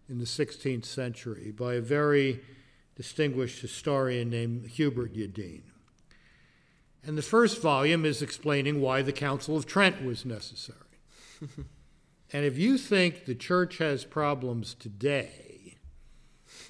in 0.08 0.20
the 0.20 0.26
16th 0.26 0.86
century 0.86 1.52
by 1.52 1.74
a 1.74 1.82
very 1.82 2.42
distinguished 2.96 3.62
historian 3.62 4.30
named 4.30 4.68
Hubert 4.68 5.16
Jedin. 5.16 5.64
And 7.04 7.18
the 7.18 7.24
first 7.24 7.60
volume 7.60 8.06
is 8.06 8.22
explaining 8.22 8.82
why 8.82 9.02
the 9.02 9.14
Council 9.14 9.58
of 9.58 9.66
Trent 9.66 10.06
was 10.06 10.26
necessary. 10.26 10.78
and 12.32 12.46
if 12.46 12.56
you 12.56 12.78
think 12.78 13.26
the 13.26 13.34
church 13.34 13.80
has 13.80 14.06
problems 14.06 14.76
today, 14.76 15.78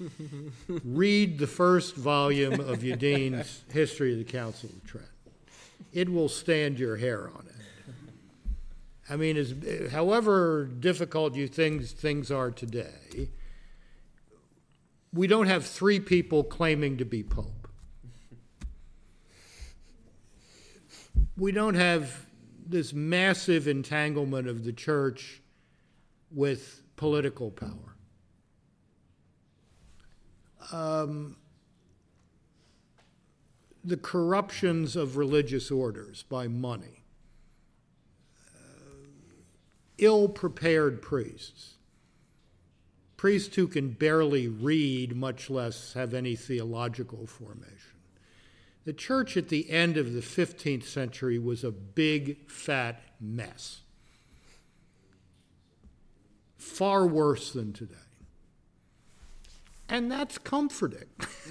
read 0.84 1.38
the 1.38 1.46
first 1.46 1.94
volume 1.94 2.58
of 2.58 2.78
Jedin's 2.78 3.64
History 3.70 4.12
of 4.12 4.18
the 4.18 4.24
Council 4.24 4.70
of 4.74 4.82
Trent. 4.86 5.06
It 5.92 6.08
will 6.08 6.28
stand 6.28 6.78
your 6.78 6.96
hair 6.96 7.28
on 7.28 7.46
it. 7.46 7.94
I 9.08 9.16
mean, 9.16 9.36
as, 9.36 9.54
however 9.90 10.66
difficult 10.66 11.34
you 11.34 11.48
think 11.48 11.84
things 11.84 12.30
are 12.30 12.52
today, 12.52 13.28
we 15.12 15.26
don't 15.26 15.48
have 15.48 15.66
three 15.66 15.98
people 15.98 16.44
claiming 16.44 16.98
to 16.98 17.04
be 17.04 17.24
pope. 17.24 17.68
We 21.36 21.50
don't 21.50 21.74
have 21.74 22.26
this 22.64 22.92
massive 22.92 23.66
entanglement 23.66 24.46
of 24.46 24.62
the 24.64 24.72
church 24.72 25.42
with 26.30 26.82
political 26.94 27.50
power. 27.50 27.96
Um, 30.70 31.36
the 33.84 33.96
corruptions 33.96 34.96
of 34.96 35.16
religious 35.16 35.70
orders 35.70 36.22
by 36.24 36.48
money, 36.48 37.04
uh, 38.54 39.06
ill 39.98 40.28
prepared 40.28 41.00
priests, 41.00 41.74
priests 43.16 43.56
who 43.56 43.66
can 43.66 43.90
barely 43.90 44.48
read, 44.48 45.16
much 45.16 45.50
less 45.50 45.94
have 45.94 46.14
any 46.14 46.36
theological 46.36 47.26
formation. 47.26 47.76
The 48.84 48.92
church 48.92 49.36
at 49.36 49.48
the 49.48 49.70
end 49.70 49.96
of 49.96 50.14
the 50.14 50.20
15th 50.20 50.84
century 50.84 51.38
was 51.38 51.64
a 51.64 51.70
big, 51.70 52.48
fat 52.50 53.02
mess. 53.20 53.80
Far 56.56 57.06
worse 57.06 57.52
than 57.52 57.72
today. 57.72 57.94
And 59.88 60.10
that's 60.10 60.38
comforting. 60.38 61.08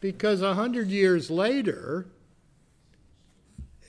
because 0.00 0.42
a 0.42 0.54
hundred 0.54 0.88
years 0.88 1.30
later, 1.30 2.06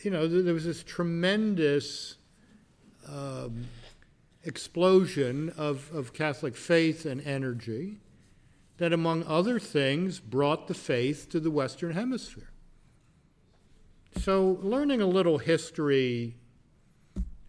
you 0.03 0.11
know, 0.11 0.27
there 0.27 0.53
was 0.53 0.65
this 0.65 0.83
tremendous 0.83 2.15
um, 3.07 3.65
explosion 4.43 5.53
of, 5.57 5.89
of 5.93 6.13
Catholic 6.13 6.55
faith 6.55 7.05
and 7.05 7.21
energy 7.21 7.97
that, 8.77 8.93
among 8.93 9.23
other 9.25 9.59
things, 9.59 10.19
brought 10.19 10.67
the 10.67 10.73
faith 10.73 11.29
to 11.29 11.39
the 11.39 11.51
Western 11.51 11.93
Hemisphere. 11.93 12.49
So, 14.19 14.59
learning 14.61 15.01
a 15.01 15.05
little 15.05 15.37
history 15.37 16.35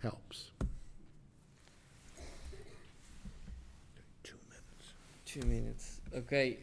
helps. 0.00 0.50
Two 4.22 4.36
minutes. 4.48 4.94
Two 5.24 5.42
minutes. 5.42 5.91
Okay. 6.14 6.58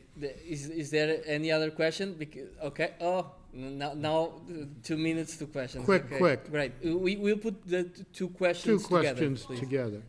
Is, 0.47 0.70
is 0.70 0.89
there 0.91 1.22
any 1.26 1.52
other 1.52 1.72
question? 1.72 2.14
Because, 2.18 2.50
okay. 2.64 2.93
Oh, 3.02 3.26
now, 3.54 3.93
now 3.93 4.41
two 4.84 4.97
minutes 4.97 5.38
to 5.38 5.47
questions. 5.47 5.86
Quick, 5.86 6.06
okay. 6.06 6.18
quick. 6.18 6.52
Great. 6.52 6.72
We, 6.84 7.18
we'll 7.18 7.38
put 7.38 7.66
the 7.66 7.84
two 8.14 8.30
questions 8.30 8.82
two 8.82 8.88
questions 8.88 9.45
together. 9.45 9.60
together. 9.60 10.02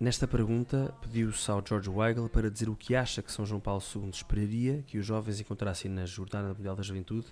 Nesta 0.00 0.26
pergunta, 0.26 0.92
pediu-se 1.00 1.48
ao 1.48 1.62
George 1.64 1.88
Weigel 1.88 2.28
para 2.28 2.50
dizer 2.50 2.68
o 2.68 2.74
que 2.74 2.96
acha 2.96 3.22
que 3.22 3.30
São 3.30 3.46
João 3.46 3.60
Paulo 3.60 3.80
II 3.94 4.10
esperaria 4.10 4.82
que 4.84 4.98
os 4.98 5.06
jovens 5.06 5.38
encontrassem 5.38 5.88
na 5.88 6.04
Jornada 6.06 6.52
Mundial 6.52 6.74
da 6.74 6.82
Juventude 6.82 7.28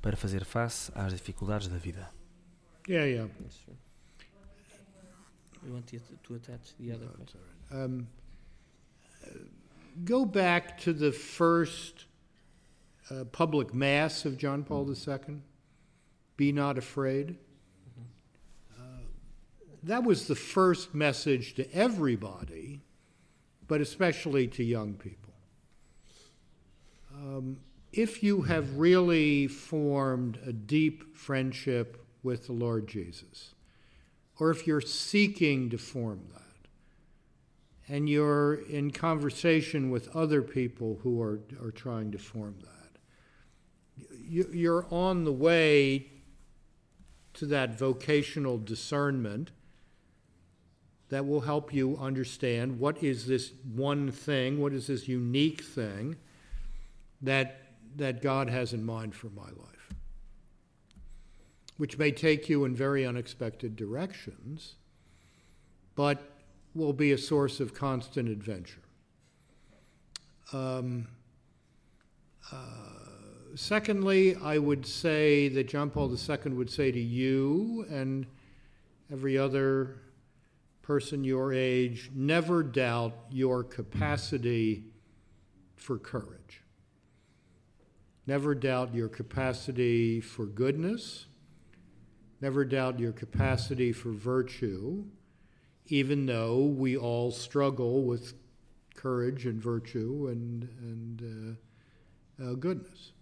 para 0.00 0.16
fazer 0.16 0.44
face 0.44 0.92
às 0.94 1.12
dificuldades 1.12 1.66
da 1.66 1.78
vida. 1.78 2.08
Yeah, 2.88 3.06
yeah. 3.06 3.30
Yes, 3.42 3.54
sure. 3.64 3.76
You 5.64 5.74
want 5.74 5.86
to, 5.86 5.98
to 5.98 6.34
attach 6.34 6.74
the 6.78 6.92
other 6.92 7.06
No, 7.06 7.12
question? 7.12 8.06
Go 10.04 10.24
back 10.24 10.78
to 10.82 10.92
the 10.92 11.12
first 11.12 12.06
uh, 13.10 13.24
public 13.24 13.74
mass 13.74 14.24
of 14.24 14.38
John 14.38 14.64
Paul 14.64 14.88
II. 14.90 15.36
Be 16.36 16.52
not 16.52 16.78
afraid. 16.78 17.36
Uh, 18.78 19.02
that 19.82 20.04
was 20.04 20.26
the 20.26 20.34
first 20.34 20.94
message 20.94 21.54
to 21.54 21.74
everybody, 21.74 22.80
but 23.68 23.80
especially 23.80 24.46
to 24.48 24.64
young 24.64 24.94
people. 24.94 25.34
Um, 27.14 27.58
if 27.92 28.22
you 28.22 28.42
have 28.42 28.78
really 28.78 29.46
formed 29.46 30.38
a 30.46 30.52
deep 30.52 31.16
friendship 31.16 32.04
with 32.22 32.46
the 32.46 32.52
Lord 32.52 32.88
Jesus, 32.88 33.54
or 34.40 34.50
if 34.50 34.66
you're 34.66 34.80
seeking 34.80 35.68
to 35.70 35.78
form 35.78 36.20
that, 36.32 36.42
and 37.92 38.08
you're 38.08 38.54
in 38.54 38.90
conversation 38.90 39.90
with 39.90 40.08
other 40.16 40.40
people 40.40 40.98
who 41.02 41.20
are, 41.20 41.40
are 41.62 41.70
trying 41.70 42.10
to 42.10 42.16
form 42.16 42.56
that, 42.62 44.08
you, 44.18 44.48
you're 44.50 44.86
on 44.90 45.24
the 45.24 45.32
way 45.32 46.06
to 47.34 47.44
that 47.44 47.78
vocational 47.78 48.56
discernment 48.56 49.50
that 51.10 51.26
will 51.26 51.42
help 51.42 51.74
you 51.74 51.94
understand 51.98 52.78
what 52.78 53.02
is 53.02 53.26
this 53.26 53.52
one 53.74 54.10
thing, 54.10 54.58
what 54.58 54.72
is 54.72 54.86
this 54.86 55.06
unique 55.06 55.62
thing 55.62 56.16
that, 57.20 57.74
that 57.96 58.22
God 58.22 58.48
has 58.48 58.72
in 58.72 58.82
mind 58.82 59.14
for 59.14 59.28
my 59.28 59.42
life, 59.42 59.92
which 61.76 61.98
may 61.98 62.10
take 62.10 62.48
you 62.48 62.64
in 62.64 62.74
very 62.74 63.04
unexpected 63.04 63.76
directions, 63.76 64.76
but 65.94 66.31
will 66.74 66.92
be 66.92 67.12
a 67.12 67.18
source 67.18 67.60
of 67.60 67.74
constant 67.74 68.28
adventure. 68.28 68.82
Um, 70.52 71.08
uh, 72.50 72.56
secondly, 73.54 74.36
I 74.36 74.58
would 74.58 74.86
say 74.86 75.48
that 75.48 75.68
John 75.68 75.90
Paul 75.90 76.14
II 76.14 76.52
would 76.52 76.70
say 76.70 76.90
to 76.90 77.00
you 77.00 77.86
and 77.90 78.26
every 79.10 79.36
other 79.38 79.96
person 80.82 81.22
your 81.22 81.52
age 81.52 82.10
never 82.14 82.62
doubt 82.62 83.14
your 83.30 83.62
capacity 83.62 84.84
for 85.76 85.98
courage. 85.98 86.62
Never 88.26 88.54
doubt 88.54 88.94
your 88.94 89.08
capacity 89.08 90.20
for 90.20 90.46
goodness. 90.46 91.26
Never 92.40 92.64
doubt 92.64 92.98
your 92.98 93.12
capacity 93.12 93.92
for 93.92 94.10
virtue, 94.10 95.04
even 95.86 96.26
though 96.26 96.64
we 96.64 96.96
all 96.96 97.30
struggle 97.30 98.04
with 98.04 98.34
courage 98.94 99.46
and 99.46 99.60
virtue 99.60 100.28
and, 100.30 100.68
and 100.80 101.58
uh, 102.40 102.44
uh, 102.44 102.54
goodness. 102.54 103.12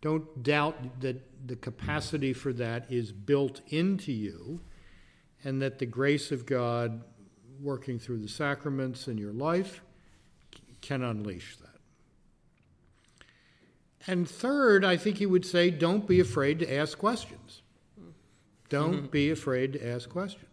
Don't 0.00 0.42
doubt 0.42 1.00
that 1.00 1.48
the 1.48 1.56
capacity 1.56 2.32
for 2.32 2.52
that 2.52 2.90
is 2.90 3.10
built 3.12 3.60
into 3.68 4.12
you 4.12 4.60
and 5.42 5.60
that 5.60 5.78
the 5.78 5.86
grace 5.86 6.30
of 6.30 6.46
God 6.46 7.02
working 7.60 7.98
through 7.98 8.18
the 8.18 8.28
sacraments 8.28 9.08
in 9.08 9.18
your 9.18 9.32
life 9.32 9.82
can 10.80 11.02
unleash 11.02 11.56
that. 11.56 11.68
And 14.06 14.28
third, 14.28 14.84
I 14.84 14.96
think 14.96 15.18
he 15.18 15.26
would 15.26 15.44
say, 15.44 15.70
don't 15.70 16.06
be 16.06 16.20
afraid 16.20 16.60
to 16.60 16.74
ask 16.74 16.96
questions. 16.96 17.62
Don't 18.68 19.10
be 19.10 19.30
afraid 19.30 19.72
to 19.74 19.86
ask 19.86 20.08
questions. 20.08 20.47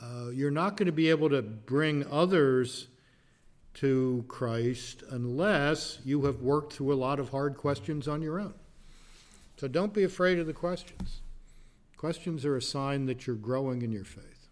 Uh, 0.00 0.30
you're 0.30 0.50
not 0.50 0.76
going 0.76 0.86
to 0.86 0.92
be 0.92 1.10
able 1.10 1.30
to 1.30 1.42
bring 1.42 2.04
others 2.10 2.88
to 3.74 4.24
Christ 4.28 5.02
unless 5.10 5.98
you 6.04 6.24
have 6.24 6.40
worked 6.40 6.72
through 6.72 6.92
a 6.92 6.96
lot 6.96 7.20
of 7.20 7.30
hard 7.30 7.56
questions 7.56 8.08
on 8.08 8.22
your 8.22 8.40
own. 8.40 8.54
So 9.56 9.68
don't 9.68 9.92
be 9.92 10.04
afraid 10.04 10.38
of 10.38 10.46
the 10.46 10.52
questions. 10.52 11.20
Questions 11.96 12.44
are 12.44 12.56
a 12.56 12.62
sign 12.62 13.06
that 13.06 13.26
you're 13.26 13.36
growing 13.36 13.82
in 13.82 13.92
your 13.92 14.04
faith. 14.04 14.48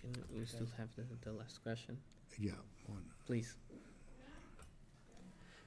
Can 0.00 0.12
we 0.38 0.44
still 0.46 0.66
have 0.78 0.88
the, 0.96 1.04
the 1.22 1.32
last 1.32 1.62
question? 1.62 1.98
Yeah, 2.38 2.52
one. 2.86 3.04
Please. 3.26 3.56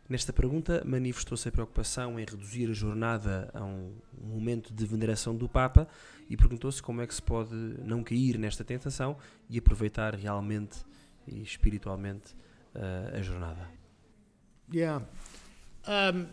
Nesta 0.10 0.32
pergunta, 0.32 0.84
manifestou-se 0.86 1.50
a 1.50 1.52
preocupação 1.52 2.18
em 2.18 2.24
reduzir 2.24 2.70
a 2.70 2.74
jornada 2.74 3.52
a 3.54 3.64
um 3.64 3.94
momento 4.18 4.74
de 4.74 4.86
veneração 4.86 5.36
do 5.36 5.50
Papa 5.50 5.88
e 6.30 6.36
perguntou-se 6.36 6.82
como 6.82 7.02
é 7.02 7.08
que 7.08 7.16
se 7.16 7.22
pode 7.22 7.56
não 7.84 8.04
cair 8.04 8.38
nesta 8.38 8.64
tentação 8.64 9.18
e 9.50 9.58
aproveitar 9.58 10.16
realmente 10.16 10.78
e 11.28 11.42
espiritualmente 11.42 12.34
uh, 12.76 13.16
a 13.18 13.22
jornada. 13.22 13.68
Yeah. 14.74 15.06
Um, 15.88 16.28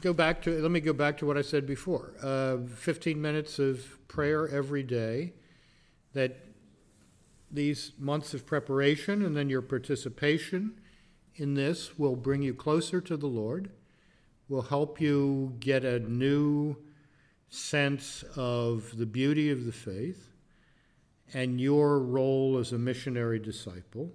go 0.00 0.14
back 0.14 0.42
to, 0.42 0.50
let 0.50 0.70
me 0.70 0.80
go 0.80 0.92
back 0.92 1.18
to 1.18 1.26
what 1.26 1.38
I 1.38 1.42
said 1.42 1.66
before. 1.66 2.12
Uh, 2.22 2.58
15 2.76 3.20
minutes 3.20 3.58
of 3.58 3.98
prayer 4.08 4.48
every 4.48 4.82
day, 4.82 5.34
that 6.12 6.32
these 7.50 7.92
months 7.98 8.34
of 8.34 8.46
preparation 8.46 9.24
and 9.24 9.36
then 9.36 9.48
your 9.48 9.62
participation 9.62 10.80
in 11.34 11.54
this 11.54 11.98
will 11.98 12.16
bring 12.16 12.42
you 12.42 12.54
closer 12.54 13.00
to 13.00 13.16
the 13.16 13.26
Lord, 13.26 13.70
will 14.48 14.62
help 14.62 15.00
you 15.00 15.54
get 15.60 15.84
a 15.84 15.98
new 16.00 16.76
sense 17.50 18.22
of 18.36 18.96
the 18.96 19.06
beauty 19.06 19.50
of 19.50 19.66
the 19.66 19.72
faith 19.72 20.30
and 21.34 21.60
your 21.60 21.98
role 21.98 22.58
as 22.58 22.72
a 22.72 22.78
missionary 22.78 23.38
disciple. 23.38 24.10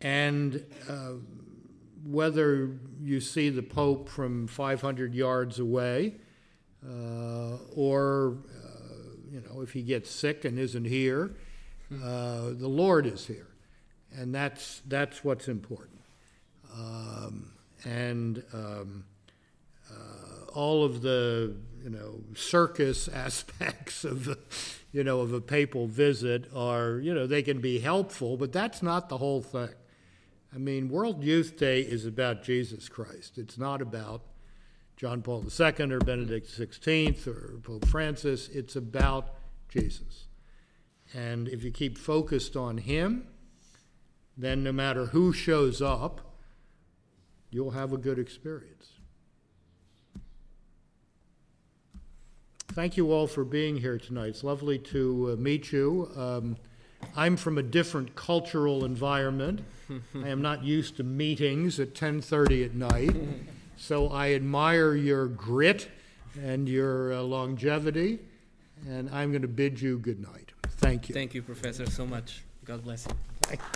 And 0.00 0.64
uh, 0.88 1.14
whether 2.04 2.78
you 3.02 3.20
see 3.20 3.50
the 3.50 3.62
Pope 3.62 4.08
from 4.08 4.46
500 4.46 5.14
yards 5.14 5.58
away, 5.58 6.14
uh, 6.86 7.56
or 7.74 8.38
uh, 8.64 9.16
you 9.30 9.40
know 9.40 9.62
if 9.62 9.72
he 9.72 9.82
gets 9.82 10.10
sick 10.10 10.44
and 10.44 10.58
isn't 10.58 10.84
here, 10.84 11.34
uh, 11.92 12.50
the 12.50 12.68
Lord 12.68 13.06
is 13.06 13.26
here, 13.26 13.48
and 14.14 14.32
that's 14.32 14.82
that's 14.86 15.24
what's 15.24 15.48
important. 15.48 16.00
Um, 16.72 17.50
and 17.84 18.44
um, 18.52 19.04
uh, 19.90 20.50
all 20.54 20.84
of 20.84 21.02
the 21.02 21.56
you 21.82 21.90
know 21.90 22.20
circus 22.34 23.08
aspects 23.12 24.04
of 24.04 24.36
you 24.92 25.04
know 25.04 25.20
of 25.20 25.32
a 25.32 25.40
papal 25.40 25.86
visit 25.86 26.50
are 26.54 26.98
you 26.98 27.14
know 27.14 27.26
they 27.26 27.42
can 27.42 27.60
be 27.60 27.78
helpful, 27.78 28.36
but 28.36 28.52
that's 28.52 28.82
not 28.82 29.08
the 29.08 29.18
whole 29.18 29.42
thing. 29.42 29.70
I 30.54 30.58
mean, 30.58 30.88
World 30.88 31.22
Youth 31.22 31.58
Day 31.58 31.80
is 31.80 32.06
about 32.06 32.42
Jesus 32.42 32.88
Christ. 32.88 33.36
It's 33.36 33.58
not 33.58 33.82
about 33.82 34.22
John 34.96 35.22
Paul 35.22 35.44
II 35.44 35.92
or 35.92 35.98
Benedict 35.98 36.48
XVI 36.48 37.26
or 37.26 37.60
Pope 37.62 37.86
Francis. 37.86 38.48
It's 38.48 38.74
about 38.74 39.34
Jesus. 39.68 40.26
And 41.14 41.48
if 41.48 41.62
you 41.62 41.70
keep 41.70 41.98
focused 41.98 42.56
on 42.56 42.78
Him, 42.78 43.28
then 44.36 44.62
no 44.62 44.72
matter 44.72 45.06
who 45.06 45.32
shows 45.32 45.82
up, 45.82 46.34
you'll 47.50 47.72
have 47.72 47.92
a 47.92 47.98
good 47.98 48.18
experience. 48.18 48.97
Thank 52.78 52.96
you 52.96 53.10
all 53.12 53.26
for 53.26 53.42
being 53.42 53.76
here 53.76 53.98
tonight. 53.98 54.28
It's 54.28 54.44
lovely 54.44 54.78
to 54.78 55.32
uh, 55.32 55.42
meet 55.42 55.72
you. 55.72 56.12
Um, 56.14 56.56
I'm 57.16 57.36
from 57.36 57.58
a 57.58 57.62
different 57.64 58.14
cultural 58.14 58.84
environment. 58.84 59.62
I 60.14 60.28
am 60.28 60.40
not 60.40 60.62
used 60.62 60.96
to 60.98 61.02
meetings 61.02 61.80
at 61.80 61.94
10:30 61.94 62.66
at 62.66 62.74
night. 62.76 63.16
So 63.76 64.10
I 64.10 64.32
admire 64.34 64.94
your 64.94 65.26
grit 65.26 65.88
and 66.40 66.68
your 66.68 67.14
uh, 67.14 67.22
longevity, 67.22 68.20
and 68.86 69.10
I'm 69.10 69.32
going 69.32 69.42
to 69.42 69.48
bid 69.48 69.80
you 69.80 69.98
good 69.98 70.20
night. 70.20 70.52
Thank 70.76 71.08
you. 71.08 71.14
Thank 71.14 71.34
you, 71.34 71.42
Professor, 71.42 71.84
so 71.84 72.06
much. 72.06 72.44
God 72.64 72.84
bless 72.84 73.06
you. 73.06 73.12
Thank 73.42 73.58
you. 73.58 73.66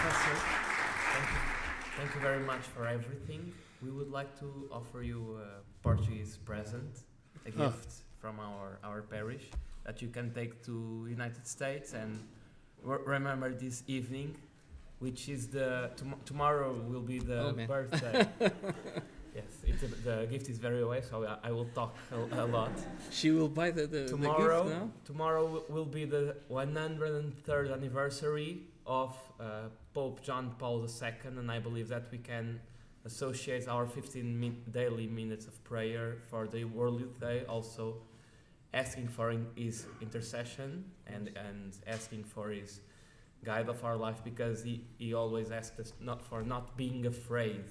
Professor, 0.00 0.34
thank 1.12 1.28
you, 1.28 1.40
thank 1.98 2.14
you 2.14 2.20
very 2.22 2.40
much 2.40 2.62
for 2.62 2.86
everything. 2.86 3.52
We 3.82 3.90
would 3.90 4.10
like 4.10 4.38
to 4.40 4.68
offer 4.70 5.02
you 5.02 5.38
a 5.42 5.60
Portuguese 5.82 6.36
present, 6.44 7.00
a 7.46 7.50
gift 7.50 7.92
from 8.20 8.38
our, 8.38 8.78
our 8.84 9.02
parish 9.02 9.44
that 9.84 10.00
you 10.00 10.08
can 10.08 10.32
take 10.32 10.62
to 10.66 11.06
United 11.10 11.46
States 11.46 11.92
and 11.92 12.20
re- 12.84 12.98
remember 13.04 13.50
this 13.52 13.82
evening, 13.88 14.36
which 15.00 15.28
is 15.28 15.48
the 15.48 15.90
tom- 15.96 16.14
tomorrow 16.24 16.72
will 16.88 17.00
be 17.00 17.18
the 17.18 17.40
Oh, 17.48 17.52
birthday. 17.66 18.28
yes, 19.34 19.44
it's 19.66 19.82
a, 19.82 19.86
the 19.86 20.26
gift 20.30 20.48
is 20.48 20.58
very 20.58 20.82
away, 20.82 21.02
so 21.10 21.24
I, 21.26 21.48
I 21.48 21.50
will 21.50 21.68
talk 21.74 21.96
a, 22.12 22.44
a 22.44 22.46
lot. 22.46 22.70
She 23.10 23.32
will 23.32 23.48
buy 23.48 23.72
the, 23.72 23.88
the, 23.88 24.06
tomorrow, 24.06 24.62
the 24.62 24.68
gift 24.70 24.80
now? 24.82 24.90
tomorrow 25.04 25.64
will 25.68 25.84
be 25.84 26.04
the 26.04 26.36
103rd 26.48 27.72
anniversary 27.72 28.60
of 28.86 29.16
uh, 29.40 29.62
Pope 29.92 30.22
John 30.22 30.54
Paul 30.60 30.86
II, 30.86 31.12
and 31.36 31.50
I 31.50 31.58
believe 31.58 31.88
that 31.88 32.04
we 32.12 32.18
can 32.18 32.60
associate 33.04 33.68
our 33.68 33.86
15 33.86 34.38
min- 34.38 34.62
daily 34.70 35.06
minutes 35.06 35.46
of 35.46 35.62
prayer 35.64 36.16
for 36.30 36.46
the 36.46 36.64
World 36.64 37.00
Youth 37.00 37.20
Day, 37.20 37.44
also 37.48 37.96
asking 38.74 39.08
for 39.08 39.34
his 39.56 39.86
intercession 40.00 40.84
and, 41.06 41.30
and 41.36 41.76
asking 41.86 42.24
for 42.24 42.50
his 42.50 42.80
guide 43.44 43.68
of 43.68 43.84
our 43.84 43.96
life 43.96 44.22
because 44.24 44.62
he, 44.62 44.84
he 44.98 45.14
always 45.14 45.50
asked 45.50 45.78
us 45.80 45.92
not 46.00 46.22
for 46.22 46.42
not 46.42 46.76
being 46.76 47.06
afraid 47.06 47.64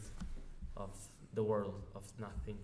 of 0.76 0.90
the 1.34 1.44
world, 1.44 1.88
of 1.96 2.04
nothing. 2.20 2.58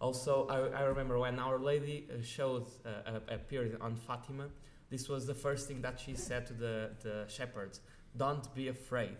Also, 0.00 0.46
I, 0.48 0.80
I 0.80 0.82
remember 0.84 1.18
when 1.18 1.38
Our 1.38 1.58
Lady 1.58 2.06
uh, 2.10 2.22
showed 2.22 2.66
uh, 2.84 3.20
appeared 3.28 3.76
on 3.80 3.96
Fatima, 3.96 4.48
this 4.90 5.08
was 5.08 5.26
the 5.26 5.34
first 5.34 5.68
thing 5.68 5.82
that 5.82 6.00
she 6.00 6.14
said 6.14 6.46
to 6.46 6.52
the, 6.52 6.90
the 7.02 7.24
shepherds 7.28 7.80
don't 8.16 8.52
be 8.54 8.68
afraid. 8.68 9.16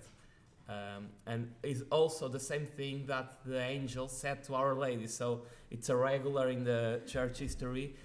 Um, 0.67 1.09
and 1.27 1.53
is 1.62 1.85
also 1.91 2.27
the 2.29 2.41
same 2.41 2.67
thing 2.67 3.05
that 3.07 3.39
the 3.45 3.61
angel 3.61 4.09
said 4.09 4.43
to 4.45 4.55
Our 4.55 4.75
Lady. 4.75 5.07
So 5.07 5.43
it's 5.71 5.91
a 5.91 5.97
regular 5.97 6.49
in 6.49 6.65
the 6.65 7.03
church 7.07 7.39
history. 7.39 7.97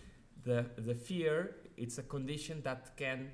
The, 0.44 0.66
the 0.78 0.94
fear, 0.94 1.56
it's 1.78 1.98
a 2.00 2.04
condition 2.04 2.62
that 2.64 2.98
can 2.98 3.32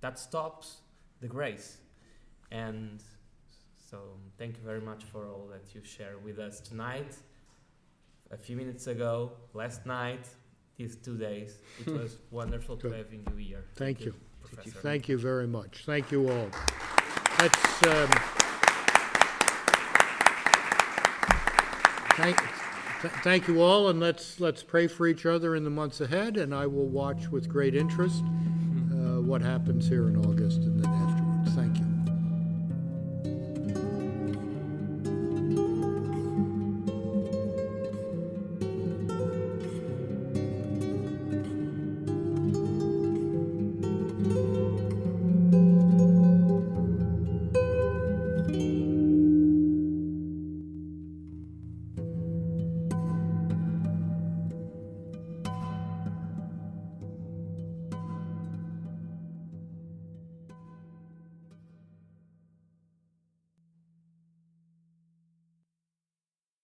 that 0.00 0.18
stops 0.18 0.78
the 1.20 1.28
grace. 1.28 1.78
And 2.50 3.02
so 3.90 3.98
thank 4.38 4.56
you 4.56 4.62
very 4.64 4.80
much 4.80 5.04
for 5.04 5.28
all 5.28 5.48
that 5.52 5.74
you 5.74 5.82
share 5.84 6.16
with 6.24 6.38
us 6.38 6.60
tonight. 6.60 7.14
A 8.30 8.36
few 8.36 8.56
minutes 8.56 8.86
ago, 8.86 9.32
last 9.52 9.86
night, 9.86 10.26
these 10.76 10.96
two 10.96 11.16
days. 11.16 11.58
It 11.80 11.92
was 11.92 12.18
wonderful 12.30 12.76
to 12.78 12.90
have 12.90 13.12
you 13.12 13.22
here. 13.36 13.64
Thank 13.76 14.00
you. 14.00 14.14
Professor. 14.42 14.78
Thank 14.80 15.08
you 15.08 15.18
very 15.18 15.46
much. 15.46 15.84
Thank 15.86 16.10
you 16.10 16.28
all. 16.30 16.48
Let's, 17.38 17.86
um, 17.86 18.10
thank, 22.16 22.36
th- 23.00 23.14
thank 23.22 23.48
you 23.48 23.60
all, 23.62 23.88
and 23.88 24.00
let's, 24.00 24.40
let's 24.40 24.62
pray 24.62 24.86
for 24.86 25.06
each 25.06 25.26
other 25.26 25.54
in 25.56 25.64
the 25.64 25.70
months 25.70 26.00
ahead, 26.00 26.36
and 26.36 26.54
I 26.54 26.66
will 26.66 26.86
watch 26.86 27.28
with 27.28 27.48
great 27.48 27.74
interest 27.74 28.22
uh, 28.22 29.20
what 29.20 29.42
happens 29.42 29.88
here 29.88 30.08
in 30.08 30.16
August. 30.16 30.71